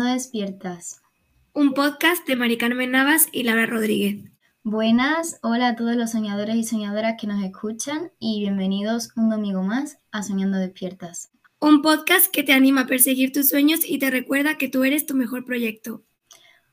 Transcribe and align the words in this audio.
Soñando 0.00 0.14
Despiertas. 0.14 1.02
Un 1.52 1.74
podcast 1.74 2.26
de 2.26 2.34
Mari 2.34 2.56
Carmen 2.56 2.90
Navas 2.90 3.28
y 3.32 3.42
Laura 3.42 3.66
Rodríguez. 3.66 4.30
Buenas, 4.62 5.38
hola 5.42 5.68
a 5.68 5.76
todos 5.76 5.94
los 5.94 6.12
soñadores 6.12 6.56
y 6.56 6.64
soñadoras 6.64 7.16
que 7.20 7.26
nos 7.26 7.44
escuchan 7.44 8.10
y 8.18 8.40
bienvenidos 8.40 9.10
un 9.14 9.28
domingo 9.28 9.62
más 9.62 9.98
a 10.10 10.22
Soñando 10.22 10.56
Despiertas. 10.56 11.32
Un 11.60 11.82
podcast 11.82 12.32
que 12.32 12.42
te 12.42 12.54
anima 12.54 12.82
a 12.82 12.86
perseguir 12.86 13.30
tus 13.30 13.50
sueños 13.50 13.80
y 13.86 13.98
te 13.98 14.10
recuerda 14.10 14.56
que 14.56 14.70
tú 14.70 14.84
eres 14.84 15.04
tu 15.04 15.14
mejor 15.14 15.44
proyecto. 15.44 16.02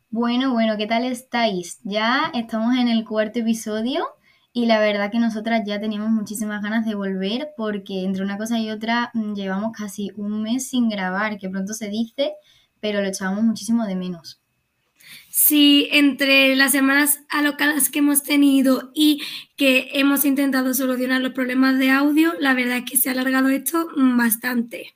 Bueno, 0.10 0.54
bueno, 0.54 0.78
¿qué 0.78 0.88
tal 0.88 1.04
estáis? 1.04 1.82
Ya 1.84 2.32
estamos 2.34 2.78
en 2.78 2.88
el 2.88 3.04
cuarto 3.04 3.40
episodio 3.40 4.06
y 4.54 4.68
la 4.68 4.80
verdad 4.80 5.12
que 5.12 5.20
nosotras 5.20 5.64
ya 5.66 5.82
teníamos 5.82 6.12
muchísimas 6.12 6.64
ganas 6.64 6.86
de 6.86 6.96
volver 6.96 7.50
porque 7.58 8.06
entre 8.06 8.24
una 8.24 8.38
cosa 8.38 8.58
y 8.58 8.72
otra 8.72 9.12
mm, 9.14 9.34
llevamos 9.34 9.74
casi 9.78 10.12
un 10.16 10.44
mes 10.44 10.70
sin 10.70 10.88
grabar, 10.88 11.38
que 11.38 11.50
pronto 11.50 11.74
se 11.74 11.90
dice, 11.90 12.32
pero 12.80 13.02
lo 13.02 13.08
echábamos 13.08 13.44
muchísimo 13.44 13.86
de 13.86 13.96
menos. 13.96 14.40
Sí, 15.30 15.88
entre 15.92 16.56
las 16.56 16.72
semanas 16.72 17.20
alocadas 17.30 17.90
que 17.90 18.00
hemos 18.00 18.24
tenido 18.24 18.92
y 18.94 19.22
que 19.56 19.90
hemos 19.94 20.26
intentado 20.26 20.74
solucionar 20.74 21.22
los 21.22 21.34
problemas 21.34 21.78
de 21.78 21.92
audio, 21.92 22.34
la 22.40 22.54
verdad 22.54 22.78
es 22.78 22.86
que 22.90 22.98
se 22.98 23.10
ha 23.10 23.12
alargado 23.12 23.50
esto 23.50 23.88
bastante. 23.96 24.96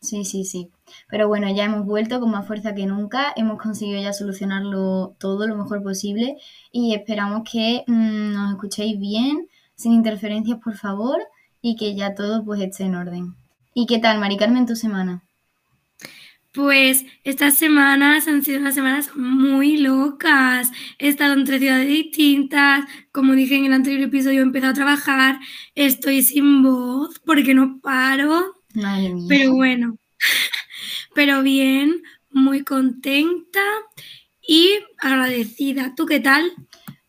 Sí, 0.00 0.24
sí, 0.24 0.44
sí. 0.44 0.70
Pero 1.08 1.28
bueno, 1.28 1.52
ya 1.54 1.64
hemos 1.64 1.84
vuelto 1.84 2.20
con 2.20 2.30
más 2.30 2.46
fuerza 2.46 2.74
que 2.74 2.86
nunca, 2.86 3.32
hemos 3.36 3.60
conseguido 3.60 4.00
ya 4.00 4.12
solucionarlo 4.12 5.16
todo 5.18 5.46
lo 5.46 5.56
mejor 5.56 5.82
posible 5.82 6.36
y 6.70 6.94
esperamos 6.94 7.42
que 7.50 7.84
mm, 7.86 8.32
nos 8.32 8.52
escuchéis 8.52 8.98
bien, 8.98 9.48
sin 9.74 9.92
interferencias 9.92 10.58
por 10.62 10.76
favor 10.76 11.18
y 11.62 11.76
que 11.76 11.94
ya 11.94 12.14
todo 12.14 12.44
pues 12.44 12.60
esté 12.60 12.84
en 12.84 12.94
orden. 12.94 13.34
¿Y 13.74 13.86
qué 13.86 13.98
tal, 13.98 14.18
Mari 14.20 14.36
Carmen, 14.36 14.66
tu 14.66 14.76
semana? 14.76 15.22
Pues 16.56 17.04
estas 17.22 17.58
semanas 17.58 18.26
han 18.26 18.42
sido 18.42 18.60
unas 18.60 18.74
semanas 18.74 19.14
muy 19.14 19.76
locas. 19.76 20.72
He 20.98 21.08
estado 21.08 21.34
en 21.34 21.44
tres 21.44 21.60
ciudades 21.60 21.86
distintas. 21.86 22.86
Como 23.12 23.34
dije 23.34 23.56
en 23.56 23.66
el 23.66 23.74
anterior 23.74 24.04
episodio, 24.04 24.40
he 24.40 24.42
empezado 24.42 24.70
a 24.70 24.74
trabajar. 24.74 25.38
Estoy 25.74 26.22
sin 26.22 26.62
voz 26.62 27.20
porque 27.26 27.52
no 27.52 27.78
paro. 27.82 28.54
Pero 29.28 29.52
bueno, 29.52 29.98
pero 31.14 31.42
bien, 31.42 32.02
muy 32.30 32.64
contenta 32.64 33.60
y 34.40 34.70
agradecida. 34.98 35.94
¿Tú 35.94 36.06
qué 36.06 36.20
tal? 36.20 36.52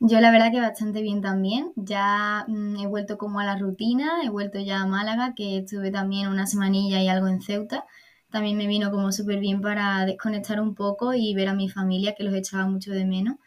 Yo 0.02 0.20
la 0.20 0.30
verdad 0.30 0.52
que 0.52 0.60
bastante 0.60 1.02
bien 1.02 1.22
también. 1.22 1.72
Ya 1.78 2.44
mm, 2.50 2.76
he 2.82 2.88
vuelto 2.88 3.18
como 3.18 3.40
a 3.40 3.46
la 3.46 3.58
rutina, 3.58 4.24
he 4.26 4.30
vuelto 4.30 4.60
ya 4.60 4.82
a 4.82 4.88
Málaga, 4.88 5.36
que 5.36 5.60
estuve 5.60 5.90
también 5.90 6.28
una 6.28 6.48
semanilla 6.48 7.02
y 7.02 7.08
algo 7.08 7.30
en 7.30 7.42
Ceuta. 7.42 7.86
También 8.32 8.58
me 8.58 8.68
vino 8.68 8.92
como 8.92 9.12
súper 9.12 9.40
bien 9.40 9.62
para 9.62 10.06
desconectar 10.06 10.60
un 10.60 10.76
poco 10.76 11.14
y 11.14 11.34
ver 11.34 11.48
a 11.48 11.54
mi 11.54 11.70
familia, 11.70 12.16
que 12.16 12.24
los 12.24 12.34
echaba 12.34 12.66
mucho 12.68 12.92
de 12.92 13.06
menos. 13.06 13.38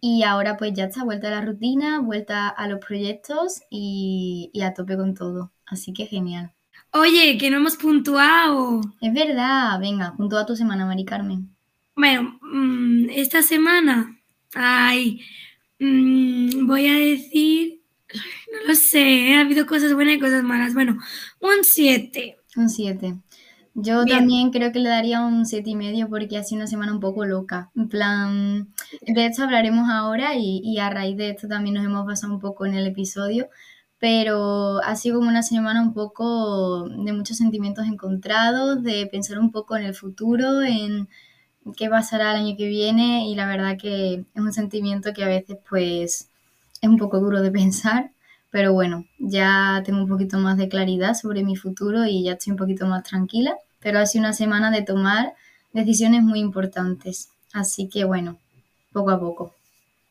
Y 0.00 0.22
ahora 0.22 0.56
pues 0.56 0.72
ya 0.74 0.84
está, 0.84 1.04
vuelta 1.04 1.28
a 1.28 1.30
la 1.30 1.40
rutina, 1.40 2.00
vuelta 2.00 2.48
a 2.48 2.68
los 2.68 2.80
proyectos 2.84 3.62
y, 3.70 4.50
y 4.52 4.62
a 4.62 4.74
tope 4.74 4.96
con 4.96 5.14
todo. 5.14 5.52
Así 5.66 5.92
que 5.92 6.06
genial. 6.06 6.52
Oye, 6.92 7.36
que 7.38 7.50
no 7.50 7.58
hemos 7.58 7.76
puntuado. 7.76 8.80
Es 9.00 9.12
verdad, 9.12 9.78
venga, 9.80 10.14
puntúa 10.16 10.46
tu 10.46 10.56
semana, 10.56 10.86
Mari 10.86 11.04
Carmen. 11.04 11.54
Bueno, 11.94 12.38
mm, 12.42 13.10
esta 13.10 13.42
semana, 13.42 14.18
ay, 14.54 15.20
mm, 15.78 16.66
voy 16.66 16.86
a 16.86 16.94
decir, 16.94 17.82
no 18.52 18.68
lo 18.68 18.74
sé, 18.74 19.34
ha 19.34 19.40
habido 19.40 19.66
cosas 19.66 19.94
buenas 19.94 20.16
y 20.16 20.20
cosas 20.20 20.42
malas. 20.42 20.74
Bueno, 20.74 20.98
un 21.40 21.64
7. 21.64 22.36
Un 22.56 22.68
7. 22.70 23.16
Yo 23.78 24.04
también 24.06 24.50
creo 24.50 24.72
que 24.72 24.78
le 24.78 24.88
daría 24.88 25.20
un 25.20 25.44
siete 25.44 25.70
y 25.70 25.76
medio 25.76 26.08
porque 26.08 26.38
ha 26.38 26.42
sido 26.42 26.60
una 26.60 26.66
semana 26.66 26.92
un 26.92 27.00
poco 27.00 27.24
loca. 27.24 27.70
En 27.76 27.88
plan, 27.88 28.68
de 29.02 29.26
esto 29.26 29.44
hablaremos 29.44 29.88
ahora 29.90 30.34
y, 30.34 30.60
y, 30.64 30.78
a 30.78 30.88
raíz 30.88 31.16
de 31.16 31.30
esto 31.30 31.46
también 31.46 31.74
nos 31.74 31.84
hemos 31.84 32.06
basado 32.06 32.32
un 32.32 32.40
poco 32.40 32.64
en 32.66 32.74
el 32.74 32.86
episodio 32.86 33.48
pero 33.98 34.82
ha 34.84 34.94
sido 34.96 35.18
como 35.18 35.30
una 35.30 35.42
semana 35.42 35.80
un 35.82 35.94
poco 35.94 36.88
de 36.88 37.12
muchos 37.12 37.38
sentimientos 37.38 37.86
encontrados, 37.86 38.82
de 38.82 39.06
pensar 39.06 39.38
un 39.38 39.50
poco 39.50 39.76
en 39.76 39.84
el 39.84 39.94
futuro, 39.94 40.62
en 40.62 41.08
qué 41.76 41.88
pasará 41.88 42.32
el 42.32 42.44
año 42.44 42.56
que 42.56 42.68
viene 42.68 43.28
y 43.28 43.34
la 43.34 43.46
verdad 43.46 43.78
que 43.78 44.14
es 44.14 44.40
un 44.40 44.52
sentimiento 44.52 45.12
que 45.12 45.24
a 45.24 45.28
veces 45.28 45.58
pues 45.68 46.28
es 46.80 46.88
un 46.88 46.98
poco 46.98 47.20
duro 47.20 47.40
de 47.42 47.50
pensar, 47.50 48.10
pero 48.50 48.72
bueno, 48.72 49.06
ya 49.18 49.82
tengo 49.84 50.00
un 50.00 50.08
poquito 50.08 50.38
más 50.38 50.56
de 50.58 50.68
claridad 50.68 51.14
sobre 51.14 51.42
mi 51.42 51.56
futuro 51.56 52.04
y 52.06 52.24
ya 52.24 52.32
estoy 52.32 52.52
un 52.52 52.58
poquito 52.58 52.86
más 52.86 53.02
tranquila, 53.02 53.56
pero 53.86 54.00
ha 54.00 54.06
sido 54.06 54.24
una 54.24 54.32
semana 54.32 54.72
de 54.72 54.82
tomar 54.82 55.34
decisiones 55.72 56.20
muy 56.24 56.40
importantes, 56.40 57.28
así 57.52 57.88
que 57.88 58.02
bueno, 58.02 58.36
poco 58.92 59.12
a 59.12 59.20
poco. 59.20 59.54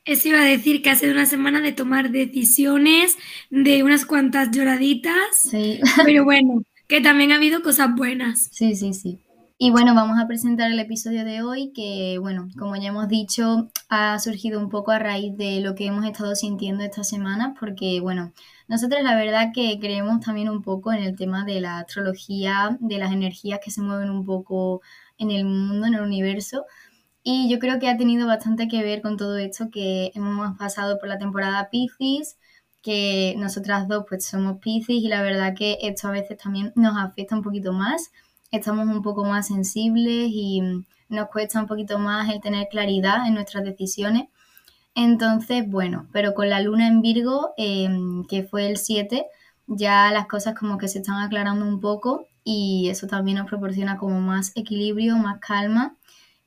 Eso 0.05 0.29
iba 0.29 0.39
a 0.39 0.45
decir 0.45 0.81
que 0.81 0.91
ha 0.91 0.95
sido 0.95 1.11
una 1.11 1.25
semana 1.25 1.59
de 1.59 1.73
tomar 1.73 2.09
decisiones, 2.09 3.17
de 3.49 3.83
unas 3.83 4.05
cuantas 4.05 4.51
lloraditas. 4.51 5.17
Sí. 5.41 5.81
Pero 6.05 6.23
bueno, 6.23 6.63
que 6.87 7.01
también 7.01 7.33
ha 7.33 7.35
habido 7.35 7.61
cosas 7.61 7.93
buenas. 7.93 8.47
Sí, 8.53 8.77
sí, 8.77 8.93
sí. 8.93 9.19
Y 9.57 9.71
bueno, 9.71 9.93
vamos 9.93 10.19
a 10.23 10.27
presentar 10.27 10.71
el 10.71 10.79
episodio 10.79 11.25
de 11.25 11.41
hoy 11.41 11.73
que, 11.75 12.17
bueno, 12.17 12.47
como 12.57 12.77
ya 12.77 12.87
hemos 12.87 13.09
dicho, 13.09 13.69
ha 13.89 14.17
surgido 14.19 14.57
un 14.57 14.69
poco 14.69 14.91
a 14.91 14.99
raíz 14.99 15.35
de 15.35 15.59
lo 15.59 15.75
que 15.75 15.87
hemos 15.87 16.05
estado 16.05 16.33
sintiendo 16.37 16.85
esta 16.85 17.03
semana, 17.03 17.55
porque, 17.59 17.99
bueno, 17.99 18.31
nosotros 18.67 19.03
la 19.03 19.15
verdad 19.15 19.51
que 19.53 19.79
creemos 19.79 20.21
también 20.21 20.49
un 20.49 20.61
poco 20.61 20.91
en 20.91 21.03
el 21.03 21.15
tema 21.15 21.45
de 21.45 21.61
la 21.61 21.79
astrología, 21.79 22.77
de 22.79 22.97
las 22.97 23.11
energías 23.11 23.59
que 23.63 23.71
se 23.71 23.81
mueven 23.81 24.09
un 24.09 24.25
poco 24.25 24.81
en 25.17 25.31
el 25.31 25.45
mundo, 25.45 25.87
en 25.87 25.95
el 25.95 26.01
universo. 26.01 26.65
Y 27.23 27.49
yo 27.49 27.59
creo 27.59 27.79
que 27.79 27.89
ha 27.89 27.97
tenido 27.97 28.27
bastante 28.27 28.67
que 28.67 28.83
ver 28.83 29.01
con 29.01 29.17
todo 29.17 29.37
esto 29.37 29.69
que 29.71 30.11
hemos 30.15 30.57
pasado 30.57 30.99
por 30.99 31.09
la 31.09 31.17
temporada 31.17 31.69
Piscis, 31.71 32.37
que 32.81 33.35
nosotras 33.37 33.87
dos 33.87 34.05
pues 34.07 34.25
somos 34.25 34.59
Piscis 34.59 35.03
y 35.03 35.07
la 35.07 35.21
verdad 35.23 35.55
que 35.55 35.77
esto 35.81 36.07
a 36.07 36.11
veces 36.11 36.37
también 36.37 36.71
nos 36.75 36.95
afecta 36.97 37.35
un 37.35 37.41
poquito 37.43 37.73
más. 37.73 38.11
Estamos 38.51 38.87
un 38.87 39.01
poco 39.01 39.25
más 39.25 39.47
sensibles 39.47 40.27
y 40.29 40.61
nos 41.09 41.29
cuesta 41.29 41.59
un 41.59 41.67
poquito 41.67 41.97
más 41.99 42.29
el 42.31 42.41
tener 42.41 42.67
claridad 42.69 43.27
en 43.27 43.33
nuestras 43.33 43.63
decisiones. 43.63 44.27
Entonces, 44.95 45.69
bueno, 45.69 46.07
pero 46.13 46.33
con 46.33 46.50
la 46.50 46.61
luna 46.61 46.88
en 46.88 47.01
Virgo, 47.01 47.53
em, 47.57 48.25
que 48.25 48.44
fue 48.44 48.67
el 48.69 48.78
7, 48.78 49.25
ya 49.67 50.11
las 50.11 50.28
cosas 50.28 50.57
como 50.57 50.78
que 50.78 50.88
se 50.88 51.00
están 51.00 51.22
aclarando 51.22 51.66
un 51.66 51.79
poco 51.81 52.28
y 52.44 52.88
eso 52.89 53.07
también 53.07 53.38
nos 53.38 53.47
proporciona 53.47 53.97
como 53.97 54.22
más 54.22 54.51
equilibrio, 54.55 55.17
más 55.17 55.39
calma 55.39 55.97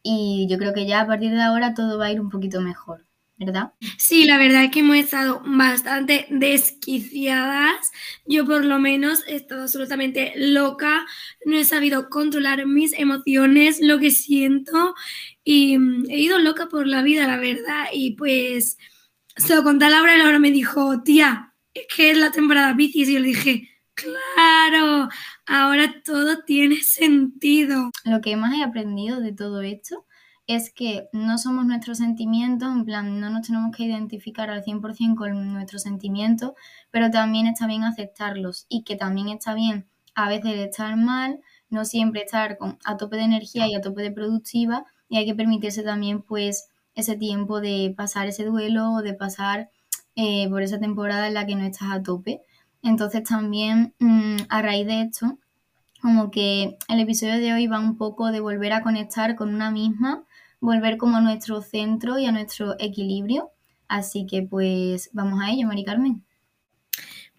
y 0.03 0.47
yo 0.50 0.58
creo 0.58 0.72
que 0.75 0.87
ya 0.87 1.00
a 1.03 1.06
partir 1.06 1.32
de 1.32 1.42
ahora 1.42 1.75
todo 1.75 1.98
va 1.98 2.06
a 2.06 2.12
ir 2.12 2.20
un 2.20 2.31
poquito 2.31 2.60
mejor. 2.60 3.04
¿verdad? 3.38 3.72
Sí, 3.98 4.25
la 4.25 4.37
verdad 4.37 4.64
es 4.64 4.70
que 4.72 4.81
hemos 4.81 4.97
estado 4.97 5.41
bastante 5.47 6.26
desquiciadas. 6.28 7.92
Yo 8.26 8.44
por 8.44 8.64
lo 8.64 8.78
menos 8.81 9.22
he 9.28 9.37
estado 9.37 9.62
absolutamente 9.62 10.32
loca, 10.37 11.06
no 11.47 11.56
he 11.56 11.64
sabido 11.64 12.10
controlar 12.10 12.66
mis 12.66 12.92
emociones, 12.98 13.78
lo 13.81 13.98
que 13.98 14.10
siento 14.10 14.94
y 15.50 15.78
mm, 15.78 16.10
he 16.10 16.19
ido 16.19 16.38
loca 16.38 16.66
por 16.69 16.86
la 16.86 17.00
vida, 17.00 17.26
la 17.26 17.38
verdad. 17.38 17.86
Y 17.91 18.16
pues 18.16 18.76
se 19.34 19.56
lo 19.56 19.62
conté 19.62 19.86
a 19.86 19.91
Laura 19.91 20.14
y 20.14 20.19
Laura 20.19 20.38
me 20.38 20.50
dijo, 20.50 21.03
tía, 21.03 21.54
es 21.72 21.86
que 21.97 22.10
es 22.10 22.19
la 22.19 22.31
temporada 22.31 22.75
bicis 22.75 23.09
y 23.09 23.14
yo 23.14 23.20
le 23.20 23.28
dije, 23.28 23.70
claro, 23.94 25.08
ahora 25.47 26.03
todo 26.04 26.44
tiene 26.44 26.82
sentido. 26.82 27.91
Lo 28.04 28.20
que 28.20 28.37
más 28.37 28.58
he 28.58 28.62
aprendido 28.62 29.20
de 29.20 29.32
todo 29.32 29.62
esto 29.62 30.04
es 30.47 30.70
que 30.70 31.08
no 31.14 31.38
somos 31.38 31.64
nuestros 31.64 31.97
sentimientos, 31.97 32.70
en 32.70 32.84
plan, 32.84 33.19
no 33.19 33.31
nos 33.31 33.47
tenemos 33.47 33.75
que 33.75 33.84
identificar 33.84 34.50
al 34.50 34.62
100% 34.62 35.14
con 35.16 35.54
nuestros 35.54 35.81
sentimientos, 35.82 36.53
pero 36.91 37.10
también 37.10 37.47
está 37.47 37.66
bien 37.66 37.84
aceptarlos 37.84 38.66
y 38.69 38.84
que 38.84 38.97
también 38.97 39.31
está 39.31 39.54
bien 39.54 39.88
a 40.14 40.28
veces 40.28 40.58
estar 40.58 40.94
mal, 40.96 41.40
no 41.70 41.87
siempre 41.87 42.25
estar 42.25 42.58
con, 42.58 42.78
a 42.84 42.99
tope 42.99 43.17
de 43.17 43.22
energía 43.22 43.67
y 43.67 43.75
a 43.75 43.81
tope 43.81 44.02
de 44.02 44.11
productiva 44.11 44.84
y 45.08 45.16
hay 45.16 45.26
que 45.26 45.34
permitirse 45.34 45.82
también 45.82 46.22
pues 46.22 46.69
ese 46.94 47.16
tiempo 47.16 47.60
de 47.60 47.94
pasar 47.96 48.26
ese 48.26 48.44
duelo 48.44 48.93
o 48.93 49.02
de 49.02 49.14
pasar 49.14 49.70
eh, 50.16 50.49
por 50.49 50.62
esa 50.62 50.78
temporada 50.78 51.28
en 51.28 51.34
la 51.34 51.46
que 51.46 51.55
no 51.55 51.64
estás 51.64 51.93
a 51.93 52.02
tope. 52.02 52.43
Entonces 52.82 53.22
también 53.25 53.94
mm, 53.99 54.37
a 54.49 54.62
raíz 54.62 54.87
de 54.87 55.02
esto, 55.02 55.38
como 56.00 56.31
que 56.31 56.76
el 56.88 57.00
episodio 57.00 57.38
de 57.38 57.52
hoy 57.52 57.66
va 57.66 57.78
un 57.78 57.96
poco 57.96 58.31
de 58.31 58.40
volver 58.40 58.72
a 58.72 58.82
conectar 58.82 59.37
con 59.37 59.55
una 59.55 59.70
misma, 59.70 60.25
volver 60.60 60.96
como 60.96 61.16
a 61.16 61.20
nuestro 61.20 61.62
centro 61.62 62.19
y 62.19 62.26
a 62.26 62.32
nuestro 62.32 62.75
equilibrio. 62.78 63.50
Así 63.88 64.26
que 64.26 64.43
pues 64.43 65.10
vamos 65.12 65.40
a 65.43 65.50
ello, 65.50 65.66
Mari 65.66 65.84
Carmen. 65.84 66.25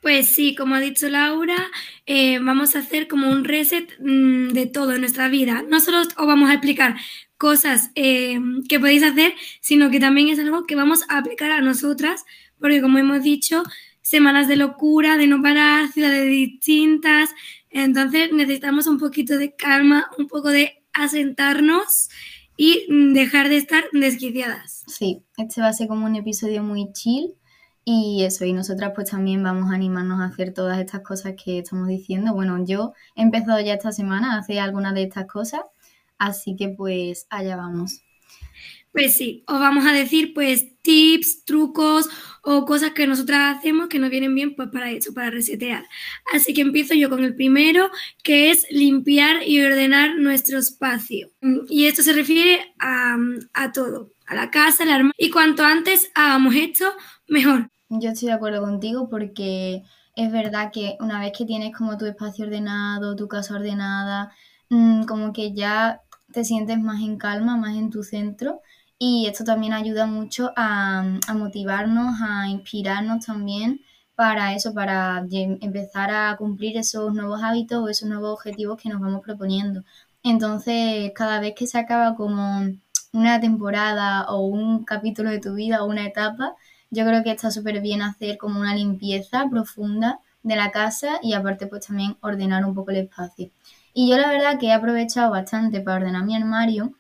Pues 0.02 0.30
sí, 0.34 0.56
como 0.56 0.76
ha 0.76 0.80
dicho 0.80 1.10
Laura, 1.10 1.58
eh, 2.06 2.40
vamos 2.40 2.76
a 2.76 2.80
hacer 2.80 3.10
como 3.10 3.30
un 3.30 3.44
reset 3.44 3.90
mm, 4.00 4.50
de 4.54 4.66
todo 4.66 4.94
en 4.94 5.02
nuestra 5.02 5.28
vida. 5.28 5.64
No 5.68 5.82
solo 5.82 6.00
os 6.00 6.16
vamos 6.16 6.50
a 6.50 6.54
explicar 6.54 6.96
cosas 7.40 7.90
eh, 7.96 8.38
que 8.68 8.80
podéis 8.80 9.02
hacer, 9.02 9.34
sino 9.62 9.90
que 9.90 10.00
también 10.00 10.28
es 10.28 10.38
algo 10.38 10.66
que 10.68 10.76
vamos 10.76 11.04
a 11.10 11.18
aplicar 11.18 11.50
a 11.50 11.62
nosotras, 11.62 12.26
porque 12.60 12.82
como 12.82 13.00
hemos 13.00 13.24
dicho, 13.24 13.64
semanas 14.02 14.48
de 14.48 14.58
locura, 14.58 15.18
de 15.18 15.28
no 15.28 15.42
parar, 15.42 15.88
ciudades 15.88 16.28
distintas. 16.28 17.30
Entonces 17.70 18.32
necesitamos 18.34 18.88
un 18.88 19.00
poquito 19.00 19.38
de 19.38 19.56
calma, 19.56 20.10
un 20.18 20.28
poco 20.28 20.50
de 20.50 20.84
asentarnos 20.94 22.10
y 22.58 22.86
dejar 23.14 23.48
de 23.48 23.58
estar 23.58 23.86
desquiciadas. 23.94 24.84
Sí, 24.88 25.24
este 25.38 25.62
va 25.62 25.70
a 25.70 25.74
ser 25.74 25.88
como 25.88 26.06
un 26.06 26.18
episodio 26.18 26.62
muy 26.62 26.92
chill 26.92 27.36
y 27.86 28.24
eso, 28.24 28.44
y 28.46 28.52
nosotras 28.52 28.92
pues 28.94 29.12
también 29.12 29.42
vamos 29.42 29.72
a 29.72 29.76
animarnos 29.76 30.20
a 30.20 30.26
hacer 30.26 30.54
todas 30.54 30.78
estas 30.78 31.02
cosas 31.02 31.36
que 31.42 31.60
estamos 31.60 31.88
diciendo. 31.88 32.34
Bueno, 32.34 32.64
yo 32.66 32.94
he 33.16 33.22
empezado 33.22 33.62
ya 33.62 33.76
esta 33.76 33.92
semana 33.92 34.36
a 34.36 34.40
hacer 34.40 34.60
algunas 34.60 34.94
de 34.94 35.04
estas 35.04 35.26
cosas, 35.26 35.62
así 36.20 36.56
que 36.56 36.70
pues 36.70 37.26
allá 37.30 37.56
vamos. 37.56 38.02
Pues 38.92 39.16
sí, 39.16 39.44
os 39.48 39.60
vamos 39.60 39.86
a 39.86 39.94
decir 39.94 40.34
pues 40.34 40.66
tips, 40.82 41.46
trucos 41.46 42.10
o 42.42 42.66
cosas 42.66 42.92
que 42.92 43.06
nosotras 43.06 43.58
hacemos 43.58 43.88
que 43.88 44.00
nos 44.00 44.10
vienen 44.10 44.34
bien 44.34 44.56
pues 44.56 44.70
para 44.70 44.90
eso, 44.90 45.14
para 45.14 45.30
resetear. 45.30 45.86
Así 46.34 46.54
que 46.56 46.62
empiezo 46.62 46.96
yo 46.96 47.10
con 47.10 47.24
el 47.24 47.36
primero, 47.36 47.92
que 48.24 48.50
es 48.50 48.66
limpiar 48.72 49.48
y 49.48 49.62
ordenar 49.62 50.18
nuestro 50.18 50.58
espacio. 50.58 51.30
Y 51.70 51.86
esto 51.86 52.02
se 52.02 52.14
refiere 52.14 52.74
a, 52.80 53.16
a 53.54 53.72
todo, 53.72 54.12
a 54.26 54.34
la 54.34 54.50
casa, 54.50 54.84
al 54.84 54.90
armario. 54.90 55.14
Y 55.18 55.30
cuanto 55.30 55.64
antes 55.64 56.12
hagamos 56.16 56.56
esto, 56.56 56.86
mejor. 57.28 57.70
Yo 57.90 58.10
estoy 58.10 58.30
de 58.30 58.34
acuerdo 58.34 58.62
contigo 58.62 59.08
porque 59.08 59.84
es 60.16 60.32
verdad 60.32 60.72
que 60.74 60.98
una 61.00 61.20
vez 61.20 61.32
que 61.38 61.46
tienes 61.46 61.76
como 61.76 61.98
tu 61.98 62.06
espacio 62.06 62.46
ordenado, 62.46 63.16
tu 63.16 63.28
casa 63.28 63.56
ordenada, 63.56 64.34
mm, 64.70 65.04
como 65.04 65.32
que 65.32 65.54
ya 65.54 66.02
te 66.32 66.44
sientes 66.44 66.80
más 66.80 67.02
en 67.02 67.18
calma, 67.18 67.58
más 67.58 67.76
en 67.76 67.90
tu 67.90 68.04
centro 68.04 68.62
y 68.98 69.28
esto 69.28 69.46
también 69.46 69.74
ayuda 69.74 70.06
mucho 70.06 70.52
a, 70.56 71.04
motivarnos, 71.34 72.16
a 72.22 72.50
inspirarnos 72.50 73.26
también 73.26 73.82
para 74.16 74.54
eso, 74.54 74.74
para 74.74 75.26
empezar 75.32 76.12
a 76.12 76.36
cumplir 76.38 76.78
esos 76.78 77.14
nuevos 77.14 77.42
hábitos 77.42 77.82
o 77.82 77.88
esos 77.88 78.10
nuevos 78.10 78.34
objetivos 78.34 78.82
que 78.82 78.90
nos 78.90 79.00
vamos 79.00 79.22
proponiendo. 79.22 79.84
Entonces, 80.24 81.12
cada 81.16 81.40
vez 81.40 81.54
que 81.56 81.66
se 81.68 81.80
acaba 81.80 82.16
como 82.16 82.62
una 83.14 83.40
temporada 83.40 84.26
o 84.30 84.42
un 84.48 84.84
capítulo 84.84 85.30
de 85.30 85.40
tu 85.40 85.54
vida 85.54 85.84
o 85.84 85.88
una 85.88 86.06
etapa, 86.06 86.56
yo 86.92 87.06
creo 87.06 87.24
que 87.24 87.32
está 87.32 87.52
súper 87.52 87.82
bien 87.82 88.02
hacer 88.02 88.38
como 88.38 88.60
una 88.60 88.76
limpieza 88.76 89.48
profunda 89.50 90.20
de 90.44 90.56
la 90.58 90.72
casa 90.72 91.20
y 91.22 91.34
aparte 91.34 91.68
pues 91.68 91.88
también 91.88 92.18
ordenar 92.22 92.66
un 92.66 92.76
poco 92.76 92.92
el 92.92 92.98
espacio. 92.98 93.50
Y 94.02 94.10
yo 94.10 94.18
la 94.18 94.30
verdad 94.30 94.58
que 94.58 94.68
he 94.68 94.72
aprovechado 94.72 95.32
bastante 95.32 95.82
para 95.82 95.98
ordenar 95.98 96.24
mi 96.24 96.34
armario 96.34 96.94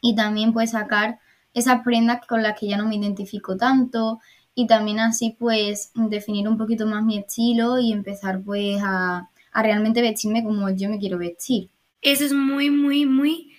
y 0.00 0.14
también 0.14 0.52
pues 0.52 0.70
sacar 0.70 1.18
esas 1.52 1.82
prendas 1.82 2.24
con 2.28 2.44
las 2.44 2.56
que 2.56 2.68
ya 2.68 2.76
no 2.76 2.86
me 2.86 2.94
identifico 2.94 3.56
tanto 3.56 4.20
y 4.54 4.68
también 4.68 5.00
así 5.00 5.34
pues 5.36 5.90
definir 5.96 6.46
un 6.46 6.56
poquito 6.56 6.86
más 6.86 7.02
mi 7.02 7.18
estilo 7.18 7.80
y 7.80 7.90
empezar 7.90 8.40
pues 8.40 8.80
a, 8.84 9.28
realmente 9.52 10.00
vestirme 10.00 10.44
como 10.44 10.70
yo 10.70 10.88
me 10.88 11.00
quiero 11.00 11.18
vestir. 11.18 11.70
Eso 12.02 12.24
es 12.24 12.32
muy, 12.32 12.70
muy, 12.70 13.04
muy 13.04 13.56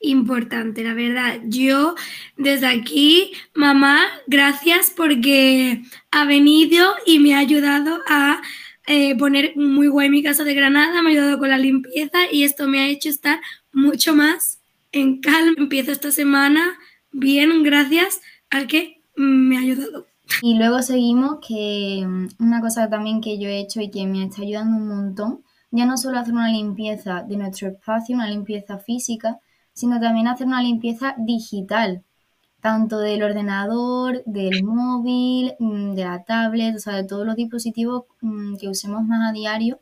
importante, 0.00 0.82
la 0.84 0.94
verdad. 0.94 1.38
Yo 1.44 1.96
desde 2.38 2.66
aquí, 2.66 3.32
mamá, 3.54 4.00
gracias 4.26 4.90
porque 4.96 5.82
ha 6.10 6.24
venido 6.24 6.94
y 7.04 7.18
me 7.18 7.34
ha 7.34 7.40
ayudado 7.40 7.98
a 8.08 8.40
eh, 8.86 9.16
poner 9.16 9.56
muy 9.56 9.86
guay 9.88 10.10
mi 10.10 10.22
casa 10.22 10.44
de 10.44 10.54
Granada, 10.54 11.02
me 11.02 11.10
ha 11.10 11.12
ayudado 11.12 11.38
con 11.38 11.48
la 11.50 11.58
limpieza 11.58 12.18
y 12.30 12.44
esto 12.44 12.66
me 12.66 12.80
ha 12.80 12.88
hecho 12.88 13.08
estar 13.08 13.40
mucho 13.72 14.14
más 14.14 14.58
en 14.90 15.20
calma. 15.20 15.54
Empiezo 15.56 15.92
esta 15.92 16.10
semana 16.10 16.78
bien 17.12 17.62
gracias 17.62 18.20
al 18.50 18.66
que 18.66 19.00
me 19.16 19.56
ha 19.56 19.60
ayudado. 19.60 20.06
Y 20.40 20.54
luego 20.54 20.82
seguimos 20.82 21.38
que 21.46 22.04
mm, 22.06 22.28
una 22.38 22.60
cosa 22.60 22.88
también 22.88 23.20
que 23.20 23.38
yo 23.38 23.48
he 23.48 23.60
hecho 23.60 23.80
y 23.80 23.90
que 23.90 24.06
me 24.06 24.24
está 24.24 24.42
ayudando 24.42 24.76
un 24.76 24.88
montón, 24.88 25.44
ya 25.70 25.86
no 25.86 25.96
solo 25.96 26.18
hacer 26.18 26.34
una 26.34 26.50
limpieza 26.50 27.22
de 27.22 27.36
nuestro 27.36 27.68
espacio, 27.68 28.14
una 28.14 28.28
limpieza 28.28 28.78
física, 28.78 29.38
sino 29.72 30.00
también 30.00 30.28
hacer 30.28 30.46
una 30.46 30.62
limpieza 30.62 31.14
digital, 31.18 32.04
tanto 32.62 32.98
del 33.00 33.22
ordenador, 33.22 34.22
del 34.24 34.64
móvil, 34.64 35.54
mm, 35.58 35.94
de 35.94 36.04
la 36.04 36.24
tablet, 36.24 36.76
o 36.76 36.78
sea, 36.78 36.94
de 36.96 37.04
todos 37.04 37.26
los 37.26 37.36
dispositivos 37.36 38.04
mm, 38.22 38.56
que 38.56 38.68
usemos 38.68 39.04
más 39.04 39.28
a 39.30 39.32
diario, 39.32 39.80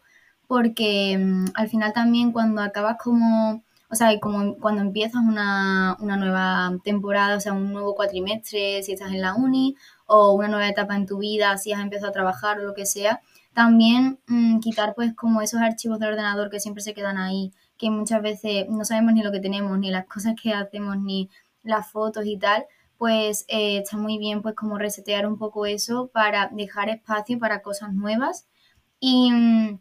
porque 0.49 1.19
al 1.55 1.69
final 1.69 1.93
también 1.93 2.33
cuando 2.33 2.63
acabas 2.63 2.97
como 2.99 3.63
o 3.91 3.97
sea, 3.97 4.19
como 4.21 4.57
cuando 4.57 4.83
empiezas 4.83 5.21
una, 5.27 5.97
nueva 6.01 6.79
temporada, 6.85 7.37
o 7.37 7.41
sea, 7.41 7.53
un 7.53 7.73
nuevo 7.73 7.97
cuatrimestre, 7.97 8.83
si 8.85 8.93
estás 8.93 9.11
en 9.13 9.21
la 9.21 9.35
uni, 9.35 9.77
o 10.07 10.33
una 10.33 10.49
nueva 10.49 10.69
etapa 10.69 10.95
en 10.97 11.07
tu 11.07 11.19
vida, 11.19 11.57
si 11.59 11.73
has 11.73 11.81
empezado 11.81 12.11
a 12.11 12.13
trabajar 12.13 12.61
o 12.61 12.63
lo 12.63 12.75
que 12.75 12.87
sea, 12.87 13.21
también 13.53 14.21
mm, 14.29 14.61
quitar 14.61 14.95
pues 14.95 15.13
como 15.15 15.43
esos 15.43 15.61
archivos 15.61 15.99
del 15.99 16.11
ordenador 16.11 16.51
que 16.51 16.61
siempre 16.61 16.85
se 16.85 16.95
quedan 16.95 17.19
ahí, 17.19 17.53
que 17.77 17.91
muchas 17.91 18.23
veces 18.23 18.67
no 18.69 18.85
sabemos 18.85 19.13
ni 19.15 19.23
lo 19.23 19.33
que 19.33 19.41
tenemos, 19.41 19.77
ni 19.79 19.91
las 19.91 20.07
cosas 20.15 20.35
que 20.41 20.55
hacemos, 20.55 20.99
ni 20.99 21.29
las 21.63 21.91
fotos 21.91 22.25
y 22.27 22.39
tal, 22.39 22.67
pues 22.99 23.45
eh, 23.49 23.79
está 23.79 23.97
muy 23.97 24.19
bien 24.19 24.43
pues 24.43 24.55
como 24.55 24.79
resetear 24.79 25.27
un 25.27 25.39
poco 25.39 25.67
eso 25.67 26.11
para 26.13 26.51
dejar 26.53 26.89
espacio 26.91 27.39
para 27.39 27.63
cosas 27.63 27.93
nuevas 27.95 28.47
y... 29.01 29.33
Mm, 29.33 29.81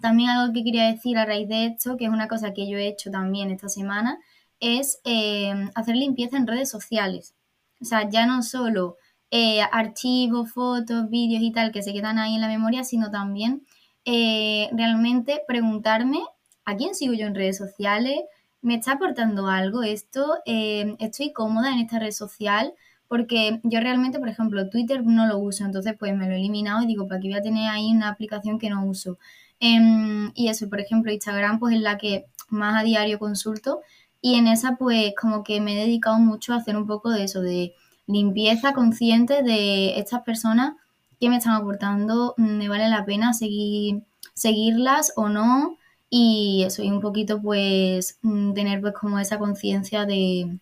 también 0.00 0.28
algo 0.28 0.52
que 0.52 0.64
quería 0.64 0.90
decir 0.92 1.16
a 1.16 1.24
raíz 1.24 1.48
de 1.48 1.66
esto, 1.66 1.96
que 1.96 2.04
es 2.04 2.10
una 2.10 2.28
cosa 2.28 2.52
que 2.52 2.68
yo 2.68 2.76
he 2.76 2.88
hecho 2.88 3.10
también 3.10 3.50
esta 3.50 3.70
semana, 3.70 4.18
es 4.60 5.00
eh, 5.04 5.54
hacer 5.74 5.96
limpieza 5.96 6.36
en 6.36 6.46
redes 6.46 6.68
sociales. 6.68 7.34
O 7.80 7.86
sea, 7.86 8.06
ya 8.10 8.26
no 8.26 8.42
solo 8.42 8.98
eh, 9.30 9.62
archivos, 9.62 10.52
fotos, 10.52 11.08
vídeos 11.08 11.42
y 11.42 11.52
tal 11.52 11.72
que 11.72 11.82
se 11.82 11.94
quedan 11.94 12.18
ahí 12.18 12.34
en 12.34 12.42
la 12.42 12.48
memoria, 12.48 12.84
sino 12.84 13.10
también 13.10 13.62
realmente 14.04 15.40
preguntarme 15.48 16.20
a 16.66 16.76
quién 16.76 16.94
sigo 16.94 17.14
yo 17.14 17.26
en 17.26 17.34
redes 17.34 17.56
sociales, 17.56 18.20
me 18.64 18.76
está 18.76 18.92
aportando 18.92 19.46
algo 19.46 19.82
esto, 19.82 20.38
estoy 20.46 21.32
cómoda 21.34 21.70
en 21.70 21.80
esta 21.80 21.98
red 21.98 22.12
social, 22.12 22.72
porque 23.08 23.60
yo 23.62 23.78
realmente, 23.80 24.18
por 24.18 24.30
ejemplo, 24.30 24.70
Twitter 24.70 25.04
no 25.04 25.26
lo 25.26 25.38
uso, 25.38 25.66
entonces 25.66 25.94
pues 25.98 26.16
me 26.16 26.26
lo 26.26 26.32
he 26.32 26.38
eliminado 26.38 26.82
y 26.82 26.86
digo, 26.86 27.06
¿para 27.06 27.20
qué 27.20 27.28
voy 27.28 27.36
a 27.36 27.42
tener 27.42 27.68
ahí 27.68 27.92
una 27.92 28.08
aplicación 28.08 28.58
que 28.58 28.70
no 28.70 28.86
uso? 28.86 29.18
Em, 29.60 30.32
y 30.34 30.48
eso, 30.48 30.68
por 30.70 30.80
ejemplo, 30.80 31.12
Instagram 31.12 31.58
pues 31.58 31.76
es 31.76 31.82
la 31.82 31.98
que 31.98 32.24
más 32.48 32.80
a 32.80 32.84
diario 32.84 33.18
consulto 33.18 33.80
y 34.22 34.36
en 34.36 34.48
esa 34.48 34.76
pues 34.76 35.12
como 35.20 35.44
que 35.44 35.60
me 35.60 35.74
he 35.74 35.84
dedicado 35.84 36.18
mucho 36.18 36.54
a 36.54 36.56
hacer 36.56 36.76
un 36.76 36.86
poco 36.86 37.10
de 37.10 37.24
eso, 37.24 37.42
de 37.42 37.74
limpieza 38.06 38.72
consciente 38.72 39.42
de 39.42 39.98
estas 39.98 40.22
personas 40.22 40.74
que 41.20 41.28
me 41.28 41.36
están 41.36 41.52
aportando, 41.52 42.34
mm, 42.38 42.56
me 42.56 42.68
vale 42.70 42.88
la 42.88 43.04
pena 43.04 43.34
seguir, 43.34 44.04
seguirlas 44.32 45.12
o 45.16 45.28
no 45.28 45.76
y 46.10 46.64
eso, 46.66 46.82
y 46.82 46.90
un 46.90 47.00
poquito 47.00 47.40
pues 47.42 48.18
mm, 48.22 48.52
tener 48.54 48.80
pues 48.80 48.94
como 48.94 49.18
esa 49.18 49.38
conciencia 49.38 50.06
de, 50.06 50.58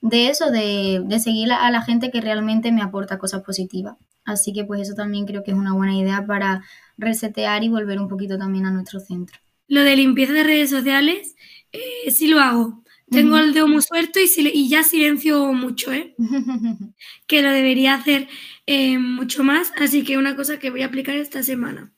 de 0.00 0.28
eso, 0.28 0.50
de, 0.50 1.02
de 1.04 1.18
seguir 1.20 1.52
a 1.52 1.70
la 1.70 1.82
gente 1.82 2.10
que 2.10 2.20
realmente 2.20 2.72
me 2.72 2.82
aporta 2.82 3.18
cosas 3.18 3.42
positivas. 3.42 3.96
Así 4.24 4.52
que 4.52 4.64
pues 4.64 4.80
eso 4.80 4.94
también 4.94 5.24
creo 5.24 5.44
que 5.44 5.52
es 5.52 5.56
una 5.56 5.72
buena 5.72 5.96
idea 5.96 6.26
para 6.26 6.64
resetear 6.98 7.62
y 7.62 7.68
volver 7.68 8.00
un 8.00 8.08
poquito 8.08 8.36
también 8.36 8.66
a 8.66 8.72
nuestro 8.72 9.00
centro. 9.00 9.38
Lo 9.68 9.82
de 9.82 9.96
limpieza 9.96 10.32
de 10.32 10.44
redes 10.44 10.70
sociales, 10.70 11.36
eh, 11.72 12.10
sí 12.10 12.26
lo 12.26 12.40
hago. 12.40 12.82
Tengo 13.08 13.38
el 13.38 13.54
dedo 13.54 13.68
muy 13.68 13.82
suelto 13.82 14.18
y, 14.18 14.68
ya 14.68 14.82
silencio 14.82 15.52
mucho, 15.52 15.92
¿eh? 15.92 16.16
que 17.28 17.40
lo 17.40 17.50
debería 17.50 17.94
hacer 17.94 18.28
eh, 18.66 18.98
mucho 18.98 19.44
más, 19.44 19.72
así 19.78 20.02
que 20.02 20.18
una 20.18 20.34
cosa 20.34 20.58
que 20.58 20.70
voy 20.70 20.82
a 20.82 20.86
aplicar 20.86 21.14
esta 21.14 21.44
semana. 21.44 21.92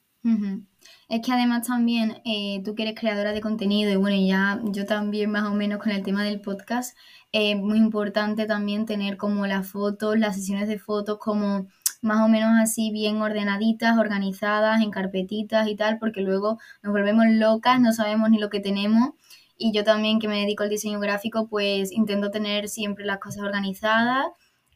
Es 1.08 1.22
que 1.22 1.32
además 1.32 1.66
también 1.66 2.20
eh, 2.24 2.62
tú 2.64 2.74
que 2.74 2.82
eres 2.82 2.98
creadora 2.98 3.32
de 3.32 3.40
contenido 3.40 3.90
y 3.90 3.96
bueno, 3.96 4.16
ya 4.26 4.60
yo 4.64 4.84
también 4.84 5.30
más 5.30 5.44
o 5.44 5.54
menos 5.54 5.78
con 5.82 5.90
el 5.92 6.02
tema 6.02 6.22
del 6.22 6.40
podcast, 6.40 6.96
es 7.32 7.56
muy 7.56 7.78
importante 7.78 8.46
también 8.46 8.84
tener 8.86 9.16
como 9.16 9.46
las 9.46 9.70
fotos, 9.70 10.18
las 10.18 10.36
sesiones 10.36 10.68
de 10.68 10.78
fotos 10.78 11.18
como 11.18 11.66
más 12.02 12.20
o 12.24 12.28
menos 12.28 12.50
así 12.60 12.90
bien 12.90 13.20
ordenaditas, 13.22 13.98
organizadas, 13.98 14.82
en 14.82 14.90
carpetitas 14.90 15.66
y 15.68 15.76
tal, 15.76 15.98
porque 15.98 16.20
luego 16.20 16.58
nos 16.82 16.92
volvemos 16.92 17.24
locas, 17.28 17.80
no 17.80 17.92
sabemos 17.92 18.30
ni 18.30 18.38
lo 18.38 18.50
que 18.50 18.60
tenemos. 18.60 19.10
Y 19.56 19.72
yo 19.72 19.84
también 19.84 20.20
que 20.20 20.28
me 20.28 20.40
dedico 20.40 20.62
al 20.62 20.68
diseño 20.70 21.00
gráfico, 21.00 21.48
pues 21.48 21.90
intento 21.92 22.30
tener 22.30 22.68
siempre 22.68 23.04
las 23.04 23.18
cosas 23.18 23.42
organizadas. 23.42 24.26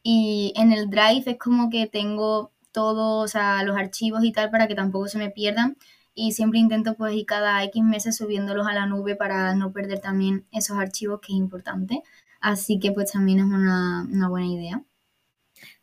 Y 0.03 0.53
en 0.57 0.73
el 0.73 0.91
Drive 0.91 1.25
es 1.27 1.39
como 1.39 1.71
que 1.71 1.87
tengo 1.87 2.51
todos, 2.73 3.25
o 3.25 3.29
sea, 3.29 3.63
los 3.65 3.77
archivos 3.77 4.25
y 4.25 4.33
tal 4.33 4.51
para 4.51 4.67
que 4.67 4.75
tampoco 4.75 5.09
se 5.09 5.19
me 5.19 5.31
pierdan. 5.31 5.77
Y 6.15 6.33
siempre 6.33 6.59
intento 6.59 6.95
pues 6.97 7.15
ir 7.15 7.27
cada 7.27 7.63
X 7.65 7.83
meses 7.83 8.17
subiéndolos 8.17 8.67
a 8.67 8.75
la 8.75 8.87
nube 8.87 9.17
para 9.17 9.55
no 9.55 9.73
perder 9.73 10.01
también 10.01 10.47
esos 10.53 10.79
archivos 10.79 11.21
que 11.21 11.33
es 11.33 11.39
importante. 11.39 12.03
Así 12.41 12.79
que 12.79 12.93
pues 12.93 13.13
también 13.13 13.39
es 13.39 13.45
una, 13.47 14.07
una 14.11 14.29
buena 14.29 14.49
idea. 14.49 14.85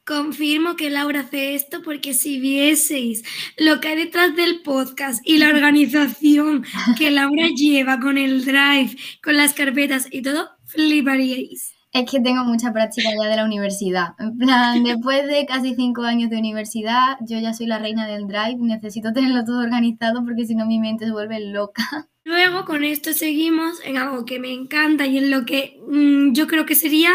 Confirmo 0.06 0.76
que 0.76 0.90
Laura 0.90 1.22
hace 1.22 1.54
esto 1.54 1.82
porque 1.84 2.14
si 2.16 2.40
vieseis 2.40 3.24
lo 3.58 3.80
que 3.80 3.90
hay 3.90 3.96
detrás 3.96 4.36
del 4.36 4.62
podcast 4.62 5.22
y 5.24 5.38
la 5.38 5.50
organización 5.54 6.66
que 6.98 7.12
Laura 7.12 7.48
lleva 7.56 8.00
con 8.00 8.18
el 8.18 8.44
drive, 8.44 8.98
con 9.24 9.38
las 9.38 9.54
carpetas 9.54 10.08
y 10.12 10.22
todo, 10.22 10.50
fliparíais. 10.66 11.79
Es 11.92 12.10
que 12.10 12.20
tengo 12.20 12.44
mucha 12.44 12.72
práctica 12.72 13.10
ya 13.20 13.28
de 13.28 13.36
la 13.36 13.46
universidad. 13.46 14.10
En 14.20 14.38
plan, 14.38 14.84
después 14.84 15.26
de 15.26 15.46
casi 15.48 15.74
cinco 15.74 16.04
años 16.04 16.30
de 16.30 16.38
universidad, 16.38 17.18
yo 17.22 17.40
ya 17.40 17.54
soy 17.54 17.66
la 17.66 17.80
reina 17.80 18.06
del 18.06 18.28
drive. 18.28 18.58
Necesito 18.60 19.12
tenerlo 19.12 19.44
todo 19.44 19.60
organizado 19.60 20.24
porque 20.24 20.46
si 20.46 20.54
no 20.54 20.68
mi 20.68 20.80
mente 20.80 21.06
se 21.06 21.12
vuelve 21.12 21.40
loca. 21.40 21.84
Luego 22.26 22.66
con 22.66 22.84
esto 22.84 23.14
seguimos 23.14 23.80
en 23.84 23.98
algo 23.98 24.24
que 24.24 24.40
me 24.40 24.54
encanta 24.54 25.08
y 25.08 25.18
en 25.18 25.32
lo 25.32 25.46
que 25.46 25.80
mm, 25.88 26.34
yo 26.34 26.46
creo 26.46 26.68
que 26.68 26.76
sería 26.76 27.12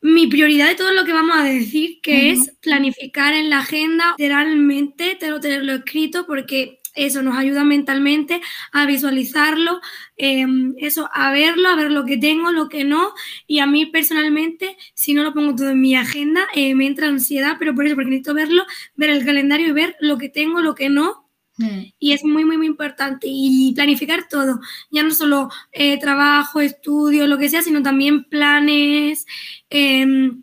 mi 0.00 0.26
prioridad 0.26 0.68
de 0.68 0.74
todo 0.76 0.92
lo 0.92 1.04
que 1.04 1.12
vamos 1.12 1.36
a 1.36 1.42
decir, 1.42 1.98
que 2.02 2.30
es 2.30 2.52
planificar 2.60 3.32
en 3.32 3.48
la 3.48 3.60
agenda, 3.60 4.14
literalmente, 4.18 5.16
tengo 5.18 5.40
tenerlo 5.40 5.72
escrito 5.72 6.26
porque 6.26 6.80
eso 6.94 7.22
nos 7.22 7.36
ayuda 7.36 7.64
mentalmente 7.64 8.40
a 8.72 8.86
visualizarlo, 8.86 9.80
em, 10.16 10.74
eso, 10.78 11.08
a 11.12 11.32
verlo, 11.32 11.68
a 11.68 11.76
ver 11.76 11.90
lo 11.90 12.04
que 12.04 12.16
tengo, 12.16 12.52
lo 12.52 12.68
que 12.68 12.84
no. 12.84 13.12
Y 13.46 13.58
a 13.58 13.66
mí 13.66 13.86
personalmente, 13.86 14.76
si 14.94 15.14
no 15.14 15.22
lo 15.22 15.34
pongo 15.34 15.54
todo 15.54 15.70
en 15.70 15.80
mi 15.80 15.96
agenda, 15.96 16.46
eh, 16.54 16.74
me 16.74 16.86
entra 16.86 17.08
ansiedad, 17.08 17.56
pero 17.58 17.74
por 17.74 17.86
eso, 17.86 17.94
porque 17.94 18.10
necesito 18.10 18.34
verlo, 18.34 18.64
ver 18.96 19.10
el 19.10 19.24
calendario 19.24 19.68
y 19.68 19.72
ver 19.72 19.96
lo 20.00 20.18
que 20.18 20.28
tengo, 20.28 20.60
lo 20.60 20.74
que 20.74 20.88
no. 20.88 21.28
Hmm. 21.56 21.84
Y 21.98 22.12
es 22.12 22.24
muy, 22.24 22.44
muy, 22.44 22.56
muy 22.56 22.66
importante. 22.66 23.26
Y 23.28 23.72
planificar 23.74 24.28
todo, 24.28 24.60
ya 24.90 25.02
no 25.02 25.10
solo 25.12 25.50
eh, 25.72 25.98
trabajo, 25.98 26.60
estudio, 26.60 27.26
lo 27.26 27.38
que 27.38 27.48
sea, 27.48 27.62
sino 27.62 27.82
también 27.82 28.24
planes, 28.24 29.26
em, 29.70 30.42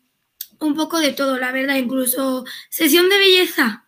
un 0.60 0.76
poco 0.76 1.00
de 1.00 1.12
todo, 1.14 1.38
la 1.38 1.52
verdad, 1.52 1.76
incluso 1.76 2.46
sesión 2.70 3.10
de 3.10 3.18
belleza 3.18 3.86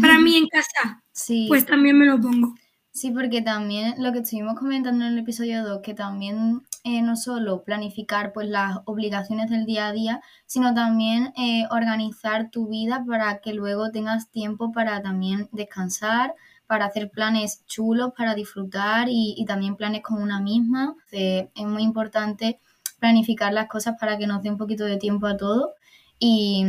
para 0.00 0.18
mí 0.18 0.36
en 0.36 0.48
casa 0.48 1.02
Sí. 1.16 1.46
Pues 1.48 1.64
también 1.64 1.98
me 1.98 2.04
lo 2.04 2.20
pongo. 2.20 2.54
Sí, 2.92 3.10
porque 3.10 3.40
también 3.40 3.94
lo 3.98 4.12
que 4.12 4.18
estuvimos 4.18 4.58
comentando 4.58 5.04
en 5.04 5.12
el 5.14 5.18
episodio 5.18 5.64
2, 5.64 5.80
que 5.82 5.94
también 5.94 6.62
eh, 6.84 7.00
no 7.02 7.16
solo 7.16 7.64
planificar 7.64 8.32
pues 8.32 8.48
las 8.48 8.78
obligaciones 8.84 9.50
del 9.50 9.64
día 9.64 9.88
a 9.88 9.92
día, 9.92 10.20
sino 10.44 10.74
también 10.74 11.32
eh, 11.36 11.64
organizar 11.70 12.50
tu 12.50 12.68
vida 12.68 13.02
para 13.06 13.38
que 13.40 13.54
luego 13.54 13.90
tengas 13.90 14.30
tiempo 14.30 14.72
para 14.72 15.02
también 15.02 15.48
descansar, 15.52 16.34
para 16.66 16.84
hacer 16.84 17.10
planes 17.10 17.64
chulos, 17.66 18.12
para 18.16 18.34
disfrutar 18.34 19.08
y, 19.08 19.34
y 19.38 19.46
también 19.46 19.76
planes 19.76 20.02
con 20.02 20.22
una 20.22 20.40
misma. 20.40 20.96
es 21.10 21.66
muy 21.66 21.82
importante 21.82 22.60
planificar 22.98 23.52
las 23.54 23.68
cosas 23.68 23.96
para 23.98 24.18
que 24.18 24.26
nos 24.26 24.42
dé 24.42 24.50
un 24.50 24.58
poquito 24.58 24.84
de 24.84 24.98
tiempo 24.98 25.26
a 25.26 25.36
todo 25.36 25.74
y, 26.18 26.64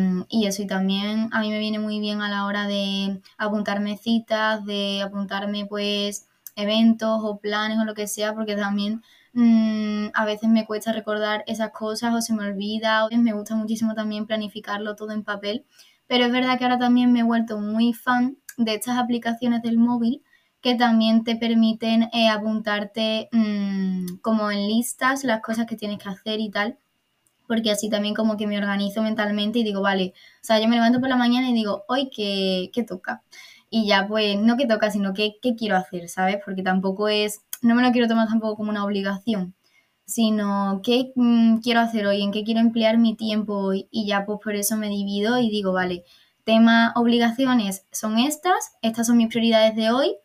eso, 0.46 0.62
y 0.64 0.68
también 0.68 1.30
a 1.32 1.40
mí 1.42 1.50
me 1.50 1.60
viene 1.60 1.80
muy 1.80 2.00
bien 2.00 2.22
a 2.22 2.30
la 2.30 2.46
hora 2.46 2.68
de 2.68 3.22
apuntarme 3.38 3.98
citas, 3.98 4.66
de 4.66 5.02
apuntarme 5.02 5.66
pues 5.66 6.28
eventos 6.56 7.22
o 7.24 7.40
planes 7.40 7.80
o 7.80 7.86
lo 7.86 7.94
que 7.94 8.08
sea, 8.08 8.34
porque 8.34 8.56
también 8.56 9.04
mm, 9.34 10.08
a 10.14 10.26
veces 10.26 10.50
me 10.50 10.66
cuesta 10.66 10.92
recordar 10.92 11.44
esas 11.48 11.72
cosas 11.72 12.14
o 12.14 12.22
se 12.22 12.34
me 12.34 12.46
olvida, 12.46 13.06
o 13.06 13.10
me 13.18 13.34
gusta 13.34 13.56
muchísimo 13.56 13.94
también 13.96 14.26
planificarlo 14.26 14.96
todo 14.96 15.12
en 15.12 15.24
papel, 15.24 15.66
pero 16.08 16.26
es 16.26 16.32
verdad 16.32 16.58
que 16.58 16.66
ahora 16.66 16.80
también 16.80 17.14
me 17.14 17.22
he 17.22 17.24
vuelto 17.24 17.60
muy 17.60 17.94
fan 17.94 18.38
de 18.58 18.76
estas 18.76 18.98
aplicaciones 18.98 19.62
del 19.62 19.78
móvil 19.78 20.24
que 20.62 20.76
también 20.76 21.24
te 21.24 21.36
permiten 21.36 22.10
eh, 22.14 22.30
apuntarte 22.30 23.30
mm, 23.32 24.18
como 24.22 24.52
en 24.52 24.68
listas 24.68 25.24
las 25.24 25.42
cosas 25.42 25.68
que 25.68 25.78
tienes 25.78 26.00
que 26.00 26.10
hacer 26.10 26.40
y 26.40 26.50
tal 26.50 26.78
porque 27.48 27.72
así 27.72 27.90
también 27.90 28.14
como 28.14 28.38
que 28.38 28.48
me 28.48 28.58
organizo 28.58 29.02
mentalmente 29.02 29.60
y 29.60 29.64
digo, 29.64 29.82
vale, 29.82 30.14
o 30.42 30.46
sea, 30.46 30.60
yo 30.60 30.68
me 30.68 30.76
levanto 30.76 31.00
por 31.00 31.10
la 31.10 31.16
mañana 31.16 31.50
y 31.50 31.54
digo, 31.54 31.84
hoy 31.88 32.10
qué, 32.16 32.70
qué 32.74 32.84
toca. 32.84 33.24
Y 33.70 33.88
ya 33.88 34.08
pues, 34.08 34.38
no 34.40 34.58
que 34.58 34.68
toca, 34.68 34.92
sino 34.92 35.14
que 35.14 35.38
qué 35.42 35.56
quiero 35.56 35.76
hacer, 35.76 36.10
¿sabes? 36.10 36.38
Porque 36.46 36.64
tampoco 36.64 37.10
es, 37.10 37.42
no 37.62 37.76
me 37.76 37.84
lo 37.84 37.92
quiero 37.92 38.08
tomar 38.08 38.28
tampoco 38.28 38.56
como 38.58 38.70
una 38.70 38.86
obligación, 38.86 39.56
sino 40.06 40.82
qué 40.84 41.12
mm, 41.16 41.58
quiero 41.60 41.82
hacer 41.82 42.08
hoy, 42.08 42.22
en 42.24 42.32
qué 42.32 42.44
quiero 42.44 42.62
emplear 42.62 42.98
mi 42.98 43.16
tiempo 43.16 43.56
hoy. 43.56 43.88
Y 43.92 44.08
ya 44.08 44.26
pues 44.26 44.40
por 44.44 44.56
eso 44.56 44.78
me 44.78 44.90
divido 44.90 45.38
y 45.40 45.50
digo, 45.50 45.74
vale, 45.74 46.06
tema 46.46 46.94
obligaciones 46.96 47.86
son 47.92 48.18
estas, 48.20 48.72
estas 48.82 49.08
son 49.08 49.18
mis 49.18 49.28
prioridades 49.28 49.76
de 49.76 49.92
hoy. 49.92 50.16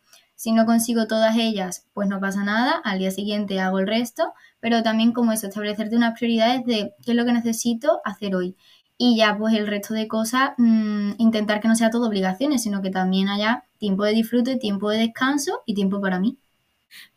Si 0.43 0.51
no 0.51 0.65
consigo 0.65 1.07
todas 1.07 1.37
ellas, 1.37 1.87
pues 1.93 2.09
no 2.09 2.19
pasa 2.19 2.43
nada, 2.43 2.73
al 2.83 2.99
día 2.99 3.11
siguiente 3.11 3.61
hago 3.61 3.79
el 3.79 3.87
resto, 3.87 4.33
pero 4.59 4.83
también 4.83 5.13
como 5.13 5.31
eso, 5.31 5.47
establecerte 5.47 5.95
unas 5.95 6.19
prioridades 6.19 6.65
de 6.65 6.91
qué 7.01 7.11
es 7.11 7.15
lo 7.15 7.23
que 7.23 7.31
necesito 7.31 8.01
hacer 8.03 8.35
hoy. 8.35 8.57
Y 8.97 9.15
ya 9.15 9.37
pues 9.37 9.53
el 9.53 9.67
resto 9.67 9.93
de 9.93 10.09
cosas, 10.09 10.49
mm, 10.57 11.11
intentar 11.17 11.61
que 11.61 11.69
no 11.69 11.75
sea 11.77 11.91
todo 11.91 12.09
obligaciones, 12.09 12.61
sino 12.61 12.81
que 12.81 12.89
también 12.89 13.29
haya 13.29 13.63
tiempo 13.77 14.03
de 14.03 14.11
disfrute, 14.11 14.57
tiempo 14.57 14.89
de 14.89 14.97
descanso 14.97 15.61
y 15.65 15.75
tiempo 15.75 16.01
para 16.01 16.19
mí. 16.19 16.37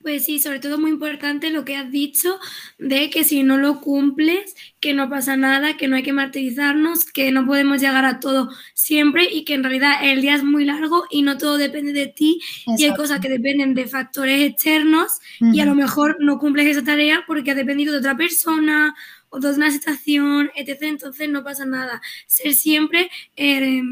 Pues 0.03 0.25
sí, 0.25 0.39
sobre 0.39 0.61
todo 0.61 0.79
muy 0.79 0.91
importante 0.91 1.51
lo 1.51 1.65
que 1.65 1.77
has 1.77 1.91
dicho 1.91 2.39
de 2.79 3.11
que 3.11 3.25
si 3.25 3.43
no 3.43 3.59
lo 3.59 3.81
cumples, 3.81 4.55
que 4.79 4.95
no 4.95 5.09
pasa 5.09 5.37
nada, 5.37 5.77
que 5.77 5.89
no 5.89 5.97
hay 5.97 6.03
que 6.03 6.13
martirizarnos, 6.13 7.05
que 7.05 7.33
no 7.33 7.45
podemos 7.45 7.81
llegar 7.81 8.05
a 8.05 8.21
todo 8.21 8.51
siempre 8.75 9.25
y 9.31 9.45
que 9.45 9.55
en 9.55 9.65
realidad 9.65 9.95
el 10.03 10.23
día 10.23 10.37
es 10.37 10.45
muy 10.45 10.65
largo 10.65 11.05
y 11.11 11.23
no 11.23 11.39
todo 11.39 11.57
depende 11.57 11.93
de 11.93 12.07
ti 12.07 12.41
y 12.67 12.85
hay 12.85 12.95
cosas 12.95 13.21
que 13.21 13.29
dependen 13.29 13.75
de 13.75 13.87
factores 13.87 14.43
externos 14.43 15.19
y 15.41 15.61
a 15.61 15.65
lo 15.65 15.75
mejor 15.75 16.19
no 16.21 16.39
cumples 16.39 16.69
esa 16.69 16.85
tarea 16.85 17.25
porque 17.27 17.51
ha 17.51 17.55
dependido 17.55 17.93
de 17.93 17.99
otra 17.99 18.17
persona 18.17 18.95
o 19.29 19.41
de 19.41 19.51
una 19.51 19.71
situación, 19.71 20.51
etc. 20.55 20.83
Entonces 20.83 21.29
no 21.29 21.43
pasa 21.43 21.65
nada. 21.65 22.01
Ser 22.27 22.55
siempre, 22.55 23.11
eh, 23.35 23.83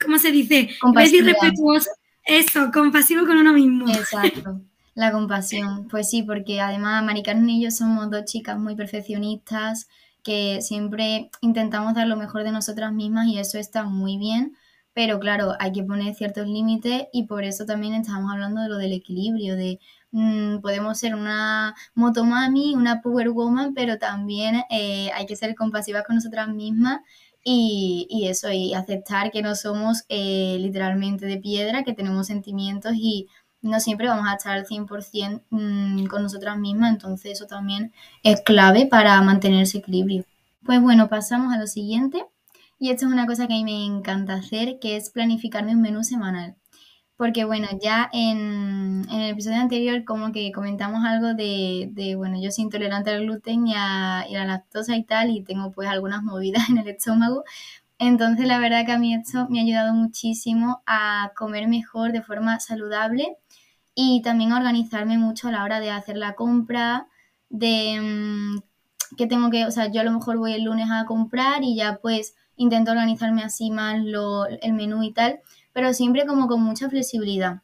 ¿cómo 0.00 0.18
se 0.18 0.30
dice? 0.30 0.70
Decir 0.94 1.24
respetuoso. 1.24 1.90
Eso, 2.24 2.70
compasivo 2.72 3.26
con 3.26 3.38
uno 3.38 3.52
mismo. 3.52 3.88
Exacto. 3.88 4.60
La 4.94 5.10
compasión, 5.10 5.88
pues 5.88 6.10
sí, 6.10 6.22
porque 6.22 6.60
además 6.60 7.02
Mari 7.02 7.22
y 7.48 7.62
yo 7.62 7.70
somos 7.70 8.10
dos 8.10 8.26
chicas 8.26 8.58
muy 8.58 8.76
perfeccionistas 8.76 9.88
que 10.22 10.60
siempre 10.60 11.30
intentamos 11.40 11.94
dar 11.94 12.06
lo 12.06 12.16
mejor 12.16 12.44
de 12.44 12.52
nosotras 12.52 12.92
mismas 12.92 13.26
y 13.26 13.38
eso 13.38 13.58
está 13.58 13.84
muy 13.84 14.18
bien, 14.18 14.54
pero 14.92 15.18
claro, 15.18 15.54
hay 15.58 15.72
que 15.72 15.82
poner 15.82 16.14
ciertos 16.14 16.46
límites 16.46 17.04
y 17.12 17.24
por 17.24 17.44
eso 17.44 17.64
también 17.64 17.94
estamos 17.94 18.30
hablando 18.30 18.60
de 18.60 18.68
lo 18.68 18.76
del 18.76 18.92
equilibrio, 18.92 19.56
de 19.56 19.80
mm, 20.10 20.58
podemos 20.60 20.98
ser 20.98 21.14
una 21.14 21.74
motomami, 21.94 22.74
una 22.74 23.00
power 23.00 23.30
woman, 23.30 23.72
pero 23.74 23.98
también 23.98 24.62
eh, 24.70 25.10
hay 25.14 25.24
que 25.26 25.36
ser 25.36 25.54
compasivas 25.54 26.04
con 26.04 26.16
nosotras 26.16 26.48
mismas 26.48 27.00
y, 27.44 28.06
y, 28.10 28.28
eso, 28.28 28.50
y 28.52 28.74
aceptar 28.74 29.30
que 29.30 29.42
no 29.42 29.56
somos 29.56 30.04
eh, 30.08 30.58
literalmente 30.60 31.26
de 31.26 31.38
piedra, 31.38 31.82
que 31.82 31.94
tenemos 31.94 32.26
sentimientos 32.28 32.92
y 32.94 33.26
no 33.62 33.80
siempre 33.80 34.08
vamos 34.08 34.26
a 34.28 34.34
estar 34.34 34.52
al 34.52 34.66
100% 34.66 35.42
mm, 35.50 36.06
con 36.06 36.22
nosotras 36.22 36.58
mismas, 36.58 36.90
entonces 36.92 37.32
eso 37.32 37.46
también 37.46 37.92
es 38.22 38.40
clave 38.42 38.86
para 38.86 39.20
mantener 39.22 39.62
ese 39.62 39.78
equilibrio. 39.78 40.24
Pues 40.64 40.80
bueno, 40.80 41.08
pasamos 41.08 41.52
a 41.52 41.58
lo 41.58 41.66
siguiente. 41.66 42.24
Y 42.78 42.90
esto 42.90 43.06
es 43.06 43.12
una 43.12 43.26
cosa 43.26 43.46
que 43.46 43.54
a 43.54 43.56
mí 43.56 43.64
me 43.64 43.84
encanta 43.84 44.34
hacer, 44.34 44.80
que 44.80 44.96
es 44.96 45.10
planificarme 45.10 45.72
un 45.72 45.82
menú 45.82 46.02
semanal. 46.02 46.56
Porque 47.16 47.44
bueno, 47.44 47.68
ya 47.80 48.10
en, 48.12 49.06
el 49.10 49.30
episodio 49.30 49.60
anterior 49.60 50.04
como 50.04 50.32
que 50.32 50.50
comentamos 50.52 51.04
algo 51.04 51.34
de, 51.34 52.14
bueno, 52.16 52.40
yo 52.42 52.50
soy 52.50 52.64
intolerante 52.64 53.10
al 53.10 53.22
gluten 53.24 53.68
y 53.68 53.74
a, 53.76 54.26
y 54.28 54.34
a 54.34 54.40
la 54.40 54.46
lactosa 54.46 54.96
y 54.96 55.04
tal, 55.04 55.30
y 55.30 55.42
tengo 55.44 55.70
pues 55.72 55.88
algunas 55.88 56.24
movidas 56.24 56.68
en 56.70 56.78
el 56.78 56.88
estómago. 56.88 57.44
Entonces 57.98 58.46
la 58.48 58.58
verdad 58.58 58.84
que 58.84 58.92
a 58.92 58.98
mí 58.98 59.14
esto 59.14 59.46
me 59.48 59.60
ha 59.60 59.62
ayudado 59.62 59.94
muchísimo 59.94 60.82
a 60.86 61.30
comer 61.36 61.68
mejor 61.68 62.10
de 62.12 62.22
forma 62.22 62.58
saludable 62.58 63.38
y 63.94 64.22
también 64.22 64.52
organizarme 64.52 65.18
mucho 65.18 65.48
a 65.48 65.52
la 65.52 65.64
hora 65.64 65.80
de 65.80 65.90
hacer 65.90 66.16
la 66.16 66.34
compra, 66.34 67.08
de 67.50 68.00
mm, 68.00 69.16
que 69.16 69.26
tengo 69.26 69.50
que, 69.50 69.66
o 69.66 69.70
sea, 69.70 69.90
yo 69.90 70.00
a 70.00 70.04
lo 70.04 70.12
mejor 70.12 70.38
voy 70.38 70.54
el 70.54 70.64
lunes 70.64 70.88
a 70.90 71.04
comprar 71.04 71.62
y 71.62 71.76
ya 71.76 71.98
pues 72.00 72.34
intento 72.56 72.92
organizarme 72.92 73.42
así 73.42 73.70
más 73.70 74.02
lo, 74.02 74.46
el 74.46 74.72
menú 74.72 75.02
y 75.02 75.12
tal, 75.12 75.40
pero 75.72 75.92
siempre 75.92 76.26
como 76.26 76.48
con 76.48 76.62
mucha 76.62 76.88
flexibilidad. 76.88 77.62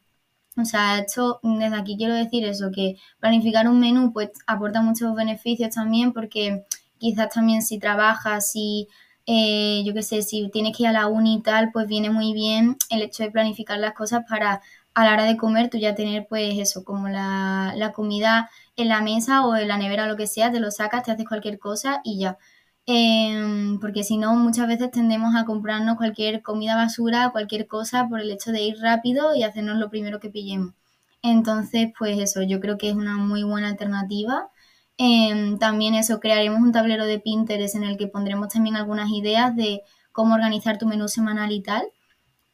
O 0.57 0.65
sea, 0.65 0.99
esto, 0.99 1.39
desde 1.43 1.75
aquí 1.75 1.95
quiero 1.97 2.13
decir 2.13 2.43
eso, 2.45 2.71
que 2.71 2.97
planificar 3.19 3.67
un 3.67 3.79
menú 3.79 4.11
pues 4.13 4.29
aporta 4.45 4.81
muchos 4.81 5.15
beneficios 5.15 5.73
también 5.73 6.11
porque 6.13 6.65
quizás 6.97 7.29
también 7.29 7.61
si 7.61 7.79
trabajas, 7.79 8.51
si, 8.51 8.87
eh, 9.25 9.83
yo 9.85 9.93
qué 9.93 10.03
sé, 10.03 10.21
si 10.21 10.49
tienes 10.49 10.75
que 10.75 10.83
ir 10.83 10.89
a 10.89 10.93
la 10.93 11.07
uni 11.07 11.35
y 11.35 11.41
tal, 11.41 11.71
pues 11.71 11.87
viene 11.87 12.09
muy 12.09 12.33
bien 12.33 12.77
el 12.89 13.01
hecho 13.03 13.23
de 13.23 13.31
planificar 13.31 13.79
las 13.79 13.93
cosas 13.93 14.25
para 14.27 14.61
a 14.93 15.05
la 15.05 15.13
hora 15.13 15.23
de 15.25 15.37
comer 15.37 15.69
tú 15.69 15.77
ya 15.77 15.95
tener 15.95 16.27
pues 16.27 16.57
eso, 16.57 16.83
como 16.83 17.09
la, 17.09 17.91
comida 17.95 18.49
en 18.75 18.89
la 18.89 19.01
mesa 19.01 19.45
o 19.45 19.55
en 19.55 19.67
la 19.67 19.77
nevera 19.77 20.05
o 20.05 20.07
lo 20.07 20.17
que 20.17 20.27
sea, 20.27 20.51
te 20.51 20.59
lo 20.59 20.71
sacas, 20.71 21.03
te 21.03 21.11
haces 21.11 21.27
cualquier 21.27 21.59
cosa 21.59 22.01
y 22.03 22.19
ya. 22.19 22.37
Em, 22.85 23.79
porque 23.79 24.03
si 24.03 24.17
no, 24.17 24.35
muchas 24.35 24.67
veces 24.67 24.91
tendemos 24.91 25.35
a 25.35 25.45
comprarnos 25.45 25.97
cualquier 25.97 26.41
comida 26.41 26.75
basura, 26.75 27.29
cualquier 27.31 27.67
cosa 27.67 28.07
por 28.09 28.19
el 28.21 28.31
hecho 28.31 28.51
de 28.51 28.63
ir 28.63 28.77
rápido 28.81 29.35
y 29.35 29.43
hacernos 29.43 29.77
lo 29.77 29.89
primero 29.89 30.19
que 30.19 30.29
pillemos. 30.29 30.73
Entonces, 31.21 31.91
pues 31.97 32.19
eso, 32.19 32.41
yo 32.43 32.59
creo 32.59 32.77
que 32.77 32.89
es 32.89 32.95
una 32.95 33.17
muy 33.17 33.43
buena 33.43 33.69
alternativa. 33.69 34.49
Em, 34.97 35.59
también 35.59 35.95
eso, 35.95 36.19
crearemos 36.19 36.61
un 36.61 36.71
tablero 36.71 37.05
de 37.05 37.19
Pinterest 37.19 37.75
en 37.75 37.83
el 37.83 37.97
que 37.97 38.07
pondremos 38.07 38.49
también 38.49 38.75
algunas 38.75 39.09
ideas 39.11 39.55
de 39.55 39.81
cómo 40.11 40.35
organizar 40.35 40.77
tu 40.77 40.87
menú 40.87 41.07
semanal 41.07 41.51
y 41.51 41.61
tal 41.61 41.83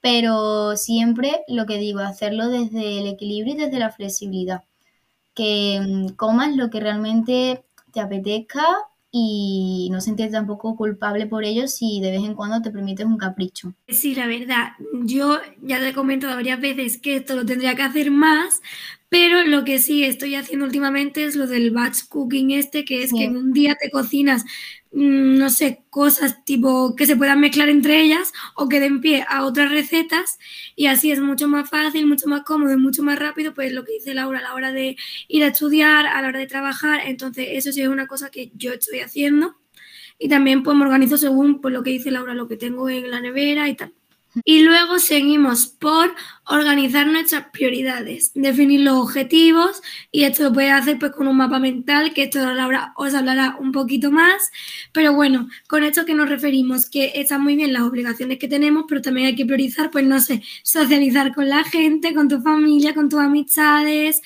pero 0.05 0.77
siempre 0.77 1.41
lo 1.47 1.65
que 1.65 1.79
digo, 1.79 1.97
hacerlo 1.97 2.49
desde 2.49 2.99
el 2.99 3.07
equilibrio 3.07 3.55
y 3.55 3.57
desde 3.57 3.79
la 3.79 3.91
flexibilidad. 3.91 4.61
Que 5.33 5.81
mm, 5.81 6.09
comas 6.09 6.55
lo 6.55 6.69
que 6.69 6.79
realmente 6.79 7.65
te 7.91 8.01
apetezca 8.01 8.63
y 9.09 9.89
no 9.91 10.01
sentirte 10.01 10.33
tampoco 10.33 10.75
culpable 10.75 11.25
por 11.25 11.43
ello 11.43 11.67
si 11.67 12.01
de 12.01 12.11
vez 12.11 12.23
en 12.23 12.35
cuando 12.35 12.61
te 12.61 12.69
permites 12.69 13.03
un 13.07 13.17
capricho. 13.17 13.73
Sí, 13.87 14.13
la 14.13 14.27
verdad, 14.27 14.73
yo 15.05 15.39
ya 15.63 15.79
te 15.79 15.89
he 15.89 15.93
comentado 15.93 16.35
varias 16.35 16.61
veces 16.61 16.99
que 16.99 17.15
esto 17.15 17.35
lo 17.35 17.43
tendría 17.43 17.73
que 17.73 17.81
hacer 17.81 18.11
más, 18.11 18.61
pero 19.17 19.45
lo 19.45 19.63
que 19.63 19.79
sí 19.79 20.03
estoy 20.03 20.35
haciendo 20.35 20.65
últimamente 20.65 21.23
es 21.23 21.37
lo 21.37 21.47
del 21.47 21.71
batch 21.71 22.09
cooking 22.09 22.51
este, 22.51 22.83
que 22.83 23.01
es 23.01 23.13
que 23.13 23.23
en 23.23 23.37
un 23.37 23.53
día 23.53 23.77
te 23.79 23.89
cocinas, 23.89 24.43
mm, 24.91 25.37
no 25.37 25.49
sé, 25.49 25.85
cosas 25.89 26.43
tipo 26.43 26.97
que 26.97 27.05
se 27.05 27.15
puedan 27.15 27.39
mezclar 27.39 27.69
entre 27.69 28.01
ellas 28.01 28.33
o 28.55 28.67
que 28.67 28.81
den 28.81 28.99
pie 28.99 29.25
a 29.29 29.45
otras 29.45 29.71
recetas. 29.71 30.37
Y 30.75 30.87
así 30.87 31.11
es 31.11 31.21
mucho 31.21 31.47
más 31.47 31.69
fácil, 31.69 32.07
mucho 32.07 32.27
más 32.27 32.41
cómodo 32.41 32.73
y 32.73 32.77
mucho 32.77 33.03
más 33.03 33.17
rápido, 33.17 33.53
pues 33.53 33.71
lo 33.71 33.85
que 33.85 33.93
dice 33.93 34.13
Laura 34.13 34.39
a 34.39 34.41
la 34.41 34.53
hora 34.53 34.73
de 34.73 34.97
ir 35.29 35.43
a 35.45 35.47
estudiar, 35.47 36.07
a 36.07 36.21
la 36.21 36.27
hora 36.27 36.39
de 36.39 36.47
trabajar, 36.47 36.99
entonces 37.05 37.47
eso 37.51 37.71
sí 37.71 37.81
es 37.81 37.87
una 37.87 38.07
cosa 38.07 38.29
que 38.29 38.51
yo 38.53 38.73
estoy 38.73 38.99
haciendo. 38.99 39.55
Y 40.19 40.27
también 40.27 40.61
pues 40.61 40.75
me 40.75 40.83
organizo 40.83 41.17
según 41.17 41.61
pues, 41.61 41.73
lo 41.73 41.83
que 41.83 41.91
dice 41.91 42.11
Laura, 42.11 42.33
lo 42.33 42.49
que 42.49 42.57
tengo 42.57 42.89
en 42.89 43.09
la 43.11 43.21
nevera 43.21 43.69
y 43.69 43.75
tal. 43.75 43.93
Y 44.43 44.63
luego 44.63 44.99
seguimos 44.99 45.67
por 45.67 46.13
organizar 46.47 47.07
nuestras 47.07 47.45
prioridades, 47.51 48.31
definir 48.33 48.81
los 48.81 48.95
objetivos 48.97 49.81
y 50.11 50.23
esto 50.23 50.43
lo 50.43 50.53
puedes 50.53 50.73
hacer 50.73 50.99
pues 50.99 51.13
con 51.13 51.27
un 51.27 51.37
mapa 51.37 51.59
mental, 51.59 52.13
que 52.13 52.23
esto 52.23 52.39
Laura 52.53 52.93
os 52.97 53.13
hablará 53.13 53.55
un 53.59 53.71
poquito 53.71 54.11
más. 54.11 54.51
Pero 54.91 55.13
bueno, 55.13 55.47
con 55.67 55.83
esto 55.83 56.05
que 56.05 56.13
nos 56.13 56.29
referimos, 56.29 56.89
que 56.89 57.13
están 57.15 57.41
muy 57.43 57.55
bien 57.55 57.73
las 57.73 57.83
obligaciones 57.83 58.37
que 58.39 58.47
tenemos, 58.47 58.85
pero 58.87 59.01
también 59.01 59.27
hay 59.27 59.35
que 59.35 59.45
priorizar, 59.45 59.89
pues 59.91 60.05
no 60.05 60.19
sé, 60.19 60.43
socializar 60.63 61.33
con 61.33 61.49
la 61.49 61.63
gente, 61.63 62.13
con 62.13 62.27
tu 62.27 62.41
familia, 62.41 62.93
con 62.93 63.09
tus 63.09 63.19
amistades 63.19 64.21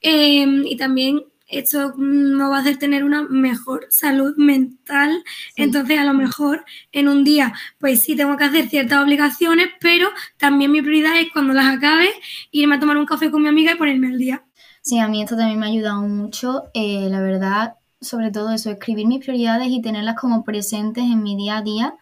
eh, 0.00 0.46
y 0.64 0.76
también 0.76 1.24
esto 1.48 1.94
no 1.96 2.50
va 2.50 2.58
a 2.58 2.60
hacer 2.60 2.76
tener 2.78 3.04
una 3.04 3.22
mejor 3.22 3.86
salud 3.90 4.34
mental. 4.36 5.24
Entonces, 5.56 5.98
a 5.98 6.04
lo 6.04 6.14
mejor 6.14 6.64
en 6.92 7.08
un 7.08 7.24
día, 7.24 7.54
pues 7.78 8.00
sí 8.02 8.16
tengo 8.16 8.36
que 8.36 8.44
hacer 8.44 8.68
ciertas 8.68 9.02
obligaciones, 9.02 9.68
pero 9.80 10.08
también 10.36 10.70
mi 10.72 10.82
prioridad 10.82 11.18
es 11.18 11.28
cuando 11.32 11.54
las 11.54 11.76
acabe, 11.76 12.08
irme 12.50 12.76
a 12.76 12.80
tomar 12.80 12.96
un 12.98 13.06
café 13.06 13.30
con 13.30 13.42
mi 13.42 13.48
amiga 13.48 13.72
y 13.72 13.76
ponerme 13.76 14.08
al 14.08 14.18
día. 14.18 14.44
Sí, 14.82 14.98
a 14.98 15.08
mí 15.08 15.22
esto 15.22 15.36
también 15.36 15.58
me 15.58 15.66
ha 15.66 15.68
ayudado 15.70 16.02
mucho. 16.02 16.64
Eh, 16.74 17.08
la 17.10 17.20
verdad, 17.20 17.74
sobre 18.00 18.30
todo 18.30 18.52
eso, 18.52 18.70
escribir 18.70 19.06
mis 19.06 19.20
prioridades 19.20 19.68
y 19.68 19.82
tenerlas 19.82 20.16
como 20.16 20.44
presentes 20.44 21.04
en 21.04 21.22
mi 21.22 21.36
día 21.36 21.58
a 21.58 21.62
día. 21.62 21.94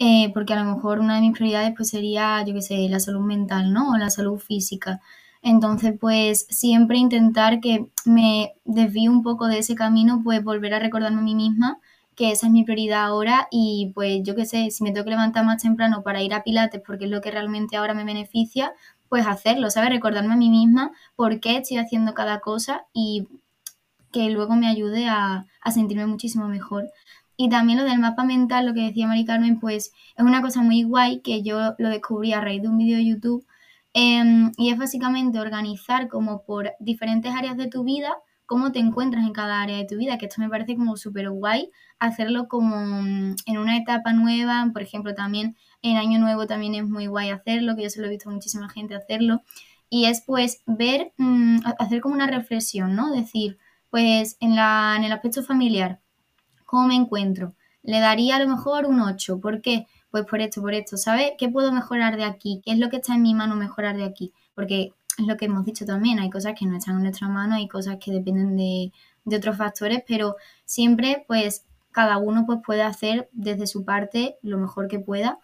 Eh, 0.00 0.30
porque 0.32 0.52
a 0.52 0.62
lo 0.62 0.74
mejor 0.76 1.00
una 1.00 1.16
de 1.16 1.22
mis 1.22 1.32
prioridades 1.32 1.72
pues 1.76 1.88
sería, 1.88 2.44
yo 2.44 2.54
qué 2.54 2.62
sé, 2.62 2.88
la 2.88 3.00
salud 3.00 3.20
mental, 3.20 3.72
¿no? 3.72 3.90
O 3.90 3.96
la 3.96 4.10
salud 4.10 4.38
física. 4.38 5.00
Entonces, 5.42 5.94
pues 6.00 6.46
siempre 6.50 6.98
intentar 6.98 7.60
que 7.60 7.86
me 8.04 8.54
desvíe 8.64 9.08
un 9.08 9.22
poco 9.22 9.46
de 9.46 9.58
ese 9.58 9.74
camino, 9.74 10.20
pues 10.24 10.42
volver 10.42 10.74
a 10.74 10.78
recordarme 10.78 11.20
a 11.20 11.24
mí 11.24 11.34
misma 11.34 11.78
que 12.18 12.32
esa 12.32 12.48
es 12.48 12.52
mi 12.52 12.64
prioridad 12.64 13.04
ahora 13.04 13.46
y 13.48 13.92
pues 13.94 14.24
yo 14.24 14.34
qué 14.34 14.44
sé, 14.44 14.72
si 14.72 14.82
me 14.82 14.90
tengo 14.90 15.04
que 15.04 15.10
levantar 15.10 15.44
más 15.44 15.62
temprano 15.62 16.02
para 16.02 16.20
ir 16.20 16.34
a 16.34 16.42
Pilates 16.42 16.82
porque 16.84 17.04
es 17.04 17.10
lo 17.12 17.20
que 17.20 17.30
realmente 17.30 17.76
ahora 17.76 17.94
me 17.94 18.02
beneficia, 18.04 18.72
pues 19.08 19.24
hacerlo, 19.24 19.70
¿sabes? 19.70 19.90
Recordarme 19.90 20.34
a 20.34 20.36
mí 20.36 20.50
misma 20.50 20.90
por 21.14 21.38
qué 21.38 21.58
estoy 21.58 21.76
haciendo 21.78 22.14
cada 22.14 22.40
cosa 22.40 22.86
y 22.92 23.28
que 24.10 24.30
luego 24.30 24.56
me 24.56 24.66
ayude 24.66 25.06
a, 25.08 25.46
a 25.60 25.70
sentirme 25.70 26.06
muchísimo 26.06 26.48
mejor. 26.48 26.90
Y 27.36 27.50
también 27.50 27.78
lo 27.78 27.84
del 27.84 28.00
mapa 28.00 28.24
mental, 28.24 28.66
lo 28.66 28.74
que 28.74 28.80
decía 28.80 29.06
Mari 29.06 29.24
Carmen, 29.24 29.60
pues 29.60 29.92
es 30.16 30.24
una 30.24 30.42
cosa 30.42 30.60
muy 30.62 30.82
guay 30.82 31.20
que 31.20 31.42
yo 31.44 31.76
lo 31.78 31.88
descubrí 31.88 32.32
a 32.32 32.40
raíz 32.40 32.62
de 32.62 32.68
un 32.68 32.78
vídeo 32.78 32.96
de 32.96 33.06
YouTube 33.06 33.46
Em, 33.94 34.52
y 34.56 34.70
es 34.70 34.78
básicamente 34.78 35.40
organizar 35.40 36.08
como 36.08 36.44
por 36.44 36.72
diferentes 36.78 37.34
áreas 37.34 37.56
de 37.56 37.68
tu 37.68 37.84
vida, 37.84 38.14
cómo 38.46 38.72
te 38.72 38.78
encuentras 38.78 39.26
en 39.26 39.32
cada 39.32 39.60
área 39.60 39.76
de 39.76 39.86
tu 39.86 39.96
vida, 39.98 40.16
que 40.16 40.26
esto 40.26 40.40
me 40.40 40.48
parece 40.48 40.76
como 40.76 40.96
súper 40.96 41.28
guay, 41.30 41.70
hacerlo 41.98 42.48
como 42.48 42.76
mm, 43.02 43.36
en 43.46 43.58
una 43.58 43.76
etapa 43.76 44.12
nueva, 44.12 44.70
por 44.72 44.82
ejemplo, 44.82 45.14
también 45.14 45.56
en 45.82 45.96
Año 45.98 46.18
Nuevo 46.18 46.46
también 46.46 46.74
es 46.74 46.88
muy 46.88 47.06
guay 47.06 47.30
hacerlo, 47.30 47.76
que 47.76 47.82
yo 47.82 47.90
se 47.90 48.00
lo 48.00 48.06
he 48.06 48.10
visto 48.10 48.30
a 48.30 48.32
muchísima 48.32 48.68
gente 48.70 48.94
hacerlo, 48.94 49.42
y 49.90 50.06
es 50.06 50.22
pues 50.26 50.62
ver, 50.66 51.12
mm, 51.18 51.58
hacer 51.78 52.00
como 52.00 52.14
una 52.14 52.26
reflexión, 52.26 52.94
¿no? 52.94 53.10
Decir, 53.12 53.58
pues 53.90 54.36
en, 54.40 54.56
la, 54.56 54.94
en 54.96 55.04
el 55.04 55.12
aspecto 55.12 55.42
familiar, 55.42 56.00
¿cómo 56.64 56.88
me 56.88 56.94
encuentro? 56.94 57.54
Le 57.82 58.00
daría 58.00 58.36
a 58.36 58.40
lo 58.40 58.48
mejor 58.48 58.86
un 58.86 59.00
8, 59.00 59.40
¿por 59.40 59.60
qué? 59.60 59.86
Pues 60.10 60.24
por 60.26 60.40
esto, 60.40 60.60
por 60.60 60.74
esto, 60.74 60.96
¿sabes? 60.96 61.32
¿Qué 61.38 61.48
puedo 61.48 61.72
mejorar 61.72 62.16
de 62.16 62.24
aquí? 62.24 62.60
¿Qué 62.64 62.72
es 62.72 62.78
lo 62.78 62.88
que 62.88 62.96
está 62.96 63.14
en 63.14 63.22
mi 63.22 63.34
mano 63.34 63.56
mejorar 63.56 63.96
de 63.96 64.04
aquí? 64.04 64.32
Porque 64.54 64.92
es 65.18 65.26
lo 65.26 65.36
que 65.36 65.46
hemos 65.46 65.64
dicho 65.64 65.84
también, 65.84 66.20
hay 66.20 66.30
cosas 66.30 66.54
que 66.58 66.66
no 66.66 66.76
están 66.76 66.96
en 66.96 67.02
nuestra 67.02 67.28
mano, 67.28 67.56
hay 67.56 67.68
cosas 67.68 67.98
que 68.00 68.12
dependen 68.12 68.56
de, 68.56 68.92
otros 69.36 69.58
factores, 69.58 70.02
pero 70.06 70.36
siempre 70.64 71.24
pues 71.26 71.66
cada 71.92 72.16
uno 72.16 72.46
pues 72.46 72.60
puede 72.64 72.82
hacer 72.82 73.28
desde 73.32 73.66
su 73.66 73.84
parte 73.84 74.38
lo 74.42 74.58
mejor 74.58 74.88
que 74.88 75.00
pueda. 75.00 75.38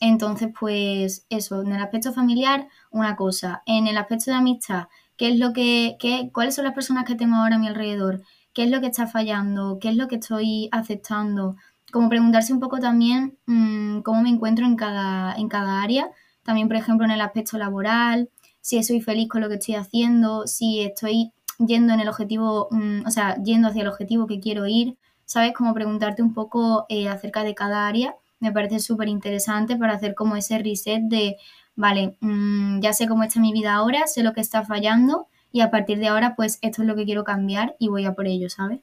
Entonces, 0.00 0.48
pues 0.58 1.26
eso, 1.30 1.62
en 1.62 1.72
el 1.72 1.80
aspecto 1.82 2.12
familiar, 2.12 2.68
una 2.90 3.16
cosa. 3.16 3.62
En 3.66 3.86
el 3.86 3.96
aspecto 3.98 4.30
de 4.30 4.36
amistad, 4.38 4.88
¿qué 5.16 5.28
es 5.28 5.38
lo 5.38 5.52
que, 5.52 5.96
qué, 5.98 6.30
cuáles 6.32 6.54
son 6.54 6.64
las 6.64 6.74
personas 6.74 7.04
que 7.04 7.14
tengo 7.14 7.36
ahora 7.36 7.56
a 7.56 7.58
mi 7.58 7.68
alrededor? 7.68 8.22
¿Qué 8.52 8.64
es 8.64 8.70
lo 8.70 8.80
que 8.80 8.88
está 8.88 9.06
fallando? 9.06 9.78
¿Qué 9.80 9.90
es 9.90 9.96
lo 9.96 10.08
que 10.08 10.16
estoy 10.16 10.68
aceptando? 10.72 11.56
Como 11.90 12.08
preguntarse 12.08 12.52
un 12.52 12.60
poco 12.60 12.78
también 12.78 13.38
mm, 13.46 14.00
cómo 14.00 14.22
me 14.22 14.30
encuentro 14.30 14.66
en 14.66 14.76
cada, 14.76 15.34
en 15.34 15.48
cada 15.48 15.82
área, 15.82 16.10
también 16.42 16.68
por 16.68 16.76
ejemplo 16.76 17.04
en 17.04 17.12
el 17.12 17.20
aspecto 17.20 17.58
laboral, 17.58 18.30
si 18.60 18.82
soy 18.82 19.00
feliz 19.00 19.28
con 19.28 19.40
lo 19.40 19.48
que 19.48 19.54
estoy 19.56 19.74
haciendo, 19.74 20.46
si 20.46 20.80
estoy 20.80 21.32
yendo 21.58 21.92
en 21.92 22.00
el 22.00 22.08
objetivo, 22.08 22.68
mm, 22.70 23.06
o 23.06 23.10
sea, 23.10 23.36
yendo 23.42 23.68
hacia 23.68 23.82
el 23.82 23.88
objetivo 23.88 24.26
que 24.26 24.40
quiero 24.40 24.66
ir, 24.66 24.96
¿sabes? 25.24 25.52
Como 25.52 25.74
preguntarte 25.74 26.22
un 26.22 26.34
poco 26.34 26.86
eh, 26.88 27.08
acerca 27.08 27.44
de 27.44 27.54
cada 27.54 27.86
área, 27.86 28.14
me 28.40 28.52
parece 28.52 28.80
súper 28.80 29.08
interesante 29.08 29.76
para 29.76 29.94
hacer 29.94 30.14
como 30.14 30.36
ese 30.36 30.58
reset 30.58 31.02
de, 31.02 31.36
vale, 31.76 32.16
mm, 32.20 32.80
ya 32.80 32.92
sé 32.92 33.06
cómo 33.06 33.22
está 33.22 33.40
mi 33.40 33.52
vida 33.52 33.74
ahora, 33.74 34.06
sé 34.06 34.22
lo 34.22 34.32
que 34.32 34.40
está 34.40 34.64
fallando 34.64 35.28
y 35.52 35.60
a 35.60 35.70
partir 35.70 35.98
de 35.98 36.08
ahora 36.08 36.34
pues 36.36 36.58
esto 36.62 36.82
es 36.82 36.88
lo 36.88 36.96
que 36.96 37.04
quiero 37.04 37.24
cambiar 37.24 37.76
y 37.78 37.88
voy 37.88 38.04
a 38.06 38.14
por 38.14 38.26
ello, 38.26 38.48
¿sabes? 38.50 38.80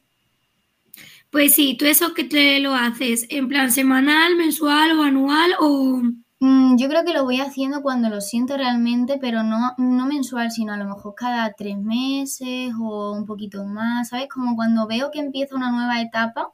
Pues 1.37 1.53
sí, 1.53 1.77
¿tú 1.77 1.85
eso 1.85 2.15
que 2.15 2.23
te 2.23 2.59
lo 2.59 2.73
haces? 2.73 3.27
¿En 3.29 3.47
plan 3.47 3.71
semanal, 3.71 4.35
mensual 4.37 4.97
o 4.97 5.03
anual 5.03 5.51
o...? 5.59 6.01
Mm, 6.39 6.77
yo 6.79 6.89
creo 6.89 7.05
que 7.05 7.13
lo 7.13 7.25
voy 7.25 7.39
haciendo 7.41 7.83
cuando 7.83 8.09
lo 8.09 8.21
siento 8.21 8.57
realmente, 8.57 9.19
pero 9.21 9.43
no, 9.43 9.75
no 9.77 10.07
mensual, 10.07 10.49
sino 10.49 10.73
a 10.73 10.77
lo 10.77 10.85
mejor 10.85 11.13
cada 11.13 11.53
tres 11.53 11.77
meses 11.77 12.73
o 12.81 13.11
un 13.11 13.27
poquito 13.27 13.65
más, 13.65 14.09
¿sabes? 14.09 14.29
Como 14.33 14.55
cuando 14.55 14.87
veo 14.87 15.11
que 15.11 15.19
empieza 15.19 15.55
una 15.55 15.69
nueva 15.69 16.01
etapa, 16.01 16.53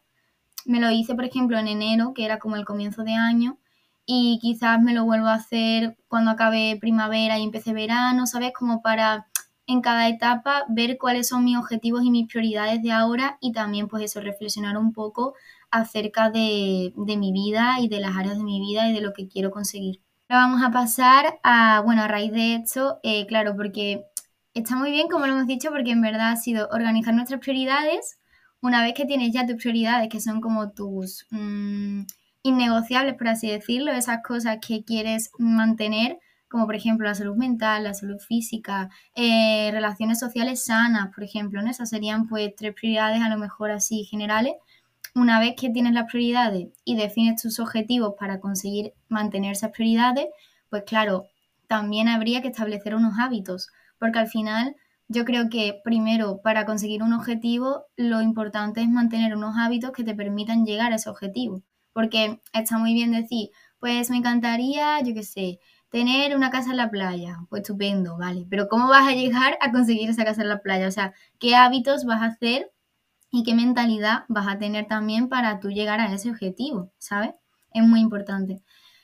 me 0.65 0.81
lo 0.81 0.91
hice, 0.91 1.15
por 1.15 1.23
ejemplo, 1.23 1.57
en 1.57 1.69
enero, 1.69 2.13
que 2.13 2.25
era 2.25 2.37
como 2.37 2.57
el 2.57 2.65
comienzo 2.65 3.05
de 3.05 3.13
año, 3.13 3.59
y 4.05 4.37
quizás 4.41 4.81
me 4.81 4.93
lo 4.93 5.05
vuelvo 5.05 5.27
a 5.27 5.35
hacer 5.35 5.95
cuando 6.09 6.31
acabe 6.31 6.77
primavera 6.81 7.39
y 7.39 7.43
empiece 7.43 7.71
verano, 7.71 8.27
¿sabes? 8.27 8.51
Como 8.51 8.81
para 8.81 9.27
en 9.67 9.81
cada 9.81 10.09
etapa 10.09 10.65
ver 10.69 10.97
cuáles 10.97 11.27
son 11.29 11.45
mis 11.45 11.57
objetivos 11.57 12.03
y 12.03 12.11
mis 12.11 12.27
prioridades 12.27 12.81
de 12.81 12.91
ahora 12.91 13.37
y 13.39 13.51
también 13.51 13.87
pues 13.87 14.03
eso, 14.03 14.21
reflexionar 14.21 14.77
un 14.77 14.93
poco 14.93 15.35
acerca 15.71 16.29
de, 16.29 16.93
mi 16.95 17.31
vida 17.31 17.77
y 17.79 17.87
de 17.87 17.99
las 17.99 18.15
áreas 18.15 18.37
de 18.37 18.43
mi 18.43 18.59
vida 18.59 18.89
y 18.89 18.93
de 18.93 19.01
lo 19.01 19.13
que 19.13 19.27
quiero 19.27 19.51
conseguir. 19.51 20.01
Ahora 20.29 20.45
vamos 20.45 20.63
a 20.63 20.71
pasar 20.71 21.39
a, 21.43 21.81
bueno, 21.81 22.03
a 22.03 22.07
raíz 22.07 22.31
de 22.31 22.55
esto, 22.55 22.99
eh, 23.03 23.25
claro, 23.25 23.55
porque 23.55 24.05
está 24.53 24.75
muy 24.75 24.91
bien 24.91 25.07
como 25.07 25.25
lo 25.25 25.33
hemos 25.33 25.47
dicho, 25.47 25.71
porque 25.71 25.91
en 25.91 26.01
verdad 26.01 26.31
ha 26.31 26.35
sido 26.35 26.69
organizar 26.71 27.13
nuestras 27.13 27.39
prioridades. 27.39 28.19
Una 28.61 28.81
vez 28.83 28.93
que 28.93 29.05
tienes 29.05 29.33
ya 29.33 29.45
tus 29.45 29.57
prioridades, 29.57 30.09
que 30.09 30.21
son 30.21 30.41
como 30.41 30.71
tus 30.71 31.25
mm, 31.31 32.03
innegociables, 32.43 33.15
por 33.15 33.27
así 33.29 33.49
decirlo, 33.49 33.91
esas 33.91 34.21
cosas 34.23 34.59
que 34.65 34.83
quieres 34.83 35.31
mantener, 35.37 36.19
como 36.53 36.67
por 36.67 36.75
ejemplo 36.75 37.07
la 37.07 37.15
salud 37.15 37.35
mental, 37.35 37.83
la 37.83 37.95
salud 37.95 38.19
física, 38.19 38.91
eh, 39.15 39.71
relaciones 39.71 40.19
sociales 40.19 40.63
sanas, 40.65 41.09
por 41.11 41.23
ejemplo, 41.23 41.59
¿no? 41.63 41.71
Esas 41.71 41.89
serían 41.89 42.27
pues 42.27 42.53
tres 42.55 42.75
prioridades 42.75 43.23
a 43.23 43.29
lo 43.29 43.39
mejor 43.39 43.71
así 43.71 44.03
generales. 44.03 44.53
Una 45.15 45.39
vez 45.39 45.55
que 45.59 45.71
tienes 45.71 45.93
las 45.93 46.05
prioridades 46.11 46.67
y 46.85 46.95
defines 46.95 47.41
tus 47.41 47.59
objetivos 47.59 48.13
para 48.19 48.39
conseguir 48.39 48.93
mantener 49.09 49.53
esas 49.53 49.71
prioridades, 49.71 50.27
pues 50.69 50.83
claro, 50.85 51.25
también 51.67 52.07
habría 52.07 52.43
que 52.43 52.49
establecer 52.49 52.93
unos 52.93 53.15
hábitos, 53.19 53.71
porque 53.97 54.19
al 54.19 54.27
final 54.27 54.75
yo 55.07 55.25
creo 55.25 55.49
que 55.49 55.81
primero 55.83 56.39
para 56.43 56.67
conseguir 56.67 57.01
un 57.01 57.13
objetivo 57.13 57.85
lo 57.97 58.21
importante 58.21 58.81
es 58.81 58.89
mantener 58.89 59.35
unos 59.35 59.55
hábitos 59.57 59.91
que 59.91 60.03
te 60.03 60.13
permitan 60.13 60.67
llegar 60.67 60.91
a 60.91 60.97
ese 60.97 61.09
objetivo, 61.09 61.63
porque 61.93 62.41
está 62.53 62.77
muy 62.77 62.93
bien 62.93 63.11
decir, 63.11 63.49
pues 63.79 64.11
me 64.11 64.17
encantaría, 64.17 65.01
yo 65.01 65.15
qué 65.15 65.23
sé, 65.23 65.59
tener 65.93 66.35
una 66.35 66.49
casa 66.49 66.71
en 66.71 66.77
la 66.77 66.89
playa, 66.89 67.37
pues 67.49 67.61
estupendo, 67.61 68.17
vale, 68.17 68.47
pero 68.49 68.67
¿cómo 68.67 68.87
vas 68.89 69.07
a 69.07 69.13
llegar 69.13 69.59
a 69.61 69.71
conseguir 69.71 70.09
esa 70.09 70.25
casa 70.25 70.41
en 70.41 70.49
la 70.49 70.59
playa? 70.59 70.87
O 70.87 70.91
sea, 70.91 71.13
¿qué 71.37 71.55
hábitos 71.55 72.03
vas 72.05 72.23
a 72.23 72.25
hacer 72.25 72.71
y 73.31 73.43
qué 73.43 73.53
mentalidad 73.53 74.25
vas 74.27 74.47
a 74.47 74.57
tener 74.57 74.87
también 74.87 75.29
para 75.29 75.59
tú 75.59 75.69
llegar 75.69 75.99
a 75.99 76.11
ese 76.11 76.31
objetivo, 76.31 76.91
¿sabes? 76.97 77.35
Es 77.75 77.83
muy 77.83 77.99
importante. 77.99 78.63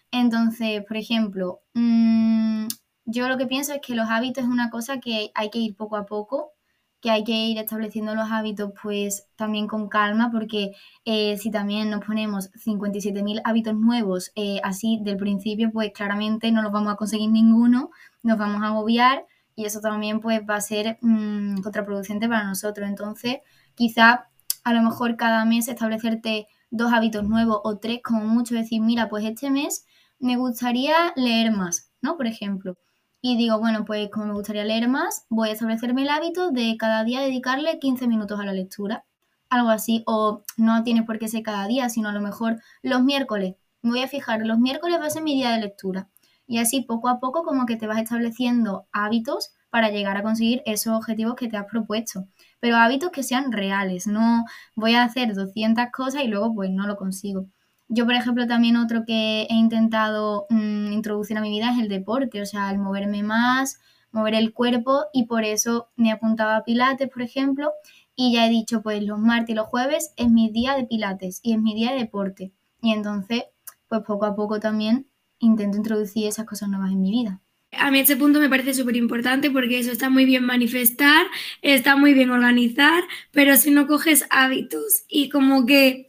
Entonces, 0.10 0.84
por 0.88 0.98
ejemplo, 0.98 1.62
mm, 1.76 2.66
yo 3.06 3.30
lo 3.30 3.38
que 3.38 3.46
pienso 3.46 3.74
es 3.74 3.82
que 3.82 3.94
los 3.94 4.10
hábitos 4.10 4.46
es 4.46 4.50
una 4.50 4.72
cosa 4.72 5.00
que 5.00 5.30
hay 5.36 5.52
que 5.52 5.60
ir 5.60 5.76
poco 5.76 5.96
a 5.96 6.08
poco 6.08 6.54
que 7.02 7.12
hay 7.12 7.24
que 7.24 7.32
ir 7.32 7.58
estableciendo 7.58 8.14
los 8.16 8.30
hábitos 8.32 8.72
pues 8.82 9.28
también 9.36 9.68
con 9.68 9.88
calma 9.88 10.30
porque 10.32 10.72
eh, 11.06 11.38
si 11.38 11.50
también 11.52 11.90
nos 11.90 12.04
ponemos 12.06 12.52
57.000 12.52 13.42
hábitos 13.44 13.76
nuevos 13.76 14.32
eh, 14.36 14.60
así 14.64 15.00
del 15.02 15.18
principio 15.18 15.72
pues 15.72 15.92
claramente 15.94 16.52
no 16.52 16.62
los 16.62 16.72
vamos 16.72 16.94
a 16.94 16.98
conseguir 16.98 17.30
ninguno, 17.30 17.90
nos 18.24 18.38
vamos 18.38 18.62
a 18.64 18.68
agobiar 18.68 19.26
y 19.56 19.66
eso 19.66 19.80
también 19.82 20.20
pues 20.20 20.42
va 20.50 20.56
a 20.56 20.62
ser 20.62 20.98
mm, 21.02 21.62
contraproducente 21.62 22.28
para 22.28 22.46
nosotros. 22.46 22.88
Entonces 22.88 23.40
quizá 23.76 24.30
a 24.64 24.74
lo 24.74 24.82
mejor 24.82 25.16
cada 25.18 25.46
mes 25.46 25.68
establecerte 25.68 26.48
dos 26.70 26.92
hábitos 26.94 27.24
nuevos 27.24 27.60
o 27.64 27.78
tres 27.78 28.00
como 28.04 28.26
mucho, 28.26 28.56
decir 28.56 28.82
mira 28.82 29.10
pues 29.10 29.26
este 29.26 29.50
mes 29.50 29.86
me 30.20 30.38
gustaría 30.38 31.14
leer 31.16 31.52
más, 31.52 31.92
¿no? 32.02 32.18
Por 32.18 32.28
ejemplo 32.28 32.78
y 33.22 33.38
digo, 33.38 33.60
bueno, 33.60 33.86
pues 33.86 34.10
como 34.10 34.28
me 34.28 34.34
gustaría 34.34 34.64
leer 34.64 34.88
más, 34.88 35.26
voy 35.30 35.50
a 35.50 35.52
establecerme 35.54 36.04
el 36.04 36.10
hábito 36.10 36.52
de 36.52 36.78
cada 36.78 37.04
día 37.04 37.22
dedicarle 37.22 37.80
15 37.80 38.08
minutos 38.08 38.40
a 38.40 38.46
la 38.46 38.54
lectura. 38.54 39.06
Algo 39.50 39.70
así, 39.70 40.04
o 40.06 40.44
no 40.58 40.84
tiene 40.84 41.04
por 41.04 41.20
qué 41.20 41.28
ser 41.28 41.44
cada 41.44 41.68
día, 41.68 41.90
sino 41.90 42.10
a 42.10 42.14
lo 42.14 42.22
mejor 42.22 42.62
los 42.82 43.04
miércoles. 43.04 43.56
Me 43.82 43.92
voy 43.92 44.04
a 44.04 44.08
fijar, 44.08 44.46
los 44.46 44.60
miércoles 44.60 45.00
va 45.02 45.08
a 45.08 45.10
ser 45.10 45.24
mi 45.24 45.36
día 45.36 45.52
de 45.52 45.62
lectura. 45.62 46.08
Y 46.48 46.60
así 46.60 46.82
poco 46.82 47.10
a 47.10 47.20
poco 47.20 47.44
como 47.44 47.66
que 47.66 47.76
te 47.76 47.88
vas 47.88 48.00
estableciendo 48.00 48.88
hábitos 48.92 49.52
para 49.70 49.90
llegar 49.90 50.18
a 50.18 50.24
conseguir 50.24 50.62
esos 50.66 50.94
objetivos 50.94 51.36
que 51.36 51.48
te 51.48 51.58
has 51.58 51.66
propuesto. 51.66 52.26
Pero 52.60 52.78
hábitos 52.78 53.12
que 53.12 53.24
sean 53.24 53.52
reales, 53.52 54.08
no 54.08 54.46
voy 54.76 54.96
a 54.96 55.04
hacer 55.04 55.34
200 55.34 55.88
cosas 55.92 56.24
y 56.24 56.28
luego 56.28 56.54
pues 56.56 56.70
no 56.72 56.88
lo 56.88 56.96
consigo. 56.96 57.48
Yo, 57.92 58.06
por 58.06 58.14
ejemplo, 58.14 58.46
también 58.46 58.78
otro 58.78 59.04
que 59.04 59.48
he 59.50 59.56
intentado 59.56 60.46
mm, 60.50 60.92
introducir 60.92 61.38
a 61.38 61.42
mi 61.42 61.50
vida 61.50 61.72
es 61.74 61.80
el 61.82 61.90
deporte, 61.90 62.40
o 62.42 62.46
sea, 62.46 62.70
el 62.70 62.78
moverme 62.78 63.24
más, 63.24 63.80
mover 64.12 64.36
el 64.36 64.54
cuerpo 64.54 65.06
y 65.12 65.26
por 65.26 65.44
eso 65.44 65.90
me 65.96 66.12
apuntaba 66.12 66.56
a 66.56 66.64
Pilates, 66.64 67.10
por 67.10 67.24
ejemplo, 67.24 67.72
y 68.16 68.34
ya 68.34 68.46
he 68.46 68.50
dicho, 68.50 68.84
pues 68.84 69.04
los 69.04 69.18
martes 69.18 69.50
y 69.50 69.54
los 69.56 69.66
jueves 69.66 70.14
es 70.18 70.30
mi 70.30 70.52
día 70.52 70.76
de 70.76 70.86
Pilates 70.86 71.40
y 71.42 71.54
es 71.54 71.60
mi 71.60 71.74
día 71.74 71.92
de 71.92 72.00
deporte. 72.00 72.52
Y 72.80 72.94
entonces, 72.94 73.46
pues 73.88 74.02
poco 74.06 74.26
a 74.26 74.36
poco 74.36 74.60
también 74.60 75.08
intento 75.40 75.78
introducir 75.78 76.28
esas 76.28 76.46
cosas 76.46 76.70
nuevas 76.70 76.92
en 76.92 77.02
mi 77.02 77.10
vida. 77.10 77.42
A 77.72 77.92
mí 77.92 78.00
este 78.00 78.18
punto 78.18 78.40
me 78.40 78.50
parece 78.50 78.74
súper 78.74 78.98
importante 78.98 79.50
porque 79.50 79.80
eso 79.80 79.92
está 79.92 80.10
muy 80.10 80.26
bien 80.26 80.44
manifestar, 80.44 81.26
está 81.62 81.96
muy 81.96 82.14
bien 82.14 82.30
organizar, 82.30 83.04
pero 83.32 83.56
si 83.58 83.72
no 83.72 83.88
coges 83.88 84.26
hábitos 84.30 85.06
y 85.08 85.30
como 85.30 85.66
que 85.66 86.08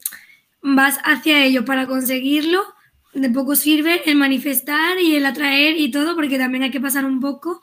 vas 0.61 0.99
hacia 1.03 1.43
ello 1.43 1.65
para 1.65 1.87
conseguirlo, 1.87 2.61
de 3.13 3.29
poco 3.29 3.55
sirve 3.55 4.09
el 4.09 4.15
manifestar 4.15 4.99
y 4.99 5.15
el 5.15 5.25
atraer 5.25 5.77
y 5.77 5.91
todo, 5.91 6.15
porque 6.15 6.37
también 6.37 6.63
hay 6.63 6.71
que 6.71 6.81
pasar 6.81 7.05
un 7.05 7.19
poco 7.19 7.61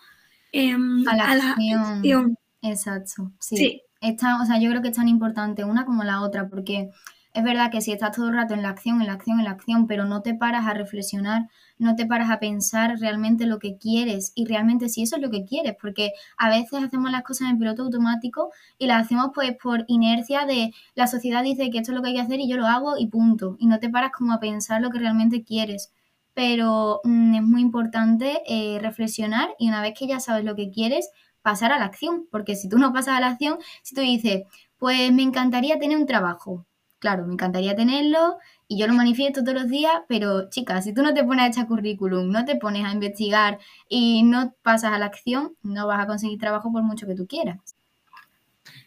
em, 0.53 1.07
a, 1.09 1.17
la 1.17 1.53
acción. 1.53 2.37
Exacto, 2.63 3.33
sí. 3.39 3.83
o 4.03 4.47
sea, 4.47 4.59
yo 4.61 4.69
creo 4.71 4.83
que 4.83 4.89
es 4.89 4.97
tan 4.97 5.09
importante 5.09 5.65
una 5.65 5.85
como 5.85 6.05
la 6.05 6.23
otra, 6.23 6.49
porque 6.49 6.91
es 7.39 7.45
verdad 7.45 7.71
que 7.71 7.81
si 7.81 7.93
estás 7.93 8.17
todo 8.17 8.29
el 8.29 8.35
rato 8.35 8.55
en 8.55 8.63
la 8.63 8.71
acción, 8.71 9.01
en 9.01 9.07
la 9.07 9.13
acción, 9.13 9.39
en 9.39 9.45
la 9.45 9.53
acción, 9.53 9.87
pero 9.87 10.05
no 10.05 10.23
te 10.23 10.35
paras 10.35 10.67
a 10.67 10.75
reflexionar, 10.75 11.49
no 11.79 11.95
te 11.95 12.05
paras 12.05 12.31
a 12.31 12.41
pensar 12.41 12.99
realmente 12.99 13.47
lo 13.47 13.61
que 13.61 13.79
quieres 13.79 14.33
y 14.35 14.45
realmente 14.47 14.89
si 14.89 15.05
eso 15.05 15.15
es 15.15 15.23
lo 15.23 15.31
que 15.31 15.45
quieres, 15.45 15.77
porque 15.81 16.11
a 16.37 16.49
veces 16.49 16.83
hacemos 16.83 17.13
las 17.13 17.23
cosas 17.23 17.51
en 17.51 17.59
piloto 17.61 17.83
automático 17.85 18.51
y 18.77 18.89
las 18.89 19.05
hacemos 19.05 19.31
pues 19.33 19.53
por 19.63 19.85
inercia 19.87 20.47
de 20.47 20.73
la 20.97 21.07
sociedad 21.07 21.45
dice 21.45 21.71
que 21.71 21.79
esto 21.79 21.93
es 21.93 21.97
lo 21.97 22.03
que 22.03 22.09
hay 22.09 22.17
que 22.17 22.23
hacer 22.23 22.41
y 22.41 22.49
yo 22.49 22.57
lo 22.57 22.67
hago 22.67 22.99
y 22.99 23.07
punto, 23.07 23.57
y 23.61 23.69
no 23.69 23.79
te 23.79 23.89
paras 23.89 24.11
como 24.11 24.33
a 24.33 24.41
pensar 24.41 24.83
lo 24.83 24.91
que 24.91 24.99
realmente 24.99 25.45
quieres. 25.45 25.93
Pero 26.35 27.01
mm, 27.05 27.35
es 27.37 27.43
muy 27.43 27.61
importante 27.61 28.43
eh, 28.49 28.81
reflexionar 28.81 29.51
y 29.61 29.69
una 29.69 29.81
vez 29.81 29.95
que 29.97 30.09
ya 30.09 30.19
sabes 30.19 30.45
lo 30.45 30.57
que 30.57 30.71
quieres, 30.71 31.09
pasar 31.43 31.71
a 31.71 31.79
la 31.79 31.85
acción, 31.85 32.27
porque 32.33 32.57
si 32.57 32.69
tú 32.69 32.79
no 32.79 32.93
pasas 32.93 33.17
a 33.17 33.21
la 33.21 33.29
acción, 33.29 33.59
si 33.85 33.95
tú 33.95 34.01
dices, 34.01 34.43
pues 34.77 35.13
me 35.13 35.23
encantaría 35.23 35.79
tener 35.79 35.97
un 35.99 36.07
trabajo, 36.07 36.67
claro, 36.99 37.27
me 37.27 37.33
encantaría 37.35 37.77
tenerlo 37.77 38.39
y 38.69 38.79
yo 38.79 38.87
lo 38.87 38.95
manifiesto 38.95 39.43
todos 39.43 39.55
los 39.63 39.69
días, 39.69 39.93
pero 40.09 40.49
chicas, 40.51 40.85
si 40.85 40.93
tú 40.95 41.03
no 41.03 41.15
te 41.15 41.25
pones 41.25 41.45
a 41.45 41.49
echar 41.49 41.67
currículum, 41.69 42.31
no 42.31 42.45
te 42.45 42.57
pones 42.57 42.85
a 42.85 42.93
investigar 42.93 43.59
y 43.89 44.23
no 44.25 44.55
pasas 44.63 44.93
a 44.93 44.99
la 44.99 45.07
acción, 45.07 45.55
no 45.63 45.87
vas 45.87 46.01
a 46.01 46.07
conseguir 46.07 46.39
trabajo 46.39 46.73
por 46.73 46.83
mucho 46.83 47.07
que 47.07 47.15
tú 47.15 47.27
quieras. 47.27 47.59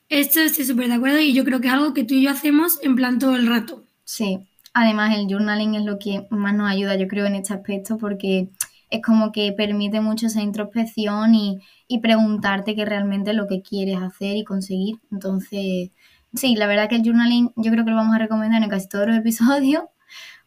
Esto 0.10 0.41
estoy 0.41 0.65
súper 0.65 0.89
de 0.89 0.93
acuerdo 0.93 1.19
y 1.19 1.34
yo 1.34 1.43
creo 1.43 1.60
que 1.60 1.67
es 1.67 1.74
algo 1.74 1.93
que 1.95 2.04
tú 2.04 2.13
y 2.13 2.21
yo 2.24 2.30
hacemos 2.30 2.78
en 2.84 2.95
plan 2.95 3.17
todo 3.17 3.36
el 3.36 3.47
rato. 3.47 3.84
Sí, 4.04 4.47
además 4.74 5.17
el 5.17 5.28
journaling 5.28 5.76
es 5.76 5.84
lo 5.86 5.97
que 6.00 6.28
más 6.30 6.54
nos 6.54 6.69
ayuda, 6.69 6.95
yo 6.95 7.08
creo, 7.08 7.26
en 7.26 7.36
este 7.36 7.54
aspecto 7.54 7.97
porque 7.97 8.50
es 8.89 9.02
como 9.02 9.32
que 9.32 9.54
permite 9.54 10.02
mucho 10.02 10.28
esa 10.28 10.41
introspección 10.41 11.34
y, 11.36 11.60
y 11.88 12.00
preguntarte 12.00 12.76
qué 12.76 12.86
realmente 12.86 13.32
es 13.32 13.38
lo 13.38 13.47
que 13.47 13.62
quieres 13.62 13.97
hacer 14.02 14.36
y 14.36 14.43
conseguir. 14.43 14.97
Entonces, 15.12 15.91
sí, 16.34 16.56
la 16.56 16.67
verdad 16.67 16.89
que 16.89 16.96
el 16.96 17.04
journaling 17.04 17.52
yo 17.56 17.72
creo 17.72 17.86
que 17.86 17.91
lo 17.91 17.98
vamos 17.98 18.15
a 18.15 18.20
recomendar 18.20 18.62
en 18.62 18.70
casi 18.70 18.88
todos 18.88 19.08
los 19.08 19.17
episodios 19.24 19.84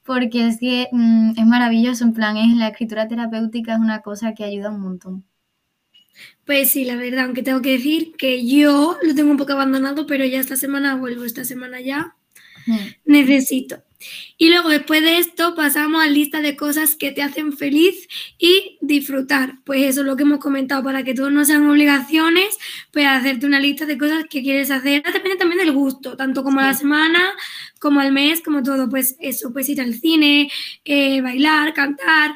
porque 0.04 0.46
es 0.48 0.60
que 0.60 0.88
mm, 0.92 1.32
es 1.36 1.46
maravilloso, 1.46 2.04
en 2.04 2.12
plan, 2.12 2.36
es 2.36 2.54
la 2.56 2.68
escritura 2.68 3.08
terapéutica 3.08 3.74
es 3.74 3.80
una 3.80 4.02
cosa 4.02 4.34
que 4.34 4.44
ayuda 4.44 4.70
un 4.70 4.80
montón. 4.80 5.24
Pues 6.44 6.70
sí, 6.70 6.84
la 6.84 6.96
verdad, 6.96 7.24
aunque 7.24 7.42
tengo 7.42 7.62
que 7.62 7.72
decir 7.72 8.12
que 8.16 8.46
yo 8.46 8.98
lo 9.02 9.14
tengo 9.14 9.30
un 9.30 9.36
poco 9.36 9.52
abandonado, 9.52 10.06
pero 10.06 10.24
ya 10.24 10.38
esta 10.38 10.56
semana 10.56 10.94
vuelvo, 10.94 11.24
esta 11.24 11.44
semana 11.44 11.80
ya 11.80 12.16
mm. 12.66 12.76
necesito. 13.06 13.82
Y 14.36 14.50
luego 14.50 14.68
después 14.68 15.02
de 15.02 15.18
esto 15.18 15.54
pasamos 15.54 16.02
a 16.02 16.08
lista 16.08 16.40
de 16.40 16.56
cosas 16.56 16.96
que 16.96 17.12
te 17.12 17.22
hacen 17.22 17.52
feliz 17.52 18.08
y 18.38 18.78
disfrutar. 18.80 19.56
Pues 19.64 19.82
eso 19.82 20.00
es 20.00 20.06
lo 20.06 20.16
que 20.16 20.22
hemos 20.22 20.38
comentado 20.38 20.82
para 20.82 21.02
que 21.04 21.14
todos 21.14 21.32
no 21.32 21.44
sean 21.44 21.68
obligaciones, 21.68 22.58
pues 22.92 23.06
hacerte 23.06 23.46
una 23.46 23.60
lista 23.60 23.86
de 23.86 23.98
cosas 23.98 24.24
que 24.30 24.42
quieres 24.42 24.70
hacer. 24.70 25.02
Depende 25.02 25.36
también 25.36 25.58
del 25.58 25.72
gusto, 25.72 26.16
tanto 26.16 26.42
como 26.42 26.60
a 26.60 26.64
la 26.64 26.74
semana, 26.74 27.34
como 27.78 28.00
al 28.00 28.12
mes, 28.12 28.40
como 28.40 28.62
todo. 28.62 28.88
Pues 28.88 29.16
eso, 29.20 29.52
pues 29.52 29.68
ir 29.68 29.80
al 29.80 29.94
cine, 29.94 30.50
eh, 30.84 31.20
bailar, 31.20 31.74
cantar, 31.74 32.32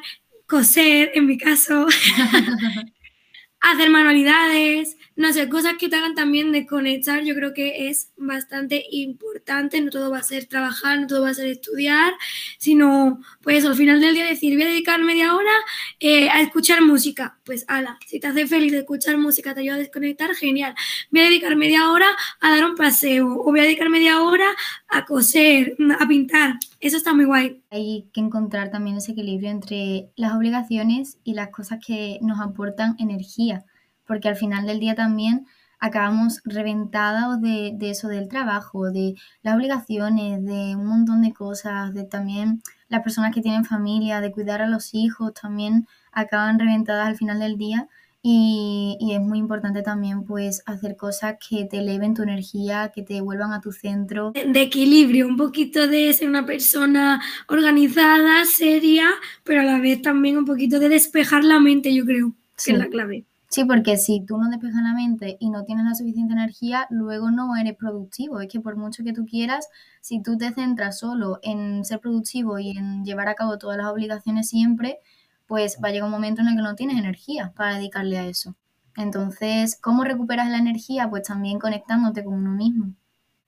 coser, 0.46 1.12
en 1.14 1.26
mi 1.26 1.38
caso, 1.38 1.86
hacer 3.60 3.90
manualidades, 3.90 4.97
no 5.18 5.32
sé, 5.32 5.48
cosas 5.48 5.74
que 5.80 5.88
te 5.88 5.96
hagan 5.96 6.14
también 6.14 6.52
desconectar, 6.52 7.24
yo 7.24 7.34
creo 7.34 7.52
que 7.52 7.88
es 7.88 8.12
bastante 8.16 8.84
importante. 8.92 9.80
No 9.80 9.90
todo 9.90 10.12
va 10.12 10.18
a 10.18 10.22
ser 10.22 10.46
trabajar, 10.46 11.00
no 11.00 11.08
todo 11.08 11.22
va 11.22 11.30
a 11.30 11.34
ser 11.34 11.48
estudiar, 11.48 12.12
sino, 12.56 13.20
pues 13.42 13.64
al 13.64 13.74
final 13.74 14.00
del 14.00 14.14
día 14.14 14.24
decir, 14.24 14.54
voy 14.54 14.62
a 14.62 14.68
dedicar 14.68 15.02
media 15.02 15.34
hora 15.34 15.50
eh, 15.98 16.28
a 16.28 16.40
escuchar 16.40 16.82
música. 16.82 17.36
Pues 17.44 17.64
ala, 17.66 17.98
si 18.06 18.20
te 18.20 18.28
hace 18.28 18.46
feliz 18.46 18.72
escuchar 18.72 19.18
música, 19.18 19.54
te 19.54 19.62
ayuda 19.62 19.74
a 19.74 19.78
desconectar, 19.78 20.32
genial. 20.36 20.76
Voy 21.10 21.22
a 21.22 21.24
dedicar 21.24 21.56
media 21.56 21.90
hora 21.90 22.06
a 22.40 22.50
dar 22.50 22.64
un 22.64 22.76
paseo, 22.76 23.40
o 23.40 23.44
voy 23.50 23.58
a 23.58 23.64
dedicar 23.64 23.90
media 23.90 24.22
hora 24.22 24.46
a 24.86 25.04
coser, 25.04 25.76
a 25.98 26.06
pintar. 26.06 26.60
Eso 26.78 26.96
está 26.96 27.12
muy 27.12 27.24
guay. 27.24 27.60
Hay 27.72 28.08
que 28.12 28.20
encontrar 28.20 28.70
también 28.70 28.98
ese 28.98 29.12
equilibrio 29.12 29.50
entre 29.50 30.10
las 30.14 30.36
obligaciones 30.36 31.18
y 31.24 31.34
las 31.34 31.48
cosas 31.48 31.80
que 31.84 32.20
nos 32.22 32.38
aportan 32.40 32.94
energía 33.00 33.64
porque 34.08 34.28
al 34.28 34.36
final 34.36 34.66
del 34.66 34.80
día 34.80 34.96
también 34.96 35.46
acabamos 35.78 36.40
reventados 36.44 37.40
de, 37.40 37.76
eso 37.82 38.08
del 38.08 38.28
trabajo, 38.28 38.90
de 38.90 39.14
las 39.42 39.54
obligaciones, 39.54 40.44
de 40.44 40.74
un 40.74 40.86
montón 40.86 41.22
de 41.22 41.32
cosas, 41.32 41.94
de 41.94 42.04
también 42.04 42.62
las 42.88 43.02
personas 43.02 43.34
que 43.34 43.42
tienen 43.42 43.64
familia, 43.64 44.20
de 44.20 44.32
cuidar 44.32 44.62
a 44.62 44.68
los 44.68 44.94
hijos, 44.94 45.34
también 45.34 45.86
acaban 46.10 46.58
reventadas 46.58 47.06
al 47.06 47.16
final 47.16 47.38
del 47.38 47.56
día. 47.56 47.86
Y, 48.20 48.96
y, 48.98 49.14
es 49.14 49.20
muy 49.20 49.38
importante 49.38 49.80
también 49.82 50.24
pues 50.24 50.62
hacer 50.66 50.96
cosas 50.96 51.36
que 51.48 51.66
te 51.66 51.78
eleven 51.78 52.14
tu 52.14 52.24
energía, 52.24 52.90
que 52.92 53.02
te 53.02 53.20
vuelvan 53.20 53.52
a 53.52 53.60
tu 53.60 53.70
centro. 53.70 54.32
De 54.32 54.60
equilibrio, 54.60 55.28
un 55.28 55.36
poquito 55.36 55.86
de 55.86 56.12
ser 56.12 56.28
una 56.28 56.44
persona 56.44 57.22
organizada, 57.46 58.44
seria, 58.44 59.06
pero 59.44 59.60
a 59.60 59.64
la 59.64 59.78
vez 59.78 60.02
también 60.02 60.36
un 60.36 60.44
poquito 60.44 60.80
de 60.80 60.88
despejar 60.88 61.44
la 61.44 61.60
mente, 61.60 61.94
yo 61.94 62.04
creo, 62.04 62.34
que 62.62 62.72
es 62.72 62.78
la 62.78 62.88
clave. 62.88 63.27
Sí, 63.50 63.64
porque 63.64 63.96
si 63.96 64.24
tú 64.24 64.36
no 64.36 64.50
despejas 64.50 64.82
la 64.82 64.92
mente 64.92 65.36
y 65.40 65.48
no 65.50 65.64
tienes 65.64 65.86
la 65.86 65.94
suficiente 65.94 66.34
energía, 66.34 66.86
luego 66.90 67.30
no 67.30 67.56
eres 67.56 67.76
productivo. 67.76 68.40
Es 68.40 68.48
que 68.48 68.60
por 68.60 68.76
mucho 68.76 69.04
que 69.04 69.12
tú 69.14 69.24
quieras, 69.24 69.68
si 70.02 70.22
tú 70.22 70.36
te 70.36 70.52
centras 70.52 70.98
solo 70.98 71.38
en 71.42 71.84
ser 71.84 72.00
productivo 72.00 72.58
y 72.58 72.70
en 72.76 73.04
llevar 73.04 73.28
a 73.28 73.34
cabo 73.34 73.56
todas 73.58 73.78
las 73.78 73.86
obligaciones 73.86 74.48
siempre, 74.50 74.98
pues 75.46 75.78
va 75.82 75.88
a 75.88 75.92
llegar 75.92 76.06
un 76.06 76.12
momento 76.12 76.42
en 76.42 76.48
el 76.48 76.56
que 76.56 76.62
no 76.62 76.74
tienes 76.74 76.98
energía 76.98 77.52
para 77.56 77.76
dedicarle 77.76 78.18
a 78.18 78.26
eso. 78.26 78.54
Entonces, 78.96 79.78
¿cómo 79.80 80.04
recuperas 80.04 80.50
la 80.50 80.58
energía? 80.58 81.08
Pues 81.08 81.22
también 81.22 81.58
conectándote 81.58 82.24
con 82.24 82.34
uno 82.34 82.50
mismo. 82.52 82.94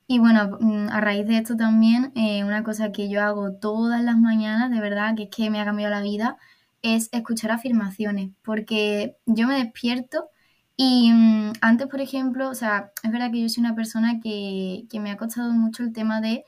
Y 0.06 0.18
bueno, 0.18 0.58
mm, 0.60 0.88
a 0.90 1.00
raíz 1.00 1.26
de 1.26 1.38
esto 1.38 1.56
también, 1.56 2.12
eh, 2.16 2.44
una 2.44 2.64
cosa 2.64 2.92
que 2.92 3.08
yo 3.08 3.22
hago 3.22 3.52
todas 3.52 4.02
las 4.02 4.18
mañanas, 4.18 4.70
de 4.70 4.80
verdad, 4.80 5.14
que 5.16 5.24
es 5.24 5.30
que 5.30 5.50
me 5.50 5.60
ha 5.60 5.64
cambiado 5.64 5.94
la 5.94 6.02
vida, 6.02 6.36
es 6.82 7.08
escuchar 7.12 7.50
afirmaciones, 7.52 8.30
porque 8.42 9.16
yo 9.26 9.46
me 9.46 9.56
despierto 9.56 10.30
y 10.76 11.12
mm, 11.12 11.52
antes, 11.60 11.88
por 11.88 12.00
ejemplo, 12.00 12.48
o 12.48 12.54
sea, 12.54 12.92
es 13.02 13.12
verdad 13.12 13.30
que 13.30 13.42
yo 13.42 13.48
soy 13.48 13.62
una 13.62 13.74
persona 13.74 14.20
que, 14.20 14.86
me 15.00 15.10
ha 15.10 15.16
costado 15.18 15.52
mucho 15.52 15.82
el 15.82 15.92
tema 15.92 16.20
de 16.20 16.44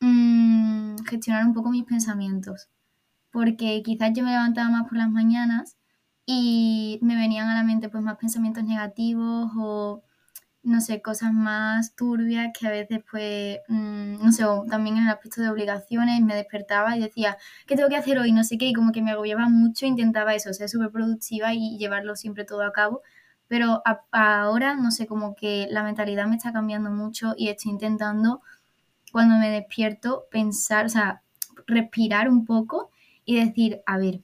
mm, 0.00 0.98
gestionar 1.04 1.44
un 1.46 1.54
poco 1.54 1.70
mis 1.70 1.84
pensamientos, 1.84 2.68
porque 3.32 3.82
quizás 3.84 4.12
yo 4.14 4.24
me 4.24 4.30
levantaba 4.32 4.70
más 4.70 4.88
por 4.88 4.98
las 4.98 5.10
mañanas 5.10 5.76
y 6.26 7.00
me 7.02 7.16
venían 7.16 7.48
a 7.48 7.54
la 7.56 7.64
mente 7.64 7.88
pues 7.88 8.04
más 8.04 8.18
pensamientos 8.18 8.64
negativos 8.64 9.50
o 9.56 10.02
no 10.62 10.80
sé, 10.80 11.02
cosas 11.02 11.32
más 11.32 11.94
turbias 11.96 12.50
que 12.58 12.66
a 12.66 12.70
veces 12.70 13.00
pues, 13.10 13.58
mm, 13.68 14.24
no 14.24 14.32
sé, 14.32 14.44
también 14.70 14.96
en 14.96 15.04
el 15.04 15.10
aspecto 15.10 15.42
de 15.42 15.48
obligaciones 15.50 16.20
me 16.22 16.34
despertaba 16.36 16.96
y 16.96 17.00
decía, 17.00 17.36
¿qué 17.66 17.76
tengo 17.76 17.88
que 17.88 17.96
hacer 17.96 18.18
hoy? 18.18 18.32
No 18.32 18.44
sé 18.44 18.58
qué, 18.58 18.66
y 18.66 18.72
como 18.72 18.92
que 18.92 19.02
me 19.02 19.10
agobiaba 19.12 19.48
mucho, 19.48 19.86
intentaba 19.86 20.34
eso, 20.34 20.52
ser 20.52 20.68
súper 20.68 20.90
productiva 20.90 21.52
y 21.54 21.78
llevarlo 21.78 22.16
siempre 22.16 22.44
todo 22.44 22.62
a 22.62 22.72
cabo, 22.72 23.02
pero 23.48 23.82
ahora, 24.12 24.76
no 24.76 24.90
sé, 24.90 25.06
como 25.06 25.34
que 25.34 25.66
la 25.70 25.82
mentalidad 25.82 26.26
me 26.26 26.36
está 26.36 26.52
cambiando 26.52 26.90
mucho 26.90 27.34
y 27.36 27.48
estoy 27.48 27.72
intentando, 27.72 28.40
cuando 29.12 29.36
me 29.36 29.50
despierto, 29.50 30.26
pensar, 30.30 30.86
o 30.86 30.88
sea, 30.88 31.22
respirar 31.66 32.28
un 32.30 32.46
poco 32.46 32.90
y 33.24 33.36
decir, 33.44 33.82
a 33.86 33.98
ver, 33.98 34.22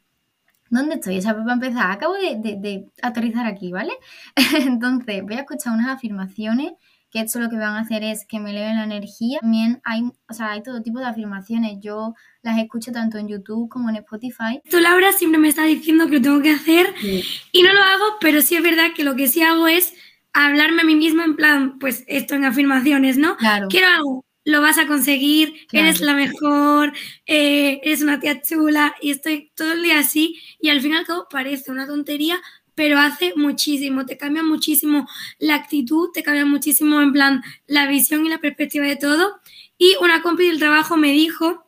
¿dónde 0.71 0.97
estoy? 0.97 1.17
Esa 1.17 1.35
para 1.37 1.53
empezar, 1.53 1.91
acabo 1.91 2.15
de, 2.15 2.87
aterrizar 3.03 3.47
aquí, 3.47 3.73
¿vale? 3.73 3.93
Entonces, 4.61 5.23
voy 5.23 5.35
a 5.35 5.41
escuchar 5.41 5.73
unas 5.73 5.89
afirmaciones 5.89 6.73
que 7.11 7.21
esto 7.21 7.41
lo 7.41 7.49
que 7.49 7.57
van 7.57 7.75
a 7.75 7.81
hacer 7.81 8.05
es 8.05 8.27
que 8.27 8.39
me 8.39 8.51
eleven 8.51 8.77
la 8.77 8.85
energía. 8.85 9.39
También 9.41 9.81
hay, 9.85 10.03
o 10.03 10.35
sea, 10.35 10.53
hay 10.53 10.63
todo 10.63 10.83
tipo 10.83 10.99
de 10.99 11.07
afirmaciones. 11.07 11.79
Yo 11.81 12.15
las 12.43 12.59
escucho 12.59 12.93
tanto 12.93 13.17
en 13.19 13.29
YouTube 13.29 13.69
como 13.69 13.89
en 13.89 13.97
Spotify. 13.97 14.61
Tú, 14.69 14.79
Laura, 14.79 15.13
siempre 15.13 15.41
me 15.41 15.49
está 15.49 15.65
diciendo 15.65 16.07
que 16.07 16.17
lo 16.17 16.23
tengo 16.23 16.43
que 16.43 16.51
hacer 16.51 16.95
y 17.03 17.63
no 17.63 17.73
lo 17.73 17.81
hago, 17.81 18.05
pero 18.21 18.43
sí 18.43 18.57
es 18.57 18.63
verdad 18.63 18.89
que 18.95 19.05
lo 19.05 19.17
que 19.17 19.29
sí 19.29 19.43
hago 19.43 19.69
es 19.69 19.95
hablarme 20.35 20.83
a 20.83 20.85
mí 20.85 20.95
misma 20.95 21.25
en 21.25 21.37
plan, 21.37 21.79
pues 21.79 22.05
esto 22.07 22.35
en 22.35 22.45
afirmaciones, 22.45 23.17
¿no? 23.17 23.37
Claro. 23.37 23.69
Quiero 23.69 23.89
algo, 23.89 24.25
lo 24.49 24.63
vas 24.63 24.79
a 24.79 24.87
conseguir, 24.87 25.67
eres 25.73 26.01
la 26.01 26.15
mejor, 26.15 26.95
eh, 27.27 27.81
eres 27.85 28.01
una 28.01 28.19
tía 28.19 28.41
chula 28.41 28.97
y 29.03 29.11
estoy 29.11 29.53
todo 29.55 29.73
el 29.73 29.83
día 29.83 29.99
así 29.99 30.41
y 30.59 30.71
al 30.71 30.81
fin 30.81 30.93
y 30.93 30.97
al 30.97 31.05
cabo 31.05 31.27
parece 31.31 31.71
una 31.71 31.87
tontería, 31.87 32.41
pero 32.75 32.99
hace 32.99 33.35
muchísimo, 33.37 34.07
te 34.07 34.17
cambia 34.17 34.43
muchísimo 34.43 35.07
la 35.39 35.57
actitud, 35.57 36.09
te 36.15 36.23
cambia 36.23 36.47
muchísimo 36.47 37.03
en 37.03 37.13
plan 37.13 37.43
la 37.67 37.87
visión 37.89 38.25
y 38.25 38.31
la 38.31 38.39
perspectiva 38.39 38.87
de 38.87 38.97
todo. 38.97 39.39
Y 39.77 39.97
una 40.01 40.23
compi 40.23 40.47
del 40.47 40.59
trabajo 40.59 40.97
me 40.97 41.13
dijo 41.13 41.67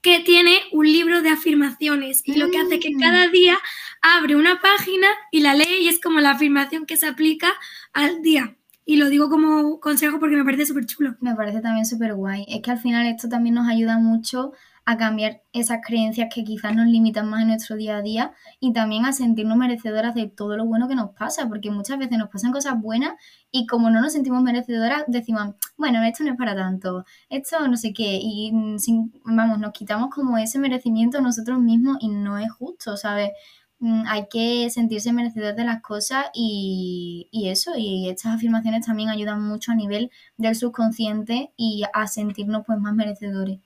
que 0.00 0.20
tiene 0.20 0.62
un 0.70 0.86
libro 0.86 1.22
de 1.22 1.30
afirmaciones 1.30 2.22
y 2.24 2.36
lo 2.36 2.52
que 2.52 2.58
hace 2.58 2.78
que 2.78 2.92
cada 2.92 3.26
mm. 3.26 3.32
día 3.32 3.58
abre 4.00 4.36
una 4.36 4.60
página 4.60 5.08
y 5.32 5.40
la 5.40 5.54
lee 5.54 5.78
y 5.80 5.88
es 5.88 6.00
como 6.00 6.20
la 6.20 6.30
afirmación 6.30 6.86
que 6.86 6.96
se 6.96 7.08
aplica 7.08 7.52
al 7.92 8.22
día. 8.22 8.55
Y 8.88 8.96
lo 8.98 9.08
digo 9.10 9.28
como 9.28 9.80
consejo 9.80 10.20
porque 10.20 10.36
me 10.36 10.44
parece 10.44 10.66
súper 10.66 10.86
chulo. 10.86 11.16
Me 11.20 11.34
parece 11.34 11.60
también 11.60 11.84
súper 11.84 12.14
guay. 12.14 12.46
Es 12.48 12.62
que 12.62 12.70
al 12.70 12.78
final 12.78 13.04
esto 13.06 13.28
también 13.28 13.56
nos 13.56 13.68
ayuda 13.68 13.98
mucho 13.98 14.52
a 14.84 14.96
cambiar 14.96 15.42
esas 15.52 15.80
creencias 15.84 16.28
que 16.32 16.44
quizás 16.44 16.72
nos 16.72 16.86
limitan 16.86 17.28
más 17.28 17.42
en 17.42 17.48
nuestro 17.48 17.74
día 17.74 17.96
a 17.96 18.02
día 18.02 18.32
y 18.60 18.72
también 18.72 19.04
a 19.04 19.12
sentirnos 19.12 19.58
merecedoras 19.58 20.14
de 20.14 20.28
todo 20.28 20.56
lo 20.56 20.64
bueno 20.64 20.86
que 20.86 20.94
nos 20.94 21.10
pasa, 21.10 21.48
porque 21.48 21.72
muchas 21.72 21.98
veces 21.98 22.16
nos 22.16 22.28
pasan 22.28 22.52
cosas 22.52 22.80
buenas 22.80 23.14
y 23.50 23.66
como 23.66 23.90
no 23.90 24.00
nos 24.00 24.12
sentimos 24.12 24.44
merecedoras, 24.44 25.02
decimos, 25.08 25.56
bueno, 25.76 26.00
esto 26.04 26.22
no 26.22 26.30
es 26.30 26.38
para 26.38 26.54
tanto, 26.54 27.04
esto 27.28 27.66
no 27.66 27.76
sé 27.76 27.92
qué, 27.92 28.20
y 28.22 28.52
sin, 28.78 29.12
vamos, 29.24 29.58
nos 29.58 29.72
quitamos 29.72 30.08
como 30.14 30.38
ese 30.38 30.60
merecimiento 30.60 31.20
nosotros 31.20 31.58
mismos 31.58 31.96
y 32.00 32.08
no 32.08 32.38
es 32.38 32.52
justo, 32.52 32.96
¿sabes? 32.96 33.32
Mm, 33.78 34.04
hay 34.06 34.26
que 34.30 34.70
sentirse 34.70 35.12
merecedor 35.12 35.54
de 35.54 35.64
las 35.64 35.82
cosas 35.82 36.26
y, 36.32 37.28
eso, 37.32 37.72
y 37.76 38.08
estas 38.08 38.36
afirmaciones 38.36 38.86
también 38.86 39.10
ayudan 39.10 39.42
mucho 39.42 39.72
a 39.72 39.74
nivel 39.74 40.10
del 40.38 40.54
subconsciente 40.54 41.50
y 41.56 41.82
a 41.92 42.06
sentirnos 42.06 42.64
pues 42.66 42.78
más 42.78 42.94
merecedores. 42.94 43.58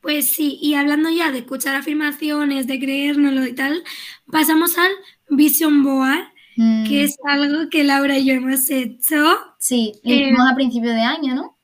Pues 0.00 0.28
sí, 0.28 0.58
y 0.62 0.74
hablando 0.74 1.10
ya 1.10 1.30
de 1.30 1.38
escuchar 1.38 1.74
afirmaciones, 1.74 2.66
de 2.66 2.78
creérnoslo 2.78 3.46
y 3.46 3.54
tal, 3.54 3.82
pasamos 4.30 4.78
al 4.78 4.90
Vision 5.28 5.82
Board, 5.82 6.28
que 6.54 6.62
mm. 6.62 7.04
es 7.04 7.18
algo 7.28 7.68
que 7.68 7.84
Laura 7.84 8.16
y 8.16 8.24
yo 8.24 8.34
hemos 8.34 8.70
hecho. 8.70 9.36
Sí, 9.58 9.92
lo 10.04 10.14
hicimos 10.14 10.46
eh, 10.46 10.52
a 10.52 10.54
principio 10.54 10.90
de 10.90 11.00
año, 11.02 11.34
¿no? 11.34 11.56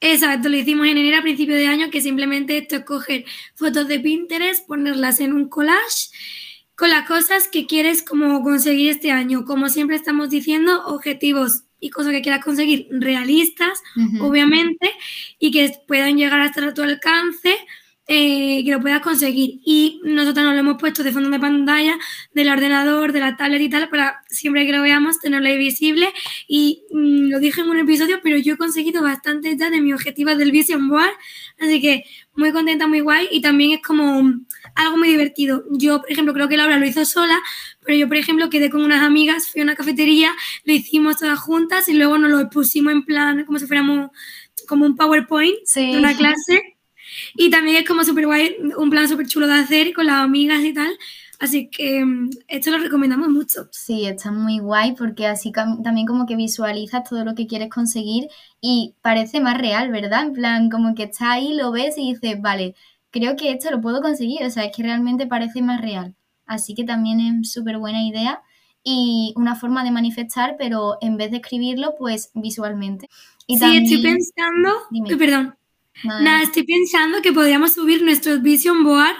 Exacto, 0.00 0.48
lo 0.48 0.56
hicimos 0.56 0.86
en 0.86 0.96
enero 0.96 1.18
a 1.18 1.22
principio 1.22 1.54
de 1.56 1.66
año, 1.66 1.90
que 1.90 2.00
simplemente 2.00 2.56
esto 2.56 2.76
es 2.76 2.84
coger 2.84 3.26
fotos 3.54 3.86
de 3.86 4.00
Pinterest, 4.00 4.66
ponerlas 4.66 5.20
en 5.20 5.34
un 5.34 5.48
collage 5.48 6.08
con 6.80 6.88
las 6.88 7.06
cosas 7.06 7.46
que 7.46 7.66
quieres 7.66 8.02
como 8.02 8.42
conseguir 8.42 8.88
este 8.88 9.10
año. 9.10 9.44
Como 9.44 9.68
siempre 9.68 9.96
estamos 9.96 10.30
diciendo, 10.30 10.86
objetivos 10.86 11.64
y 11.78 11.90
cosas 11.90 12.12
que 12.12 12.22
quieras 12.22 12.42
conseguir 12.42 12.88
realistas, 12.90 13.82
obviamente, 14.18 14.90
y 15.38 15.50
que 15.50 15.74
puedan 15.86 16.16
llegar 16.16 16.40
hasta 16.40 16.72
tu 16.72 16.80
alcance 16.80 17.54
eh, 18.12 18.64
que 18.64 18.70
lo 18.72 18.80
puedas 18.80 19.02
conseguir. 19.02 19.60
Y 19.62 20.00
nosotros 20.04 20.42
nos 20.44 20.54
lo 20.54 20.60
hemos 20.60 20.78
puesto 20.78 21.04
de 21.04 21.12
fondo 21.12 21.28
de 21.28 21.38
pantalla 21.38 21.98
del 22.32 22.48
ordenador, 22.48 23.12
de 23.12 23.20
la 23.20 23.36
tablet 23.36 23.60
y 23.60 23.68
tal, 23.68 23.90
para 23.90 24.22
siempre 24.28 24.64
que 24.64 24.72
lo 24.72 24.80
veamos 24.80 25.20
tenerlo 25.20 25.48
ahí 25.48 25.58
visible. 25.58 26.12
Y 26.48 26.84
mm, 26.90 27.28
lo 27.28 27.40
dije 27.40 27.60
en 27.60 27.68
un 27.68 27.78
episodio, 27.78 28.20
pero 28.22 28.38
yo 28.38 28.54
he 28.54 28.56
conseguido 28.56 29.02
bastante 29.02 29.54
ya 29.56 29.68
de 29.68 29.82
mis 29.82 29.94
objetivos 29.94 30.38
del 30.38 30.50
Vision 30.50 30.88
Board. 30.88 31.12
Así 31.60 31.80
que 31.80 32.04
muy 32.34 32.52
contenta, 32.52 32.86
muy 32.86 33.00
guay. 33.00 33.28
Y 33.30 33.42
también 33.42 33.72
es 33.72 33.82
como 33.82 34.32
algo 34.80 34.96
muy 34.96 35.08
divertido. 35.08 35.64
Yo, 35.70 36.00
por 36.00 36.10
ejemplo, 36.10 36.34
creo 36.34 36.48
que 36.48 36.56
Laura 36.56 36.78
lo 36.78 36.86
hizo 36.86 37.04
sola, 37.04 37.38
pero 37.84 37.98
yo, 37.98 38.08
por 38.08 38.16
ejemplo, 38.16 38.50
quedé 38.50 38.70
con 38.70 38.82
unas 38.82 39.02
amigas, 39.02 39.48
fui 39.48 39.60
a 39.60 39.64
una 39.64 39.74
cafetería, 39.74 40.32
lo 40.64 40.72
hicimos 40.72 41.18
todas 41.18 41.38
juntas 41.38 41.88
y 41.88 41.94
luego 41.94 42.18
nos 42.18 42.30
lo 42.30 42.50
pusimos 42.50 42.92
en 42.92 43.04
plan 43.04 43.44
como 43.44 43.58
si 43.58 43.66
fuéramos 43.66 44.10
como 44.68 44.86
un 44.86 44.96
PowerPoint 44.96 45.56
de 45.74 45.98
una 45.98 46.16
clase 46.16 46.76
y 47.34 47.50
también 47.50 47.78
es 47.78 47.88
como 47.88 48.04
súper 48.04 48.26
guay, 48.26 48.56
un 48.76 48.90
plan 48.90 49.08
súper 49.08 49.26
chulo 49.26 49.46
de 49.46 49.54
hacer 49.54 49.92
con 49.92 50.06
las 50.06 50.16
amigas 50.16 50.62
y 50.62 50.72
tal. 50.72 50.96
Así 51.40 51.70
que 51.70 52.04
mm, 52.04 52.30
esto 52.48 52.70
lo 52.70 52.78
recomendamos 52.78 53.28
mucho. 53.30 53.68
Sí, 53.72 54.06
está 54.06 54.30
muy 54.30 54.58
guay 54.58 54.94
porque 54.94 55.26
así 55.26 55.52
también 55.52 56.06
como 56.06 56.26
que 56.26 56.36
visualizas 56.36 57.08
todo 57.08 57.24
lo 57.24 57.34
que 57.34 57.46
quieres 57.46 57.70
conseguir 57.70 58.28
y 58.60 58.94
parece 59.00 59.40
más 59.40 59.56
real, 59.56 59.90
¿verdad? 59.90 60.26
En 60.26 60.32
plan, 60.34 60.70
como 60.70 60.94
que 60.94 61.04
estás 61.04 61.22
ahí, 61.22 61.54
lo 61.54 61.72
ves 61.72 61.96
y 61.96 62.12
dices, 62.12 62.40
vale, 62.40 62.74
creo 63.10 63.36
que 63.36 63.52
esto 63.52 63.70
lo 63.70 63.80
puedo 63.80 64.00
conseguir. 64.00 64.44
O 64.44 64.50
sea, 64.50 64.64
es 64.64 64.76
que 64.76 64.82
realmente 64.82 65.26
parece 65.26 65.62
más 65.62 65.80
real. 65.80 66.14
Así 66.46 66.74
que 66.74 66.84
también 66.84 67.20
es 67.20 67.52
súper 67.52 67.78
buena 67.78 68.02
idea 68.02 68.42
y 68.82 69.34
una 69.36 69.54
forma 69.54 69.84
de 69.84 69.90
manifestar, 69.90 70.56
pero 70.58 70.96
en 71.00 71.16
vez 71.16 71.30
de 71.30 71.38
escribirlo, 71.38 71.94
pues 71.98 72.30
visualmente. 72.34 73.08
Y 73.46 73.58
sí, 73.58 73.76
estoy 73.76 74.02
pensando, 74.02 74.70
perdón, 75.18 75.54
Nada, 76.04 76.42
estoy 76.42 76.64
pensando 76.64 77.20
que 77.20 77.32
podríamos 77.32 77.74
subir 77.74 78.02
nuestros 78.02 78.42
Vision 78.42 78.84
Board 78.84 79.16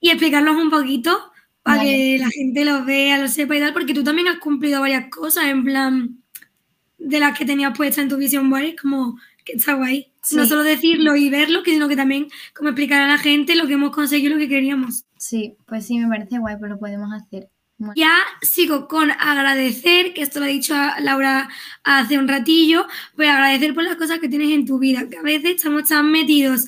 y 0.00 0.10
explicarlos 0.10 0.56
un 0.56 0.70
poquito 0.70 1.18
para 1.62 1.82
que 1.82 2.18
la 2.18 2.28
gente 2.28 2.64
lo 2.64 2.84
vea, 2.84 3.18
lo 3.18 3.28
sepa 3.28 3.56
y 3.56 3.60
tal, 3.60 3.72
porque 3.72 3.94
tú 3.94 4.04
también 4.04 4.28
has 4.28 4.38
cumplido 4.38 4.80
varias 4.80 5.08
cosas, 5.10 5.44
en 5.46 5.64
plan, 5.64 6.22
de 6.98 7.20
las 7.20 7.38
que 7.38 7.44
tenías 7.44 7.76
puestas 7.76 8.04
en 8.04 8.08
tu 8.08 8.16
Vision 8.16 8.50
Board, 8.50 8.64
es 8.64 8.80
como 8.80 9.16
que 9.44 9.54
está 9.54 9.74
guay. 9.74 10.11
No 10.30 10.46
solo 10.46 10.62
decirlo 10.62 11.16
y 11.16 11.30
verlo, 11.30 11.62
sino 11.64 11.88
que 11.88 11.96
también 11.96 12.28
como 12.54 12.68
explicar 12.68 13.02
a 13.02 13.08
la 13.08 13.18
gente 13.18 13.56
lo 13.56 13.66
que 13.66 13.74
hemos 13.74 13.90
conseguido, 13.90 14.34
lo 14.34 14.38
que 14.38 14.48
queríamos. 14.48 15.04
Sí, 15.18 15.56
pues 15.66 15.86
sí, 15.86 15.98
me 15.98 16.08
parece 16.08 16.38
guay, 16.38 16.56
pero 16.60 16.74
lo 16.74 16.78
podemos 16.78 17.12
hacer. 17.12 17.48
Ya 17.96 18.14
sigo 18.42 18.86
con 18.86 19.10
agradecer, 19.10 20.14
que 20.14 20.22
esto 20.22 20.38
lo 20.38 20.44
ha 20.44 20.48
dicho 20.48 20.74
Laura 21.00 21.48
hace 21.82 22.18
un 22.18 22.28
ratillo, 22.28 22.86
pues 23.16 23.28
agradecer 23.28 23.74
por 23.74 23.82
las 23.82 23.96
cosas 23.96 24.20
que 24.20 24.28
tienes 24.28 24.50
en 24.50 24.66
tu 24.66 24.78
vida, 24.78 25.08
que 25.08 25.18
a 25.18 25.22
veces 25.22 25.56
estamos 25.56 25.88
tan 25.88 26.12
metidos 26.12 26.66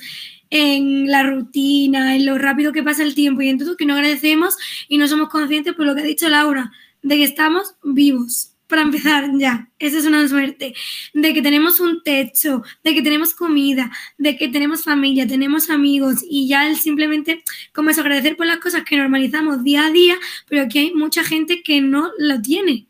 en 0.51 1.09
la 1.09 1.23
rutina, 1.23 2.17
en 2.17 2.27
lo 2.27 2.39
rápido 2.39 2.73
que 2.73 2.83
pasa 2.83 3.03
el 3.03 3.15
tiempo 3.15 3.43
y 3.43 3.49
en 3.49 3.59
todo 3.59 3.77
que 3.77 3.87
no 3.87 3.95
agradecemos 3.95 4.57
y 4.89 4.99
no 4.99 5.07
somos 5.07 5.29
conscientes 5.29 5.75
por 5.75 5.87
lo 5.87 5.95
que 5.95 6.01
ha 6.01 6.05
dicho 6.05 6.29
Laura, 6.29 6.73
de 7.03 7.17
que 7.17 7.25
estamos 7.25 7.75
vivos 7.85 8.54
para 8.75 8.87
empezar 8.87 9.31
ya, 9.39 9.71
esa 9.79 9.99
es 9.99 10.05
una 10.05 10.27
suerte, 10.27 10.75
de 11.13 11.33
que 11.33 11.43
tenemos 11.43 11.79
un 11.79 12.03
techo, 12.03 12.65
de 12.83 12.93
que 12.93 13.03
tenemos 13.03 13.33
comida, 13.33 13.89
de 14.19 14.37
que 14.37 14.49
tenemos 14.49 14.83
familia, 14.83 15.29
tenemos 15.29 15.71
amigos 15.71 16.25
y 16.29 16.49
ya 16.49 16.67
el 16.67 16.77
simplemente 16.77 17.45
como 17.73 17.91
es 17.91 18.01
agradecer 18.01 18.37
por 18.37 18.47
las 18.47 18.59
cosas 18.59 18.83
que 18.83 18.97
normalizamos 18.97 19.63
día 19.63 19.87
a 19.87 19.93
día, 19.93 20.17
pero 20.49 20.63
aquí 20.63 20.81
hay 20.81 20.93
mucha 20.93 21.23
gente 21.23 21.63
que 21.63 21.81
no 21.81 22.11
lo 22.19 22.43
tiene. 22.43 22.89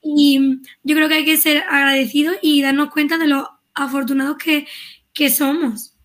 Y 0.00 0.60
yo 0.84 0.94
creo 0.94 1.08
que 1.08 1.14
hay 1.14 1.24
que 1.24 1.36
ser 1.36 1.64
agradecidos 1.68 2.36
y 2.40 2.62
darnos 2.62 2.90
cuenta 2.90 3.18
de 3.18 3.26
lo 3.26 3.50
afortunados 3.74 4.36
que, 4.36 5.30
somos. 5.30 5.96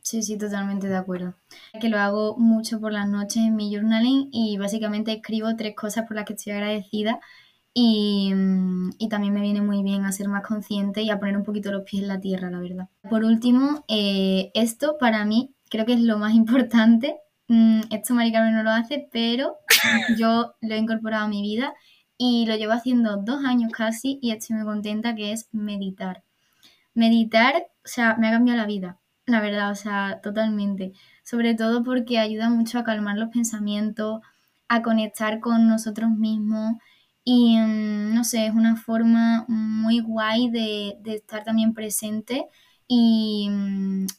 Sí, 0.00 0.22
sí, 0.22 0.38
totalmente 0.38 0.88
de 0.88 0.96
acuerdo. 0.96 1.34
Que 1.78 1.90
lo 1.90 1.98
hago 1.98 2.38
mucho 2.38 2.80
por 2.80 2.90
las 2.90 3.06
noches 3.06 3.36
en 3.36 3.54
mi 3.54 3.70
journaling 3.70 4.30
y 4.32 4.56
básicamente 4.56 5.12
escribo 5.12 5.54
tres 5.56 5.76
cosas 5.76 6.06
por 6.06 6.16
las 6.16 6.24
que 6.24 6.32
estoy 6.32 6.54
agradecida 6.54 7.20
Mm, 7.76 8.90
y, 8.98 9.08
también 9.08 9.34
me 9.34 9.40
viene 9.40 9.60
muy 9.60 9.82
bien 9.82 10.04
a 10.04 10.12
ser 10.12 10.28
más 10.28 10.46
consciente 10.46 11.02
y 11.02 11.10
a 11.10 11.18
poner 11.18 11.36
un 11.36 11.44
poquito 11.44 11.72
los 11.72 11.82
pies 11.82 12.02
en 12.02 12.08
la 12.08 12.20
tierra, 12.20 12.50
la 12.50 12.60
verdad. 12.60 12.88
Por 13.08 13.24
último, 13.24 13.84
eh, 13.88 14.50
esto 14.54 14.96
para 14.98 15.24
mí 15.24 15.54
creo 15.70 15.84
que 15.84 15.94
es 15.94 16.00
lo 16.00 16.18
más 16.18 16.34
importante. 16.34 17.16
Mm, 17.48 17.80
esto 17.90 18.14
Mari 18.14 18.32
no 18.32 18.62
lo 18.62 18.70
hace, 18.70 19.08
pero 19.12 19.56
yo 20.18 20.54
lo 20.60 20.74
he 20.74 20.78
incorporado 20.78 21.24
a 21.24 21.28
mi 21.28 21.42
vida 21.42 21.74
y 22.16 22.46
lo 22.46 22.56
llevo 22.56 22.72
haciendo 22.72 23.16
dos 23.16 23.44
años 23.44 23.72
casi 23.72 24.18
y 24.22 24.30
estoy 24.30 24.56
muy 24.56 24.64
contenta 24.64 25.14
que 25.14 25.32
es 25.32 25.48
meditar. 25.52 26.22
Meditar, 26.94 27.54
o 27.84 27.88
sea, 27.88 28.16
me 28.16 28.28
ha 28.28 28.30
cambiado 28.30 28.60
la 28.60 28.66
vida, 28.66 28.98
la 29.26 29.40
verdad, 29.40 29.72
o 29.72 29.74
sea, 29.74 30.20
totalmente. 30.22 30.92
Sobre 31.24 31.54
todo 31.54 31.82
porque 31.82 32.18
ayuda 32.20 32.50
mucho 32.50 32.78
a 32.78 32.84
calmar 32.84 33.16
los 33.18 33.30
pensamientos, 33.30 34.20
a 34.68 34.82
conectar 34.82 35.40
con 35.40 35.66
nosotros 35.66 36.10
mismos 36.10 36.76
y 37.24 37.58
mm, 37.58 38.14
no 38.14 38.24
sé, 38.24 38.46
es 38.46 38.54
una 38.54 38.76
forma 38.76 39.44
muy 39.48 40.00
guay 40.00 40.50
de, 40.50 40.98
estar 41.06 41.44
también 41.44 41.74
presente 41.74 42.46
y, 42.86 43.48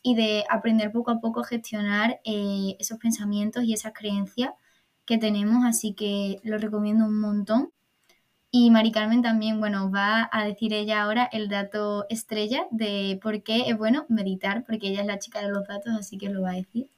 de 0.03 0.43
aprender 0.49 0.91
poco 0.91 1.11
a 1.11 1.19
poco 1.19 1.41
a 1.41 1.45
gestionar 1.45 2.19
eh, 2.25 2.75
esos 2.79 2.97
pensamientos 2.99 3.63
y 3.63 3.73
esas 3.73 3.93
creencias 3.93 4.51
que 5.05 5.17
tenemos, 5.17 5.65
así 5.65 5.93
que 5.93 6.39
lo 6.43 6.57
recomiendo 6.57 7.05
un 7.05 7.19
montón. 7.21 7.71
Y 8.51 8.71
Mari 8.71 8.91
Carmen 8.91 9.21
también, 9.21 9.59
bueno, 9.59 9.91
va 9.91 10.29
a 10.31 10.45
decir 10.45 10.73
ella 10.73 11.03
ahora 11.03 11.25
el 11.31 11.49
dato 11.49 12.05
estrella 12.09 12.67
de 12.71 13.19
por 13.21 13.43
qué 13.43 13.69
es 13.69 13.77
bueno 13.77 14.05
meditar, 14.09 14.65
porque 14.65 14.87
ella 14.89 15.01
es 15.01 15.07
la 15.07 15.19
chica 15.19 15.41
de 15.41 15.49
los 15.49 15.67
datos, 15.67 15.93
así 15.99 16.17
que 16.17 16.29
lo 16.29 16.43
va 16.43 16.51
a 16.51 16.53
decir. 16.55 16.89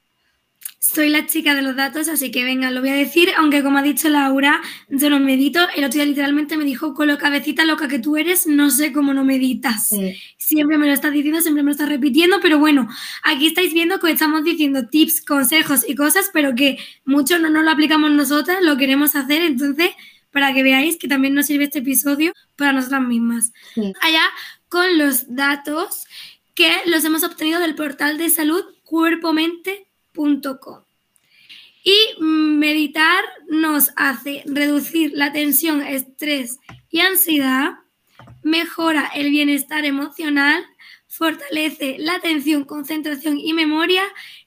Soy 0.80 1.10
la 1.10 1.26
chica 1.26 1.54
de 1.54 1.62
los 1.62 1.76
datos, 1.76 2.08
así 2.08 2.32
que 2.32 2.46
venga, 2.46 2.72
lo 2.72 2.80
voy 2.80 2.91
a 2.91 2.93
decir, 2.93 3.30
aunque 3.38 3.62
como 3.62 3.78
ha 3.78 3.82
dicho 3.82 4.08
Laura, 4.10 4.62
yo 4.89 5.10
no 5.10 5.20
medito. 5.20 5.60
El 5.76 5.84
otro 5.84 5.98
día 5.98 6.06
literalmente 6.06 6.56
me 6.56 6.63
dijo, 6.63 6.93
con 6.93 7.08
lo 7.08 7.17
cabecita 7.17 7.65
loca 7.65 7.88
que 7.88 8.00
tú 8.00 8.15
eres, 8.15 8.48
no 8.48 8.70
sé 8.70 8.93
cómo 8.93 9.13
no 9.13 9.26
meditas. 9.26 9.89
Siempre 10.38 10.78
me 10.78 10.88
lo 10.88 10.93
estás 10.93 11.12
diciendo, 11.12 11.41
siempre 11.41 11.62
me 11.62 11.67
lo 11.67 11.72
estás 11.72 11.89
repitiendo, 11.89 12.39
pero 12.41 12.58
bueno, 12.60 12.88
aquí 13.24 13.48
estáis 13.48 13.74
viendo 13.74 14.00
que 14.00 14.12
estamos 14.12 14.43
diciendo 14.43 14.88
tips, 14.88 15.26
consejos 15.26 15.84
y 15.88 15.96
cosas, 15.96 16.30
pero 16.32 16.56
que 16.56 16.78
mucho 17.04 17.38
no 17.38 17.50
nos 17.50 17.63
lo 17.63 17.72
aplicamos 17.72 18.12
nosotras, 18.12 18.60
lo 18.62 18.78
queremos 18.78 19.15
hacer, 19.15 19.41
entonces, 19.41 19.89
para 20.32 20.54
que 20.54 20.63
veáis 20.63 20.98
que 20.98 21.08
también 21.08 21.34
nos 21.34 21.48
sirve 21.48 21.65
este 21.65 21.80
episodio 21.80 22.34
para 22.56 22.72
nosotras 22.72 23.02
mismas. 23.02 23.52
Allá 24.02 24.24
con 24.70 24.98
los 24.98 25.36
datos 25.36 26.06
que 26.54 26.72
los 26.86 27.04
hemos 27.04 27.24
obtenido 27.24 27.60
del 27.60 27.76
portal 27.76 28.17
de 28.17 28.30
salud 28.30 28.63
cuerpo-mente 28.84 29.87
y 31.84 32.21
meditar 32.21 33.23
nos 33.49 33.91
hace 33.95 34.43
reducir 34.45 35.13
la 35.15 35.32
tensión, 35.32 35.82
estrés 35.82 36.60
y 36.89 36.99
ansiedad, 36.99 37.75
mejora 38.43 39.10
el 39.15 39.30
bienestar 39.30 39.86
emocional, 39.86 40.62
fortalece 41.08 41.95
la 41.99 42.15
atención, 42.15 42.65
concentración 42.65 43.39
y 43.39 43.53
memoria 43.53 44.03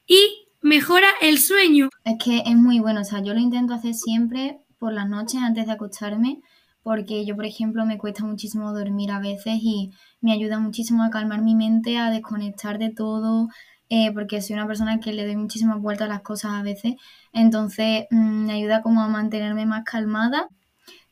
y 0.07 0.49
mejora 0.61 1.09
el 1.23 1.39
sueño. 1.39 1.89
Es 2.05 2.23
que 2.23 2.43
es 2.45 2.57
muy 2.57 2.79
bueno, 2.79 3.01
o 3.01 3.05
sea, 3.05 3.23
yo 3.23 3.33
lo 3.33 3.41
intento 3.41 3.73
hacer 3.73 3.95
siempre 3.95 4.59
por 4.79 4.93
las 4.93 5.09
noches 5.09 5.41
antes 5.41 5.67
de 5.67 5.73
acostarme, 5.73 6.43
porque 6.83 7.25
yo, 7.25 7.37
por 7.37 7.47
ejemplo, 7.47 7.87
me 7.87 7.97
cuesta 7.99 8.25
muchísimo 8.25 8.73
dormir 8.73 9.11
a 9.13 9.19
veces 9.19 9.59
y 9.63 9.93
me 10.21 10.33
ayuda 10.33 10.59
muchísimo 10.59 11.05
a 11.05 11.11
calmar 11.11 11.41
mi 11.41 11.55
mente, 11.55 11.97
a 11.97 12.11
desconectar 12.11 12.79
de 12.79 12.91
todo, 12.91 13.49
eh, 13.91 14.13
porque 14.15 14.41
soy 14.41 14.55
una 14.55 14.67
persona 14.67 15.01
que 15.01 15.13
le 15.13 15.27
doy 15.27 15.37
muchísimas 15.37 15.81
vueltas 15.81 16.07
a 16.07 16.13
las 16.15 16.23
cosas 16.23 16.53
a 16.53 16.63
veces, 16.63 16.95
entonces 17.33 18.07
mm, 18.11 18.47
me 18.47 18.55
ayuda 18.55 18.83
como 18.83 19.03
a 19.03 19.09
mantenerme 19.09 19.67
más 19.67 19.85
calmada. 19.85 20.49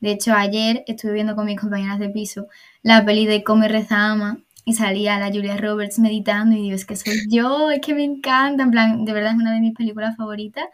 De 0.00 0.12
hecho, 0.12 0.34
ayer 0.34 0.84
estuve 0.86 1.12
viendo 1.12 1.36
con 1.36 1.46
mis 1.46 1.60
compañeras 1.60 1.98
de 1.98 2.10
piso 2.10 2.46
la 2.82 3.04
peli 3.04 3.26
de 3.26 3.44
Come, 3.44 3.68
Reza, 3.68 4.12
Ama 4.12 4.38
y 4.64 4.74
salía 4.74 5.18
la 5.18 5.28
Julia 5.28 5.56
Roberts 5.56 5.98
meditando 5.98 6.56
y 6.56 6.62
digo, 6.62 6.76
es 6.76 6.86
que 6.86 6.96
soy 6.96 7.18
yo, 7.30 7.70
es 7.70 7.80
que 7.80 7.94
me 7.94 8.04
encanta, 8.04 8.62
en 8.62 8.70
plan, 8.70 9.04
de 9.04 9.12
verdad 9.12 9.32
es 9.32 9.38
una 9.38 9.52
de 9.52 9.60
mis 9.60 9.74
películas 9.74 10.16
favoritas, 10.16 10.66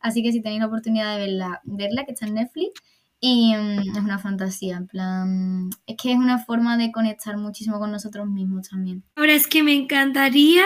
así 0.00 0.22
que 0.22 0.32
si 0.32 0.40
tenéis 0.40 0.60
la 0.60 0.68
oportunidad 0.68 1.14
de 1.14 1.26
verla, 1.26 1.60
verla 1.64 2.04
que 2.04 2.12
está 2.12 2.26
en 2.26 2.34
Netflix, 2.34 2.80
y 3.20 3.54
mm, 3.54 3.80
es 3.80 4.02
una 4.02 4.18
fantasía, 4.18 4.78
en 4.78 4.86
plan, 4.86 5.70
es 5.86 5.96
que 5.96 6.12
es 6.12 6.16
una 6.16 6.38
forma 6.38 6.78
de 6.78 6.90
conectar 6.90 7.36
muchísimo 7.36 7.78
con 7.78 7.92
nosotros 7.92 8.26
mismos 8.26 8.70
también. 8.70 9.04
Ahora 9.14 9.34
es 9.34 9.46
que 9.46 9.62
me 9.62 9.74
encantaría, 9.74 10.64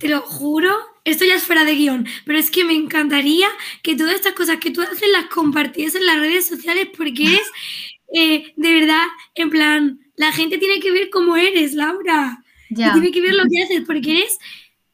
te 0.00 0.08
lo 0.08 0.20
juro, 0.20 0.74
esto 1.04 1.24
ya 1.24 1.36
es 1.36 1.44
fuera 1.44 1.64
de 1.64 1.76
guion, 1.76 2.06
pero 2.26 2.38
es 2.38 2.50
que 2.50 2.64
me 2.64 2.74
encantaría 2.74 3.46
que 3.84 3.94
todas 3.94 4.14
estas 4.14 4.32
cosas 4.32 4.56
que 4.56 4.72
tú 4.72 4.82
haces 4.82 5.08
las 5.12 5.26
compartieses 5.26 6.00
en 6.00 6.06
las 6.06 6.18
redes 6.18 6.46
sociales 6.46 6.88
porque 6.96 7.36
es, 7.36 7.50
eh, 8.14 8.52
de 8.56 8.72
verdad, 8.80 9.04
en 9.36 9.50
plan, 9.50 10.00
la 10.16 10.32
gente 10.32 10.58
tiene 10.58 10.80
que 10.80 10.90
ver 10.90 11.08
cómo 11.08 11.36
eres, 11.36 11.74
Laura. 11.74 12.42
Ya. 12.74 12.94
tiene 12.94 13.12
que 13.12 13.20
ver 13.20 13.34
lo 13.34 13.44
que 13.50 13.62
haces 13.62 13.82
porque 13.86 14.12
eres 14.12 14.38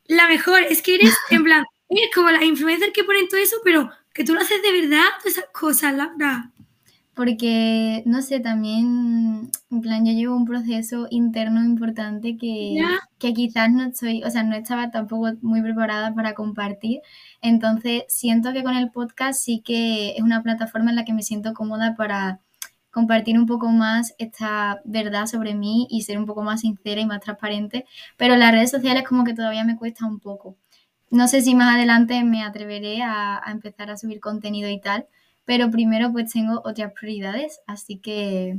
la 0.06 0.26
mejor, 0.26 0.62
es 0.62 0.82
que 0.82 0.96
eres, 0.96 1.16
en 1.30 1.44
plan, 1.44 1.64
eres 1.88 2.10
como 2.14 2.28
la 2.30 2.44
influencer 2.44 2.92
que 2.92 3.04
ponen 3.04 3.28
todo 3.28 3.40
eso, 3.40 3.56
pero 3.62 3.88
que 4.12 4.24
tú 4.24 4.34
lo 4.34 4.40
haces 4.40 4.60
de 4.62 4.72
verdad, 4.72 5.04
todas 5.20 5.38
esas 5.38 5.46
cosas, 5.52 5.94
Laura 5.94 6.52
porque, 7.18 8.04
no 8.06 8.22
sé, 8.22 8.38
también, 8.38 9.50
en 9.72 9.80
plan, 9.80 10.06
yo 10.06 10.12
llevo 10.12 10.36
un 10.36 10.44
proceso 10.44 11.08
interno 11.10 11.64
importante 11.64 12.36
que, 12.36 12.76
que 13.18 13.34
quizás 13.34 13.72
no 13.72 13.92
soy, 13.92 14.22
o 14.22 14.30
sea, 14.30 14.44
no 14.44 14.54
estaba 14.54 14.92
tampoco 14.92 15.32
muy 15.42 15.60
preparada 15.60 16.14
para 16.14 16.34
compartir. 16.34 17.00
Entonces, 17.42 18.04
siento 18.06 18.52
que 18.52 18.62
con 18.62 18.76
el 18.76 18.92
podcast 18.92 19.42
sí 19.42 19.60
que 19.64 20.10
es 20.10 20.22
una 20.22 20.44
plataforma 20.44 20.90
en 20.90 20.96
la 20.96 21.04
que 21.04 21.12
me 21.12 21.24
siento 21.24 21.54
cómoda 21.54 21.96
para 21.96 22.38
compartir 22.92 23.36
un 23.36 23.46
poco 23.46 23.68
más 23.70 24.14
esta 24.18 24.80
verdad 24.84 25.26
sobre 25.26 25.56
mí 25.56 25.88
y 25.90 26.02
ser 26.02 26.18
un 26.18 26.26
poco 26.26 26.44
más 26.44 26.60
sincera 26.60 27.00
y 27.00 27.06
más 27.06 27.18
transparente, 27.18 27.84
pero 28.16 28.36
las 28.36 28.52
redes 28.52 28.70
sociales 28.70 29.02
como 29.02 29.24
que 29.24 29.34
todavía 29.34 29.64
me 29.64 29.76
cuesta 29.76 30.06
un 30.06 30.20
poco. 30.20 30.56
No 31.10 31.26
sé 31.26 31.42
si 31.42 31.56
más 31.56 31.74
adelante 31.74 32.22
me 32.22 32.44
atreveré 32.44 33.02
a, 33.02 33.40
a 33.44 33.50
empezar 33.50 33.90
a 33.90 33.96
subir 33.96 34.20
contenido 34.20 34.70
y 34.70 34.80
tal, 34.80 35.08
pero 35.48 35.70
primero 35.70 36.12
pues 36.12 36.30
tengo 36.30 36.60
otras 36.62 36.92
prioridades, 36.92 37.60
así 37.66 37.96
que... 37.96 38.58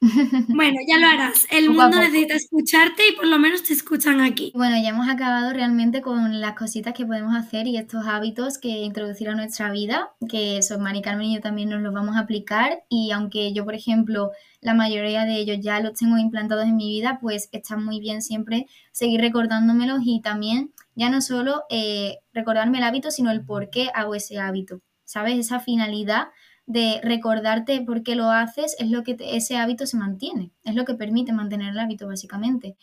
Bueno, 0.48 0.78
ya 0.86 1.00
lo 1.00 1.08
harás. 1.08 1.48
El 1.50 1.70
mundo 1.70 1.98
necesita 1.98 2.34
escucharte 2.34 3.02
y 3.08 3.16
por 3.16 3.26
lo 3.26 3.40
menos 3.40 3.64
te 3.64 3.72
escuchan 3.72 4.20
aquí. 4.20 4.52
Bueno, 4.54 4.76
ya 4.80 4.90
hemos 4.90 5.08
acabado 5.08 5.52
realmente 5.52 6.00
con 6.00 6.40
las 6.40 6.54
cositas 6.54 6.94
que 6.94 7.04
podemos 7.04 7.34
hacer 7.34 7.66
y 7.66 7.76
estos 7.76 8.06
hábitos 8.06 8.58
que 8.58 8.68
introducir 8.68 9.28
a 9.30 9.34
nuestra 9.34 9.72
vida, 9.72 10.12
que 10.28 10.62
son 10.62 10.80
Mari 10.80 11.02
Carmen 11.02 11.26
y 11.26 11.34
yo 11.34 11.40
también 11.40 11.70
nos 11.70 11.82
los 11.82 11.92
vamos 11.92 12.14
a 12.14 12.20
aplicar 12.20 12.84
y 12.88 13.10
aunque 13.10 13.52
yo, 13.52 13.64
por 13.64 13.74
ejemplo, 13.74 14.30
la 14.60 14.74
mayoría 14.74 15.24
de 15.24 15.38
ellos 15.38 15.58
ya 15.60 15.80
los 15.80 15.98
tengo 15.98 16.18
implantados 16.18 16.66
en 16.66 16.76
mi 16.76 16.86
vida, 16.86 17.18
pues 17.20 17.48
está 17.50 17.76
muy 17.76 17.98
bien 17.98 18.22
siempre 18.22 18.68
seguir 18.92 19.20
recordándomelos 19.20 20.02
y 20.04 20.20
también 20.20 20.72
ya 20.94 21.10
no 21.10 21.20
solo 21.20 21.64
eh, 21.68 22.18
recordarme 22.32 22.78
el 22.78 22.84
hábito, 22.84 23.10
sino 23.10 23.32
el 23.32 23.44
por 23.44 23.70
qué 23.70 23.90
hago 23.92 24.14
ese 24.14 24.38
hábito. 24.38 24.80
¿Sabes? 25.14 25.38
Esa 25.38 25.60
finalidad 25.60 26.26
de 26.66 27.00
recordarte 27.04 27.80
por 27.82 28.02
qué 28.02 28.16
lo 28.16 28.30
haces 28.30 28.74
es 28.80 28.90
lo 28.90 29.04
que 29.04 29.16
ese 29.20 29.56
hábito 29.56 29.86
se 29.86 29.96
mantiene, 29.96 30.50
es 30.64 30.74
lo 30.74 30.84
que 30.84 30.94
permite 30.94 31.32
mantener 31.32 31.70
el 31.70 31.78
hábito 31.78 32.08
básicamente. 32.08 32.76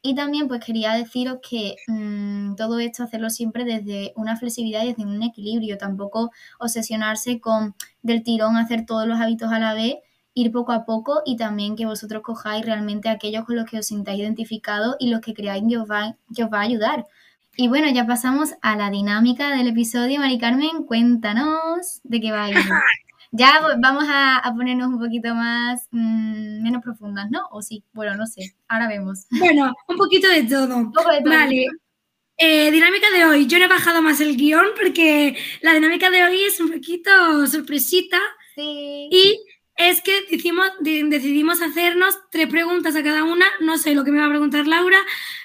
Y 0.00 0.14
también 0.14 0.48
pues 0.48 0.64
quería 0.64 0.94
deciros 0.94 1.38
que 1.46 1.76
mm, 1.86 2.54
todo 2.54 2.78
esto 2.78 3.02
hacerlo 3.02 3.28
siempre 3.28 3.64
desde 3.64 4.14
una 4.16 4.36
flexibilidad 4.38 4.84
y 4.84 4.88
desde 4.88 5.04
un 5.04 5.22
equilibrio, 5.22 5.76
tampoco 5.76 6.30
obsesionarse 6.58 7.40
con 7.40 7.74
del 8.02 8.22
tirón 8.22 8.56
hacer 8.56 8.86
todos 8.86 9.06
los 9.06 9.20
hábitos 9.20 9.52
a 9.52 9.58
la 9.58 9.74
vez, 9.74 9.96
ir 10.32 10.52
poco 10.52 10.72
a 10.72 10.86
poco 10.86 11.20
y 11.26 11.36
también 11.36 11.76
que 11.76 11.84
vosotros 11.84 12.22
cojáis 12.22 12.64
realmente 12.64 13.10
aquellos 13.10 13.44
con 13.44 13.56
los 13.56 13.66
que 13.66 13.80
os 13.80 13.86
sintáis 13.86 14.20
identificados 14.20 14.96
y 14.98 15.10
los 15.10 15.20
que 15.20 15.34
creáis 15.34 15.64
que 15.68 15.76
os 15.76 15.90
va, 15.90 16.16
que 16.34 16.44
os 16.44 16.50
va 16.50 16.60
a 16.60 16.62
ayudar. 16.62 17.06
Y 17.58 17.68
bueno, 17.68 17.88
ya 17.90 18.06
pasamos 18.06 18.50
a 18.60 18.76
la 18.76 18.90
dinámica 18.90 19.56
del 19.56 19.68
episodio. 19.68 20.20
Mari 20.20 20.38
Carmen, 20.38 20.84
cuéntanos 20.84 22.00
de 22.04 22.20
qué 22.20 22.30
va 22.30 22.44
a 22.44 22.50
ir. 22.50 22.56
Ya 23.32 23.60
vamos 23.78 24.04
a, 24.08 24.42
ponernos 24.54 24.88
un 24.88 24.98
poquito 24.98 25.34
más, 25.34 25.88
mm, 25.90 26.62
menos 26.62 26.82
profundas, 26.82 27.30
¿no? 27.30 27.40
O 27.50 27.62
sí, 27.62 27.82
bueno, 27.92 28.14
no 28.14 28.26
sé, 28.26 28.54
ahora 28.68 28.88
vemos. 28.88 29.26
Bueno, 29.40 29.74
un 29.88 29.96
poquito 29.96 30.28
de 30.28 30.44
todo. 30.44 30.92
Vale. 31.24 31.66
Eh, 32.38 32.70
dinámica 32.70 33.10
de 33.10 33.24
hoy. 33.24 33.46
Yo 33.46 33.58
no 33.58 33.64
he 33.64 33.68
bajado 33.68 34.02
más 34.02 34.20
el 34.20 34.36
guion 34.36 34.66
porque 34.76 35.36
la 35.62 35.72
dinámica 35.72 36.10
de 36.10 36.24
hoy 36.24 36.42
es 36.42 36.60
un 36.60 36.70
poquito 36.70 37.46
sorpresita. 37.46 38.18
Sí. 38.54 39.08
Y 39.10 39.40
es 39.76 40.00
que 40.00 40.22
decidimos, 40.30 40.70
decidimos 40.80 41.60
hacernos 41.60 42.18
tres 42.30 42.48
preguntas 42.48 42.96
a 42.96 43.02
cada 43.02 43.24
una. 43.24 43.46
No 43.60 43.78
sé 43.78 43.94
lo 43.94 44.04
que 44.04 44.12
me 44.12 44.20
va 44.20 44.26
a 44.26 44.30
preguntar 44.30 44.66
Laura. 44.66 44.98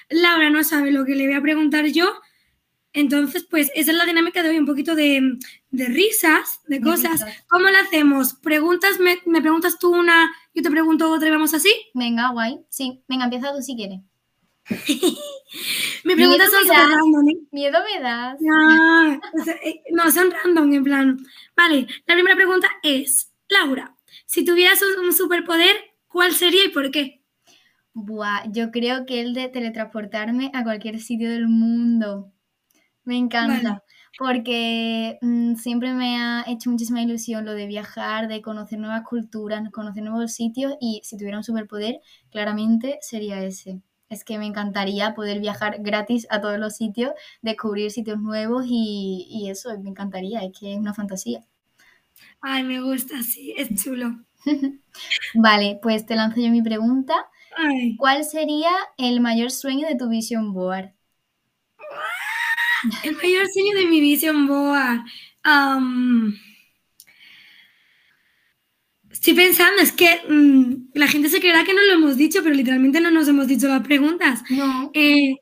Laura 0.08 0.50
no 0.50 0.64
sabe 0.64 0.90
lo 0.90 1.04
que 1.04 1.14
le 1.14 1.26
voy 1.26 1.36
a 1.36 1.42
preguntar 1.42 1.86
yo. 1.86 2.12
Entonces, 2.94 3.44
pues 3.44 3.70
esa 3.74 3.90
es 3.90 3.96
la 3.96 4.04
dinámica 4.04 4.42
de 4.42 4.50
hoy, 4.50 4.58
un 4.58 4.66
poquito 4.66 4.94
de, 4.94 5.38
risas, 5.70 6.60
de 6.66 6.80
cosas. 6.80 7.24
¿Cómo 7.48 7.68
lo 7.68 7.78
hacemos? 7.78 8.34
¿Preguntas, 8.34 8.98
me, 9.00 9.16
preguntas 9.40 9.78
tú 9.78 9.94
una, 9.94 10.30
yo 10.54 10.62
te 10.62 10.70
pregunto 10.70 11.10
otra 11.10 11.28
y 11.28 11.30
vamos 11.30 11.54
así? 11.54 11.74
Venga, 11.94 12.28
guay. 12.30 12.60
Sí, 12.68 13.02
venga, 13.08 13.24
empieza 13.24 13.54
tú 13.54 13.62
si 13.62 13.76
quieres. 13.76 14.00
Me 16.04 16.14
preguntas 16.14 16.50
son 16.50 16.68
random. 16.68 17.28
¿eh? 17.28 17.38
Miedo 17.50 17.78
me 17.82 18.00
das. 18.00 18.36
No, 18.40 19.12
eh, 19.12 19.82
no, 19.90 20.10
son 20.10 20.30
random, 20.30 20.72
en 20.72 20.84
plan. 20.84 21.26
Vale, 21.56 21.86
la 22.06 22.14
primera 22.14 22.36
pregunta 22.36 22.68
es, 22.82 23.32
Laura, 23.48 23.94
si 24.32 24.46
tuvieras 24.46 24.80
un 24.98 25.12
superpoder, 25.12 25.76
¿cuál 26.08 26.32
sería 26.32 26.64
y 26.64 26.70
por 26.70 26.90
qué? 26.90 27.22
Buah, 27.92 28.50
yo 28.50 28.70
creo 28.70 29.04
que 29.04 29.20
el 29.20 29.34
de 29.34 29.50
teletransportarme 29.50 30.50
a 30.54 30.62
cualquier 30.64 31.00
sitio 31.00 31.30
del 31.30 31.48
mundo. 31.48 32.32
Me 33.04 33.18
encanta. 33.18 33.84
Porque 34.18 35.18
mm, 35.20 35.56
siempre 35.56 35.92
me 35.92 36.16
ha 36.16 36.44
hecho 36.48 36.70
muchísima 36.70 37.02
ilusión 37.02 37.44
lo 37.44 37.52
de 37.52 37.66
viajar, 37.66 38.26
de 38.26 38.40
conocer 38.40 38.78
nuevas 38.78 39.02
culturas, 39.02 39.68
conocer 39.70 40.02
nuevos 40.02 40.32
sitios 40.32 40.76
y 40.80 41.02
si 41.04 41.18
tuviera 41.18 41.36
un 41.36 41.44
superpoder, 41.44 42.00
claramente 42.30 42.96
sería 43.02 43.44
ese. 43.44 43.82
Es 44.08 44.24
que 44.24 44.38
me 44.38 44.46
encantaría 44.46 45.14
poder 45.14 45.40
viajar 45.40 45.82
gratis 45.82 46.26
a 46.30 46.40
todos 46.40 46.58
los 46.58 46.74
sitios, 46.74 47.12
descubrir 47.42 47.90
sitios 47.90 48.18
nuevos 48.18 48.64
y, 48.66 49.26
y 49.28 49.50
eso, 49.50 49.78
me 49.78 49.90
encantaría, 49.90 50.40
es 50.40 50.58
que 50.58 50.72
es 50.72 50.78
una 50.78 50.94
fantasía. 50.94 51.44
Ay, 52.40 52.64
me 52.64 52.80
gusta, 52.80 53.22
sí, 53.22 53.54
es 53.56 53.82
chulo. 53.82 54.24
vale, 55.34 55.78
pues 55.82 56.06
te 56.06 56.16
lanzo 56.16 56.40
yo 56.40 56.50
mi 56.50 56.62
pregunta. 56.62 57.14
Ay. 57.56 57.96
¿Cuál 57.96 58.24
sería 58.24 58.70
el 58.98 59.20
mayor 59.20 59.50
sueño 59.50 59.86
de 59.88 59.96
tu 59.96 60.08
vision 60.08 60.52
board? 60.52 60.92
El 63.04 63.16
mayor 63.16 63.46
sueño 63.52 63.76
de 63.76 63.86
mi 63.86 64.00
vision 64.00 64.46
board. 64.46 65.00
estoy 69.10 69.34
pensando, 69.34 69.82
es 69.82 69.92
que 69.92 70.22
mm, 70.28 70.90
la 70.94 71.06
gente 71.06 71.28
se 71.28 71.40
creerá 71.40 71.64
que 71.64 71.74
no 71.74 71.82
lo 71.82 71.92
hemos 71.92 72.16
dicho, 72.16 72.42
pero 72.42 72.54
literalmente 72.54 73.00
no 73.00 73.10
nos 73.10 73.28
hemos 73.28 73.46
dicho 73.46 73.68
las 73.68 73.82
preguntas. 73.82 74.42
No. 74.50 74.90
Eh, 74.94 75.36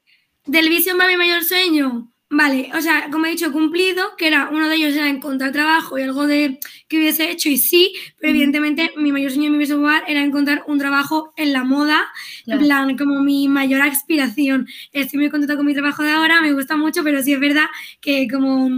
del 0.46 0.68
Vision 0.68 0.98
va 0.98 1.06
mi 1.06 1.16
mayor 1.16 1.44
sueño. 1.44 2.09
Vale, 2.32 2.70
o 2.76 2.80
sea, 2.80 3.08
como 3.10 3.26
he 3.26 3.30
dicho, 3.30 3.50
cumplido, 3.50 4.14
que 4.16 4.28
era 4.28 4.50
uno 4.50 4.68
de 4.68 4.76
ellos 4.76 4.94
era 4.94 5.08
encontrar 5.08 5.50
trabajo 5.50 5.98
y 5.98 6.02
algo 6.02 6.28
de 6.28 6.60
que 6.86 6.98
hubiese 6.98 7.28
hecho, 7.28 7.48
y 7.48 7.56
sí, 7.58 7.92
pero 8.20 8.30
evidentemente 8.30 8.92
mi 8.96 9.10
mayor 9.10 9.32
sueño 9.32 9.48
en 9.52 9.58
mi 9.58 9.66
Board 9.66 10.04
era 10.06 10.22
encontrar 10.22 10.62
un 10.68 10.78
trabajo 10.78 11.32
en 11.36 11.52
la 11.52 11.64
moda, 11.64 12.06
Claro. 12.44 12.60
en 12.60 12.66
plan, 12.66 12.96
como 12.96 13.20
mi 13.24 13.48
mayor 13.48 13.82
aspiración. 13.82 14.68
Estoy 14.92 15.18
muy 15.18 15.28
contenta 15.28 15.56
con 15.56 15.66
mi 15.66 15.74
trabajo 15.74 16.04
de 16.04 16.12
ahora, 16.12 16.40
me 16.40 16.52
gusta 16.52 16.76
mucho, 16.76 17.02
pero 17.02 17.20
sí 17.20 17.32
es 17.32 17.40
verdad 17.40 17.66
que 18.00 18.28
como 18.30 18.70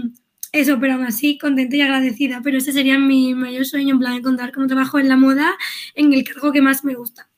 eso, 0.53 0.81
pero 0.81 0.95
aún 0.95 1.05
así 1.05 1.37
contenta 1.37 1.77
y 1.77 1.83
agradecida. 1.83 2.41
Pero 2.43 2.57
ese 2.57 2.73
sería 2.73 2.99
mi 2.99 3.35
mayor 3.35 3.67
sueño, 3.67 3.93
en 3.95 3.99
plan, 4.01 4.15
encontrar 4.15 4.53
como 4.53 4.67
trabajo 4.67 4.99
en 4.99 5.09
la 5.11 5.17
moda, 5.17 5.53
en 5.95 6.11
el 6.15 6.25
cargo 6.25 6.53
que 6.53 6.63
más 6.63 6.85
me 6.85 6.95
gusta. 6.95 7.29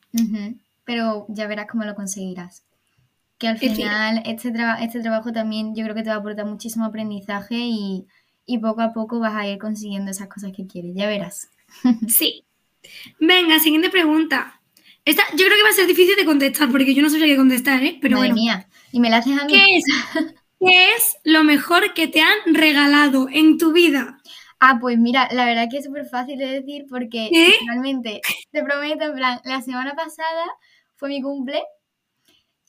Pero 0.84 1.26
ya 1.28 1.48
verás 1.48 1.66
cómo 1.68 1.82
lo 1.84 1.96
conseguirás. 1.96 2.62
Que 3.39 3.49
al 3.49 3.59
final 3.59 4.22
este, 4.26 4.53
este 4.80 5.01
trabajo 5.01 5.32
también 5.32 5.74
yo 5.74 5.82
creo 5.82 5.95
que 5.95 6.03
te 6.03 6.11
va 6.11 6.16
a 6.16 6.18
aportar 6.18 6.47
muchísimo 6.47 6.85
aprendizaje 6.85 7.57
y, 7.57 8.07
y 8.47 8.59
poco 8.59 8.82
a 8.82 8.93
poco 8.93 9.18
vas 9.18 9.35
a 9.35 9.47
ir 9.49 9.59
consiguiendo 9.59 10.11
esas 10.11 10.28
cosas 10.28 10.53
que 10.57 10.66
quieres. 10.66 10.93
Ya 10.95 11.07
verás. 11.07 11.51
Sí. 12.09 12.45
Venga, 13.18 13.59
siguiente 13.59 13.91
pregunta. 13.91 14.61
Esta 15.05 15.22
yo 15.32 15.45
creo 15.45 15.57
que 15.57 15.62
va 15.62 15.70
a 15.70 15.72
ser 15.72 15.87
difícil 15.87 16.16
de 16.16 16.24
contestar 16.24 16.70
porque 16.70 16.95
yo 16.95 17.03
no 17.03 17.11
sabría 17.11 17.28
qué 17.28 17.37
contestar, 17.37 17.82
¿eh? 17.82 17.99
Pero 18.01 18.16
Madre 18.16 18.30
bueno. 18.30 18.43
mía. 18.43 18.68
¿Y 18.93 19.01
me 19.01 19.11
la 19.11 19.18
haces 19.18 19.39
a 19.41 19.45
mí? 19.45 19.53
¿Qué 19.53 19.76
es, 19.76 19.85
¿Qué 20.61 20.93
es 20.97 21.16
lo 21.24 21.45
mejor 21.45 21.95
que 21.95 22.09
te 22.09 22.20
han 22.20 22.55
regalado 22.55 23.28
en 23.30 23.59
tu 23.59 23.72
vida? 23.72 24.18
Ah, 24.61 24.78
pues 24.80 24.99
mira, 24.99 25.28
la 25.32 25.45
verdad 25.45 25.68
que 25.70 25.78
es 25.78 25.85
súper 25.85 26.07
fácil 26.07 26.39
de 26.39 26.47
decir 26.47 26.87
porque 26.89 27.28
realmente, 27.66 28.22
te 28.51 28.62
prometo, 28.62 29.05
en 29.05 29.14
plan, 29.14 29.41
la 29.45 29.61
semana 29.61 29.95
pasada 29.95 30.45
fue 30.97 31.09
mi 31.09 31.20
cumple 31.20 31.62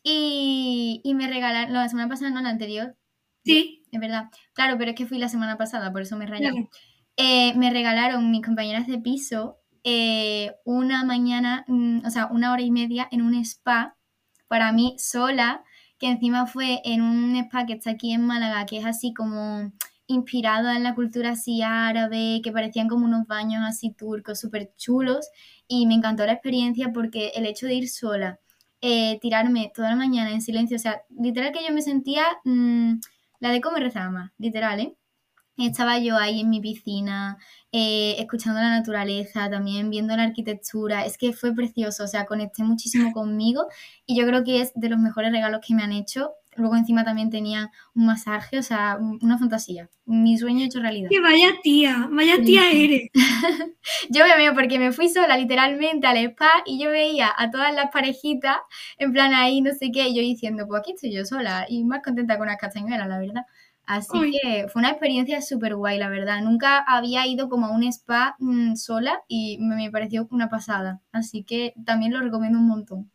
y, 0.06 1.02
y 1.04 1.14
me 1.16 1.28
regalaron, 1.28 1.74
la 1.74 1.90
semana 1.90 2.08
pasada 2.08 2.32
no, 2.32 2.42
la 2.42 2.50
anterior, 2.50 2.96
Sí. 3.44 3.84
es 3.92 4.00
verdad. 4.00 4.30
Claro, 4.54 4.78
pero 4.78 4.92
es 4.92 4.96
que 4.98 5.06
fui 5.06 5.18
la 5.18 5.30
semana 5.30 5.58
pasada, 5.58 5.92
por 5.92 6.02
eso 6.04 6.16
me 6.18 6.26
rayé. 6.28 6.70
Eh, 7.18 7.54
me 7.56 7.70
regalaron 7.72 8.32
mis 8.32 8.42
compañeras 8.46 8.88
de 8.88 9.00
piso 9.00 9.58
eh, 9.84 10.54
una 10.66 11.04
mañana, 11.06 11.64
mm, 11.68 12.06
o 12.06 12.10
sea, 12.10 12.28
una 12.28 12.52
hora 12.52 12.62
y 12.64 12.72
media 12.72 13.08
en 13.12 13.22
un 13.22 13.36
spa 13.36 13.96
para 14.48 14.72
mí 14.72 14.96
sola, 14.98 15.64
que 16.00 16.08
encima 16.08 16.48
fue 16.48 16.82
en 16.86 17.02
un 17.02 17.36
spa 17.36 17.66
que 17.66 17.74
está 17.74 17.92
aquí 17.92 18.12
en 18.12 18.26
Málaga, 18.26 18.66
que 18.66 18.78
es 18.80 18.86
así 18.86 19.14
como 19.14 19.72
inspirado 20.08 20.70
en 20.72 20.84
la 20.84 20.96
cultura 20.96 21.32
así 21.32 21.62
árabe, 21.62 22.42
que 22.44 22.52
parecían 22.52 22.88
como 22.88 23.06
unos 23.06 23.28
baños 23.28 23.64
así 23.66 23.92
turcos, 23.92 24.40
súper 24.40 24.72
chulos, 24.78 25.28
y 25.68 25.86
me 25.88 25.96
encantó 25.96 26.26
la 26.26 26.34
experiencia 26.34 26.92
porque 26.94 27.32
el 27.36 27.46
hecho 27.46 27.68
de 27.68 27.76
ir 27.76 27.90
sola, 27.90 28.40
eh, 28.82 29.20
tirarme 29.22 29.72
toda 29.74 29.90
la 29.92 29.96
mañana 29.96 30.32
en 30.32 30.42
silencio, 30.42 30.78
o 30.78 30.80
sea, 30.80 31.02
literal 31.10 31.52
que 31.52 31.66
yo 31.66 31.74
me 31.74 31.82
sentía 31.82 32.24
mm, 32.44 32.96
la 33.40 33.50
de 33.52 33.62
cómo 33.62 33.78
rezaba 33.78 34.10
más, 34.12 34.32
literal, 34.38 34.80
¿eh? 34.80 34.98
Estaba 35.58 36.00
yo 36.00 36.18
ahí 36.18 36.42
en 36.42 36.50
mi 36.50 36.60
piscina, 36.60 37.38
eh, 37.72 38.16
escuchando 38.20 38.60
la 38.60 38.78
naturaleza, 38.78 39.50
también 39.50 39.90
viendo 39.90 40.16
la 40.18 40.24
arquitectura. 40.24 41.06
Es 41.06 41.18
que 41.18 41.32
fue 41.32 41.54
precioso, 41.56 42.04
o 42.04 42.08
sea, 42.08 42.26
conecté 42.26 42.64
muchísimo 42.64 43.14
conmigo 43.14 43.68
y 44.06 44.18
yo 44.20 44.26
creo 44.28 44.44
que 44.44 44.62
es 44.62 44.74
de 44.76 44.90
los 44.90 45.00
mejores 45.00 45.32
regalos 45.32 45.62
que 45.66 45.74
me 45.74 45.84
han 45.84 45.94
hecho. 45.94 46.34
Luego 46.56 46.76
encima 46.76 47.04
también 47.04 47.30
tenía 47.30 47.72
un 47.94 48.06
masaje, 48.06 48.58
o 48.58 48.64
sea, 48.64 48.98
una 49.00 49.38
fantasía. 49.38 49.90
Mi 50.06 50.38
sueño 50.38 50.66
hecho 50.66 50.80
realidad. 50.80 51.10
Que 51.10 51.20
vaya 51.20 51.50
tía, 51.62 52.08
vaya 52.12 52.42
tía 52.42 52.72
eres. 52.72 53.10
Yo 54.10 54.26
me 54.26 54.38
veo 54.38 54.54
porque 54.54 54.80
me 54.80 54.92
fui 54.92 55.10
sola 55.10 55.38
literalmente 55.38 56.08
al 56.08 56.18
spa 56.18 56.50
y 56.66 56.80
yo 56.80 56.92
veía 56.92 57.32
a 57.38 57.52
todas 57.52 57.74
las 57.74 57.92
parejitas 57.92 58.58
en 58.98 59.14
plan 59.14 59.34
ahí, 59.34 59.62
no 59.62 59.72
sé 59.74 59.92
qué, 59.92 60.08
y 60.08 60.16
yo 60.16 60.22
diciendo, 60.22 60.66
pues 60.68 60.80
aquí 60.80 60.94
estoy 60.94 61.12
yo 61.12 61.26
sola 61.26 61.66
y 61.70 61.84
más 61.84 62.02
contenta 62.04 62.38
con 62.38 62.48
las 62.48 62.58
castañuelas, 62.58 63.08
la 63.08 63.20
verdad. 63.20 63.46
Así 63.86 64.18
Uy. 64.18 64.32
que 64.32 64.68
fue 64.68 64.80
una 64.80 64.90
experiencia 64.90 65.42
súper 65.42 65.76
guay, 65.76 66.00
la 66.00 66.10
verdad. 66.10 66.42
Nunca 66.42 66.80
había 66.80 67.28
ido 67.28 67.50
como 67.50 67.68
a 67.68 67.72
un 67.72 67.84
spa 67.84 68.36
mm, 68.40 68.76
sola 68.76 69.22
y 69.28 69.58
me, 69.60 69.76
me 69.76 69.92
pareció 69.92 70.28
una 70.32 70.50
pasada. 70.50 71.02
Así 71.12 71.44
que 71.44 71.74
también 71.86 72.14
lo 72.14 72.22
recomiendo 72.22 72.58
un 72.58 72.68
montón. 72.68 73.12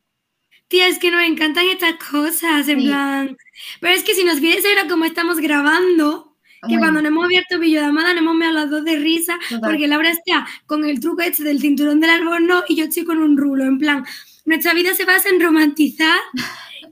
Tía, 0.70 0.88
es 0.88 0.98
que 0.98 1.10
nos 1.10 1.22
encantan 1.24 1.66
estas 1.68 1.94
cosas, 1.96 2.66
en 2.68 2.80
Sí. 2.80 2.86
plan. 2.86 3.36
Pero 3.80 3.94
es 3.94 4.02
que 4.04 4.14
si 4.14 4.24
nos 4.24 4.40
vierais 4.40 4.64
ahora 4.64 4.88
cómo 4.88 5.04
estamos 5.04 5.38
grabando, 5.38 6.36
que 6.62 6.76
Bueno, 6.76 6.80
cuando 6.80 7.02
nos 7.02 7.08
hemos 7.10 7.24
abierto 7.24 7.58
videollamada 7.58 8.12
nos 8.14 8.22
hemos 8.22 8.34
meado 8.36 8.54
las 8.54 8.70
dos 8.70 8.84
de 8.84 8.96
risa, 8.96 9.36
Total. 9.48 9.70
porque 9.70 9.88
Laura 9.88 10.10
está 10.10 10.46
con 10.66 10.84
el 10.84 11.00
truco 11.00 11.22
este 11.22 11.42
del 11.44 11.60
cinturón 11.60 12.00
del 12.00 12.10
albornoz 12.10 12.64
y 12.68 12.76
yo 12.76 12.84
estoy 12.84 13.04
con 13.04 13.18
un 13.18 13.36
rulo. 13.36 13.64
En 13.64 13.78
plan, 13.78 14.04
nuestra 14.46 14.72
vida 14.74 14.94
se 14.94 15.04
basa 15.04 15.28
en 15.28 15.40
romantizar 15.40 16.20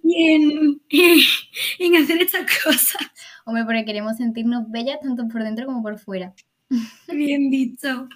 y 0.03 0.33
en, 0.33 0.81
en 1.79 1.97
hacer 2.03 2.21
estas 2.21 2.47
cosas. 2.65 2.97
hombre, 3.45 3.65
porque 3.65 3.85
queremos 3.85 4.17
sentirnos 4.17 4.71
bellas 4.71 4.99
tanto 5.03 5.29
por 5.29 5.43
dentro 5.45 5.67
como 5.67 5.83
por 5.83 5.99
fuera. 5.99 6.35
Bien 7.09 7.49
dicho. 7.51 8.09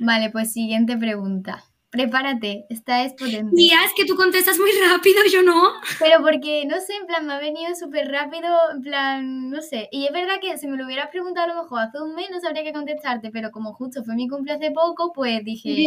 Vale, 0.00 0.30
pues 0.30 0.52
siguiente 0.52 0.96
pregunta. 0.96 1.64
Prepárate, 1.92 2.64
esta 2.70 3.04
es 3.04 3.12
potente. 3.12 3.54
Tía, 3.54 3.84
es 3.84 3.92
que 3.94 4.06
tú 4.06 4.16
contestas 4.16 4.58
muy 4.58 4.70
rápido, 4.88 5.20
yo 5.30 5.42
no. 5.42 5.74
Pero 5.98 6.22
porque, 6.22 6.64
no 6.64 6.80
sé, 6.80 6.94
en 6.98 7.06
plan, 7.06 7.26
me 7.26 7.34
ha 7.34 7.38
venido 7.38 7.74
súper 7.74 8.10
rápido, 8.10 8.48
en 8.74 8.80
plan, 8.80 9.50
no 9.50 9.60
sé. 9.60 9.90
Y 9.92 10.06
es 10.06 10.12
verdad 10.12 10.36
que 10.40 10.56
si 10.56 10.66
me 10.68 10.78
lo 10.78 10.86
hubieras 10.86 11.10
preguntado 11.10 11.50
a 11.50 11.54
lo 11.54 11.62
mejor 11.62 11.80
hace 11.80 12.00
un 12.00 12.14
mes 12.14 12.30
no 12.30 12.40
sabría 12.40 12.64
qué 12.64 12.72
contestarte, 12.72 13.30
pero 13.30 13.50
como 13.50 13.74
justo 13.74 14.02
fue 14.04 14.14
mi 14.14 14.26
cumple 14.26 14.54
hace 14.54 14.70
poco, 14.70 15.12
pues 15.12 15.44
dije, 15.44 15.86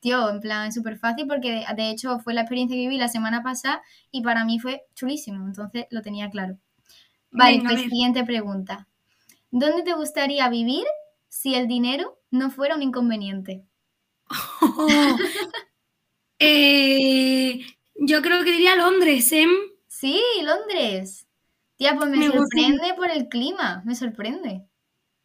tío, 0.00 0.30
en 0.30 0.40
plan, 0.40 0.68
es 0.68 0.74
súper 0.74 0.96
fácil 0.96 1.26
porque 1.26 1.62
de, 1.76 1.90
hecho 1.90 2.18
fue 2.20 2.32
la 2.32 2.40
experiencia 2.40 2.74
que 2.74 2.80
viví 2.80 2.96
la 2.96 3.08
semana 3.08 3.42
pasada 3.42 3.82
y 4.10 4.22
para 4.22 4.46
mí 4.46 4.58
fue 4.58 4.86
chulísimo, 4.94 5.46
entonces 5.46 5.84
lo 5.90 6.00
tenía 6.00 6.30
claro. 6.30 6.56
Vale, 7.30 7.58
Venga, 7.58 7.68
pues 7.68 7.82
siguiente 7.82 8.24
pregunta. 8.24 8.88
¿Dónde 9.50 9.82
te 9.82 9.92
gustaría 9.92 10.48
vivir 10.48 10.86
si 11.28 11.54
el 11.54 11.68
dinero 11.68 12.18
no 12.30 12.50
fuera 12.50 12.76
un 12.76 12.82
inconveniente? 12.82 13.66
Eh, 16.38 17.64
yo 17.96 18.22
creo 18.22 18.44
que 18.44 18.52
diría 18.52 18.76
Londres, 18.76 19.32
¿eh? 19.32 19.46
Sí, 19.88 20.20
Londres. 20.42 21.26
Tía, 21.76 21.96
pues 21.96 22.10
me, 22.10 22.18
Me 22.18 22.28
gusta 22.28 22.38
sorprende 22.38 22.92
por 22.94 23.10
el 23.10 23.28
clima, 23.30 23.82
me 23.86 23.94
sorprende. 23.94 24.66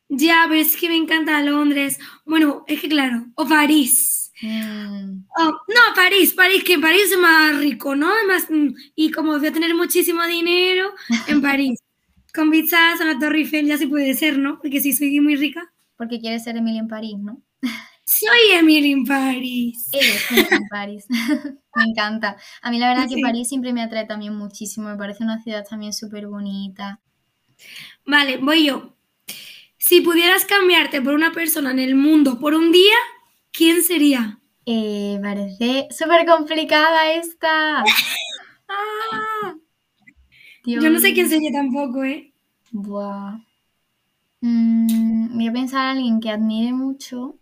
Ya, 0.09 0.45
pero 0.47 0.59
es 0.61 0.75
que 0.75 0.89
me 0.89 0.95
encanta 0.97 1.41
Londres. 1.43 1.99
Bueno, 2.25 2.63
es 2.67 2.81
que 2.81 2.89
claro, 2.89 3.25
o 3.35 3.47
París. 3.47 4.31
Mm, 4.41 5.23
Oh, 5.37 5.51
no, 5.67 5.95
París, 5.95 6.33
París, 6.33 6.63
que 6.63 6.73
en 6.73 6.81
París 6.81 7.11
es 7.11 7.17
más 7.19 7.57
rico, 7.57 7.95
¿no? 7.95 8.09
Más, 8.27 8.49
mm, 8.49 8.73
y 8.95 9.11
como 9.11 9.37
voy 9.37 9.47
a 9.47 9.53
tener 9.53 9.73
muchísimo 9.75 10.25
dinero, 10.25 10.91
en 11.27 11.41
París. 11.41 11.79
Con 12.33 12.51
vistas 12.51 13.01
a 13.01 13.05
la 13.05 13.19
Torre 13.19 13.39
Eiffel 13.39 13.67
ya 13.67 13.77
sí 13.77 13.87
puede 13.87 14.13
ser, 14.15 14.37
¿no? 14.39 14.59
Porque 14.61 14.81
si 14.81 14.93
soy 14.93 15.19
muy 15.21 15.35
rica. 15.35 15.71
porque 15.97 16.19
quieres 16.19 16.43
ser 16.43 16.57
Emily 16.57 16.79
en 16.79 16.87
París, 16.87 17.17
¿no? 17.19 17.43
Soy 18.29 18.57
Emily 18.57 18.91
en 18.91 19.05
París. 19.05 19.87
Eres 19.91 20.31
Emily 20.31 20.69
París. 20.69 21.05
me 21.75 21.83
encanta. 21.83 22.37
A 22.61 22.69
mí 22.69 22.77
la 22.77 22.89
verdad 22.89 23.07
que. 23.09 23.21
París 23.21 23.49
siempre 23.49 23.73
me 23.73 23.81
atrae 23.81 24.05
también 24.05 24.35
muchísimo. 24.35 24.89
Me 24.89 24.97
parece 24.97 25.23
una 25.23 25.41
ciudad 25.41 25.65
también 25.67 25.93
súper 25.93 26.27
bonita. 26.27 26.99
Vale, 28.05 28.37
voy 28.37 28.65
yo. 28.65 28.93
Si 29.77 30.01
pudieras 30.01 30.45
cambiarte 30.45 31.01
por 31.01 31.13
una 31.13 31.31
persona 31.31 31.71
en 31.71 31.79
el 31.79 31.95
mundo 31.95 32.39
por 32.39 32.53
un 32.53 32.71
día, 32.71 32.95
¿quién 33.51 33.81
sería? 33.81 34.39
Eh, 34.65 35.19
parece 35.21 35.87
súper 35.91 36.25
complicada 36.25 37.13
esta. 37.13 37.83
Ah, 38.71 39.55
Yo 40.63 40.91
no 40.91 40.99
sé 40.99 41.15
quién 41.15 41.27
sería 41.27 41.51
tampoco, 41.51 42.03
¿eh? 42.03 42.31
Buah. 42.71 43.39
Mm, 44.41 45.35
voy 45.35 45.47
a 45.47 45.51
pensar 45.51 45.87
a 45.87 45.91
alguien 45.91 46.19
que 46.19 46.29
admire 46.29 46.71
mucho. 46.71 47.38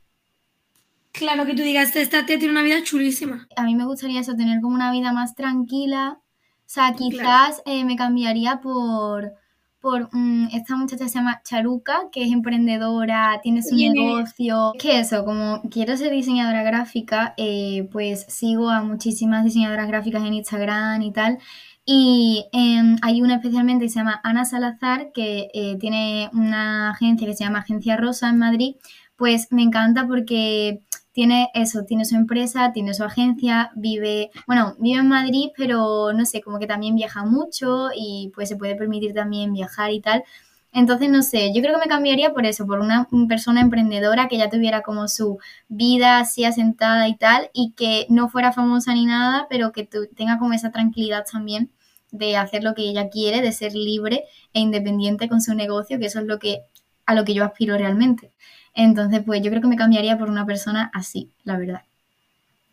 Claro 1.17 1.47
que 1.47 1.55
tú 1.55 1.63
digas, 1.63 1.95
esta 1.95 2.25
tía 2.25 2.37
tiene 2.37 2.51
una 2.51 2.61
vida 2.61 2.83
chulísima. 2.83 3.47
A 3.55 3.63
mí 3.63 3.75
me 3.75 3.85
gustaría 3.85 4.19
eso, 4.19 4.35
tener 4.35 4.61
como 4.61 4.75
una 4.75 4.91
vida 4.91 5.11
más 5.13 5.33
tranquila. 5.33 6.19
O 6.19 6.69
sea, 6.69 6.93
quizás 6.93 7.63
eh, 7.65 7.83
me 7.85 7.95
cambiaría 7.95 8.59
por, 8.61 9.33
por 9.79 10.09
mm, 10.11 10.49
esta 10.53 10.75
muchacha 10.75 11.07
se 11.07 11.15
llama 11.15 11.41
Charuca, 11.43 12.09
que 12.11 12.23
es 12.23 12.31
emprendedora, 12.31 13.39
tiene 13.41 13.63
su 13.63 13.75
negocio. 13.75 14.73
Que 14.77 14.99
eso, 14.99 15.25
como 15.25 15.61
quiero 15.71 15.97
ser 15.97 16.11
diseñadora 16.11 16.61
gráfica, 16.61 17.33
eh, 17.37 17.89
pues 17.91 18.25
sigo 18.27 18.69
a 18.69 18.83
muchísimas 18.83 19.43
diseñadoras 19.43 19.87
gráficas 19.87 20.23
en 20.23 20.35
Instagram 20.35 21.01
y 21.01 21.11
tal. 21.11 21.39
Y 21.83 22.45
em, 22.51 22.97
hay 23.01 23.21
una 23.21 23.35
especialmente 23.35 23.85
que 23.85 23.89
se 23.89 23.99
llama 23.99 24.21
Ana 24.23 24.45
Salazar, 24.45 25.11
que 25.13 25.47
eh, 25.53 25.77
tiene 25.79 26.29
una 26.33 26.91
agencia 26.91 27.25
que 27.25 27.33
se 27.33 27.45
llama 27.45 27.59
Agencia 27.59 27.97
Rosa 27.97 28.29
en 28.29 28.37
Madrid. 28.37 28.75
Pues 29.15 29.47
me 29.51 29.63
encanta 29.63 30.05
porque 30.05 30.81
tiene 31.17 31.49
eso, 31.55 31.83
tiene 31.83 32.05
su 32.05 32.15
empresa, 32.15 32.71
tiene 32.73 32.93
su 32.93 33.03
agencia, 33.03 33.71
vive, 33.75 34.29
bueno, 34.45 34.75
vive 34.77 34.99
en 34.99 35.07
Madrid, 35.07 35.49
pero 35.57 36.13
no 36.13 36.27
sé, 36.27 36.41
como 36.41 36.59
que 36.59 36.67
también 36.67 36.95
viaja 36.95 37.25
mucho 37.25 37.87
y 37.95 38.31
pues 38.35 38.49
se 38.49 38.55
puede 38.55 38.75
permitir 38.75 39.15
también 39.15 39.51
viajar 39.51 39.91
y 39.91 39.99
tal. 39.99 40.23
Entonces, 40.71 41.09
no 41.09 41.23
sé, 41.23 41.51
yo 41.55 41.63
creo 41.63 41.73
que 41.73 41.85
me 41.85 41.89
cambiaría 41.89 42.33
por 42.33 42.45
eso, 42.45 42.67
por 42.67 42.77
una 42.77 43.07
persona 43.27 43.61
emprendedora 43.61 44.27
que 44.27 44.37
ya 44.37 44.51
tuviera 44.51 44.83
como 44.83 45.07
su 45.07 45.39
vida 45.67 46.19
así 46.19 46.45
asentada 46.45 47.07
y 47.07 47.15
tal, 47.17 47.49
y 47.51 47.71
que 47.71 48.05
no 48.09 48.29
fuera 48.29 48.53
famosa 48.53 48.93
ni 48.93 49.07
nada, 49.07 49.47
pero 49.49 49.71
que 49.71 49.89
tenga 50.15 50.37
como 50.37 50.53
esa 50.53 50.69
tranquilidad 50.69 51.25
también 51.25 51.71
de 52.11 52.37
hacer 52.37 52.63
lo 52.63 52.75
que 52.75 52.83
ella 52.83 53.09
quiere, 53.09 53.41
de 53.41 53.53
ser 53.53 53.73
libre 53.73 54.25
e 54.53 54.59
independiente 54.59 55.27
con 55.27 55.41
su 55.41 55.55
negocio, 55.55 55.97
que 55.97 56.05
eso 56.05 56.19
es 56.19 56.27
lo 56.27 56.37
que 56.37 56.59
a 57.07 57.15
lo 57.15 57.25
que 57.25 57.33
yo 57.33 57.43
aspiro 57.43 57.75
realmente. 57.75 58.33
Entonces, 58.77 59.23
pues 59.25 59.41
yo 59.41 59.49
creo 59.49 59.61
que 59.61 59.67
me 59.67 59.75
cambiaría 59.75 60.17
por 60.17 60.29
una 60.29 60.45
persona 60.45 60.89
así, 60.93 61.29
la 61.43 61.57
verdad. 61.57 61.81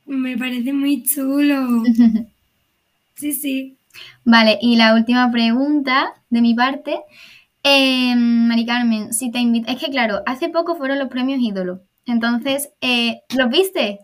Me 0.07 0.36
parece 0.36 0.72
muy 0.72 1.02
chulo. 1.02 1.82
sí, 3.16 3.32
sí. 3.32 3.76
Vale, 4.24 4.59
y 4.61 4.76
la 4.76 4.94
última 4.94 5.30
pregunta 5.32 6.12
de 6.28 6.42
mi 6.42 6.55
parte 6.55 7.00
eh, 7.66 8.14
Mari 8.14 8.66
Carmen, 8.66 9.14
si 9.14 9.30
te 9.30 9.38
invito, 9.38 9.72
es 9.72 9.80
que 9.80 9.90
claro, 9.90 10.22
hace 10.26 10.50
poco 10.50 10.76
fueron 10.76 10.98
los 10.98 11.09
premios 11.09 11.40
ídolo. 11.40 11.80
Entonces, 12.05 12.70
eh, 12.82 13.22
¿los 13.34 13.48
viste? 13.48 14.00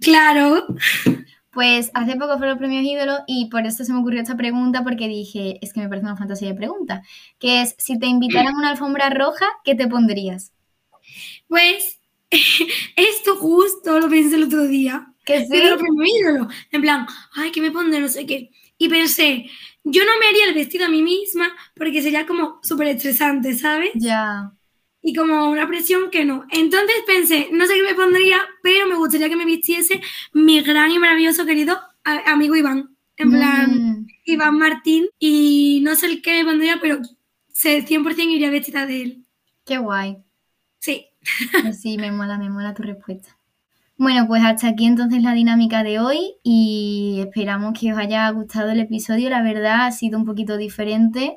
Claro. 0.00 0.66
Pues 1.50 1.90
hace 1.94 2.12
poco 2.16 2.36
fueron 2.36 2.50
los 2.50 2.58
premios 2.58 2.84
ídolo 2.84 3.20
y 3.26 3.48
por 3.48 3.66
eso 3.66 3.82
se 3.82 3.92
me 3.92 4.00
ocurrió 4.00 4.20
esta 4.20 4.36
pregunta 4.36 4.84
porque 4.84 5.08
dije, 5.08 5.58
es 5.62 5.72
que 5.72 5.80
me 5.80 5.88
parece 5.88 6.04
una 6.06 6.16
fantasía 6.16 6.48
de 6.48 6.54
pregunta, 6.54 7.02
que 7.38 7.62
es, 7.62 7.74
si 7.78 7.98
te 7.98 8.06
invitaran 8.06 8.54
a 8.54 8.58
una 8.58 8.68
alfombra 8.68 9.08
roja, 9.08 9.46
¿qué 9.64 9.74
te 9.74 9.88
pondrías? 9.88 10.52
Pues 11.48 11.98
esto 12.96 13.36
justo 13.36 13.98
lo 13.98 14.08
pensé 14.08 14.36
el 14.36 14.44
otro 14.44 14.66
día. 14.66 15.12
¿Que 15.24 15.40
sí? 15.40 15.48
Pero 15.50 15.76
ídolo. 15.76 16.48
En 16.70 16.80
plan, 16.80 17.06
ay, 17.34 17.50
¿qué 17.50 17.60
me 17.60 17.70
pondré? 17.70 18.00
No 18.00 18.08
sé 18.08 18.26
qué. 18.26 18.50
Y 18.78 18.88
pensé, 18.88 19.46
yo 19.84 20.04
no 20.04 20.12
me 20.20 20.26
haría 20.26 20.46
el 20.46 20.54
vestido 20.54 20.86
a 20.86 20.88
mí 20.88 21.02
misma 21.02 21.50
porque 21.74 22.02
sería 22.02 22.26
como 22.26 22.60
súper 22.62 22.88
estresante, 22.88 23.54
¿sabes? 23.54 23.90
Ya. 23.94 24.52
Y 25.02 25.14
como 25.14 25.50
una 25.50 25.66
presión 25.66 26.10
que 26.10 26.24
no. 26.24 26.46
Entonces 26.50 26.96
pensé, 27.06 27.48
no 27.52 27.66
sé 27.66 27.74
qué 27.74 27.82
me 27.82 27.94
pondría, 27.94 28.40
pero 28.62 28.86
me 28.86 28.96
gustaría 28.96 29.28
que 29.28 29.36
me 29.36 29.44
vistiese 29.44 30.00
mi 30.32 30.60
gran 30.60 30.90
y 30.90 30.98
maravilloso 30.98 31.44
querido 31.44 31.78
amigo 32.04 32.56
Iván. 32.56 32.96
En 33.16 33.30
plan, 33.32 33.70
mm. 33.70 34.06
Iván 34.24 34.58
Martín. 34.58 35.08
Y 35.18 35.80
no 35.82 35.96
sé 35.96 36.06
el 36.06 36.22
qué 36.22 36.38
me 36.38 36.50
pondría, 36.50 36.78
pero 36.80 37.00
sé 37.52 37.84
100% 37.84 38.30
iría 38.30 38.50
vestida 38.50 38.86
de 38.86 39.02
él. 39.02 39.24
Qué 39.64 39.78
guay. 39.78 40.18
Sí. 40.78 41.07
Sí, 41.72 41.98
me 41.98 42.12
mola, 42.12 42.38
me 42.38 42.50
mola 42.50 42.74
tu 42.74 42.82
respuesta. 42.82 43.38
Bueno, 43.96 44.28
pues 44.28 44.44
hasta 44.44 44.68
aquí 44.68 44.86
entonces 44.86 45.22
la 45.22 45.34
dinámica 45.34 45.82
de 45.82 45.98
hoy 45.98 46.36
y 46.44 47.20
esperamos 47.20 47.78
que 47.78 47.92
os 47.92 47.98
haya 47.98 48.30
gustado 48.30 48.70
el 48.70 48.78
episodio. 48.78 49.28
La 49.28 49.42
verdad 49.42 49.86
ha 49.86 49.92
sido 49.92 50.18
un 50.18 50.24
poquito 50.24 50.56
diferente, 50.56 51.36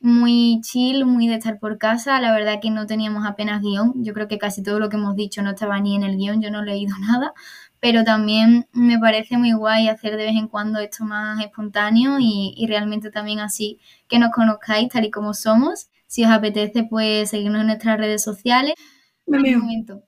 muy 0.00 0.60
chill, 0.62 1.04
muy 1.04 1.28
de 1.28 1.34
estar 1.34 1.58
por 1.58 1.76
casa. 1.76 2.18
La 2.20 2.32
verdad 2.32 2.60
que 2.62 2.70
no 2.70 2.86
teníamos 2.86 3.26
apenas 3.26 3.60
guion. 3.60 3.92
Yo 3.96 4.14
creo 4.14 4.26
que 4.26 4.38
casi 4.38 4.62
todo 4.62 4.78
lo 4.80 4.88
que 4.88 4.96
hemos 4.96 5.16
dicho 5.16 5.42
no 5.42 5.50
estaba 5.50 5.78
ni 5.80 5.96
en 5.96 6.02
el 6.02 6.16
guion, 6.16 6.40
yo 6.40 6.50
no 6.50 6.62
he 6.62 6.66
leído 6.66 6.96
nada. 7.00 7.34
Pero 7.80 8.04
también 8.04 8.66
me 8.72 8.98
parece 8.98 9.36
muy 9.36 9.52
guay 9.52 9.88
hacer 9.88 10.16
de 10.16 10.24
vez 10.24 10.36
en 10.36 10.48
cuando 10.48 10.80
esto 10.80 11.04
más 11.04 11.40
espontáneo 11.44 12.16
y, 12.18 12.66
realmente 12.68 13.10
también 13.10 13.40
así 13.40 13.78
que 14.08 14.18
nos 14.18 14.30
conozcáis 14.32 14.88
tal 14.88 15.04
y 15.04 15.10
como 15.10 15.34
somos. 15.34 15.88
Si 16.06 16.24
os 16.24 16.30
apetece, 16.30 16.84
pues 16.84 17.30
seguirnos 17.30 17.60
en 17.60 17.66
nuestras 17.68 17.98
redes 17.98 18.22
sociales. 18.22 18.74
Un 19.28 19.58
momento 19.58 20.02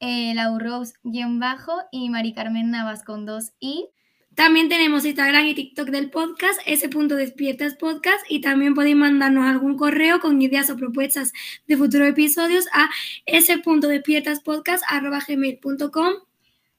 eh, 0.00 0.34
Laurose-bajo 0.34 1.72
y 1.90 2.10
Mari 2.10 2.32
Carmen 2.34 2.70
Navas 2.70 3.04
con 3.04 3.26
dos 3.26 3.52
i. 3.60 3.88
También 4.34 4.68
tenemos 4.68 5.06
Instagram 5.06 5.46
y 5.46 5.54
TikTok 5.54 5.88
del 5.88 6.10
podcast, 6.10 6.60
ese 6.66 6.90
punto 6.90 7.16
despiertas 7.16 7.74
podcast, 7.74 8.22
y 8.28 8.42
también 8.42 8.74
podéis 8.74 8.96
mandarnos 8.96 9.46
algún 9.46 9.78
correo 9.78 10.20
con 10.20 10.42
ideas 10.42 10.68
o 10.68 10.76
propuestas 10.76 11.32
de 11.66 11.76
futuros 11.78 12.08
episodios 12.08 12.66
a 12.74 12.90
ese 13.24 13.56
punto 13.58 13.88
despiertas 13.88 14.40
podcast 14.40 14.84
gmail.com. 15.26 16.12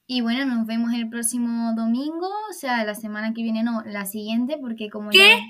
Y 0.06 0.22
bueno, 0.22 0.46
nos 0.46 0.68
vemos 0.68 0.94
el 0.94 1.10
próximo 1.10 1.74
domingo, 1.76 2.30
o 2.50 2.54
sea, 2.54 2.86
la 2.86 2.94
semana 2.94 3.34
que 3.34 3.42
viene, 3.42 3.64
no, 3.64 3.82
la 3.86 4.06
siguiente, 4.06 4.58
porque 4.62 4.92
como. 4.92 5.10
¿Qué? 5.10 5.42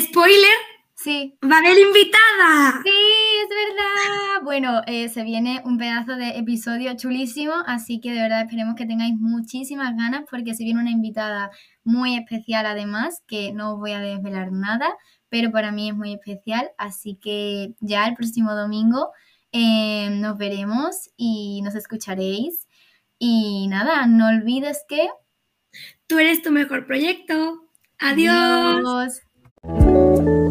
¿Spoiler? 0.00 0.77
Sí. 1.00 1.38
¡Va 1.44 1.56
a 1.56 1.58
haber 1.60 1.78
invitada! 1.78 2.82
Sí, 2.82 2.90
es 2.90 3.48
verdad. 3.48 4.42
Bueno, 4.42 4.82
eh, 4.88 5.08
se 5.08 5.22
viene 5.22 5.62
un 5.64 5.78
pedazo 5.78 6.16
de 6.16 6.30
episodio 6.30 6.96
chulísimo, 6.96 7.52
así 7.66 8.00
que 8.00 8.10
de 8.10 8.20
verdad 8.22 8.42
esperemos 8.42 8.74
que 8.74 8.84
tengáis 8.84 9.14
muchísimas 9.14 9.96
ganas 9.96 10.24
porque 10.28 10.54
se 10.54 10.64
viene 10.64 10.80
una 10.80 10.90
invitada 10.90 11.52
muy 11.84 12.16
especial 12.16 12.66
además, 12.66 13.22
que 13.28 13.52
no 13.52 13.74
os 13.74 13.78
voy 13.78 13.92
a 13.92 14.00
desvelar 14.00 14.50
nada, 14.50 14.92
pero 15.28 15.52
para 15.52 15.70
mí 15.70 15.88
es 15.88 15.94
muy 15.94 16.14
especial, 16.14 16.70
así 16.78 17.14
que 17.14 17.74
ya 17.78 18.08
el 18.08 18.14
próximo 18.14 18.56
domingo 18.56 19.12
eh, 19.52 20.10
nos 20.10 20.36
veremos 20.36 21.10
y 21.16 21.62
nos 21.62 21.76
escucharéis. 21.76 22.66
Y 23.20 23.68
nada, 23.68 24.06
no 24.06 24.28
olvides 24.28 24.84
que... 24.88 25.08
Tú 26.08 26.18
eres 26.18 26.42
tu 26.42 26.50
mejor 26.50 26.86
proyecto. 26.86 27.62
Adiós. 28.00 29.22
Adiós. 29.62 30.48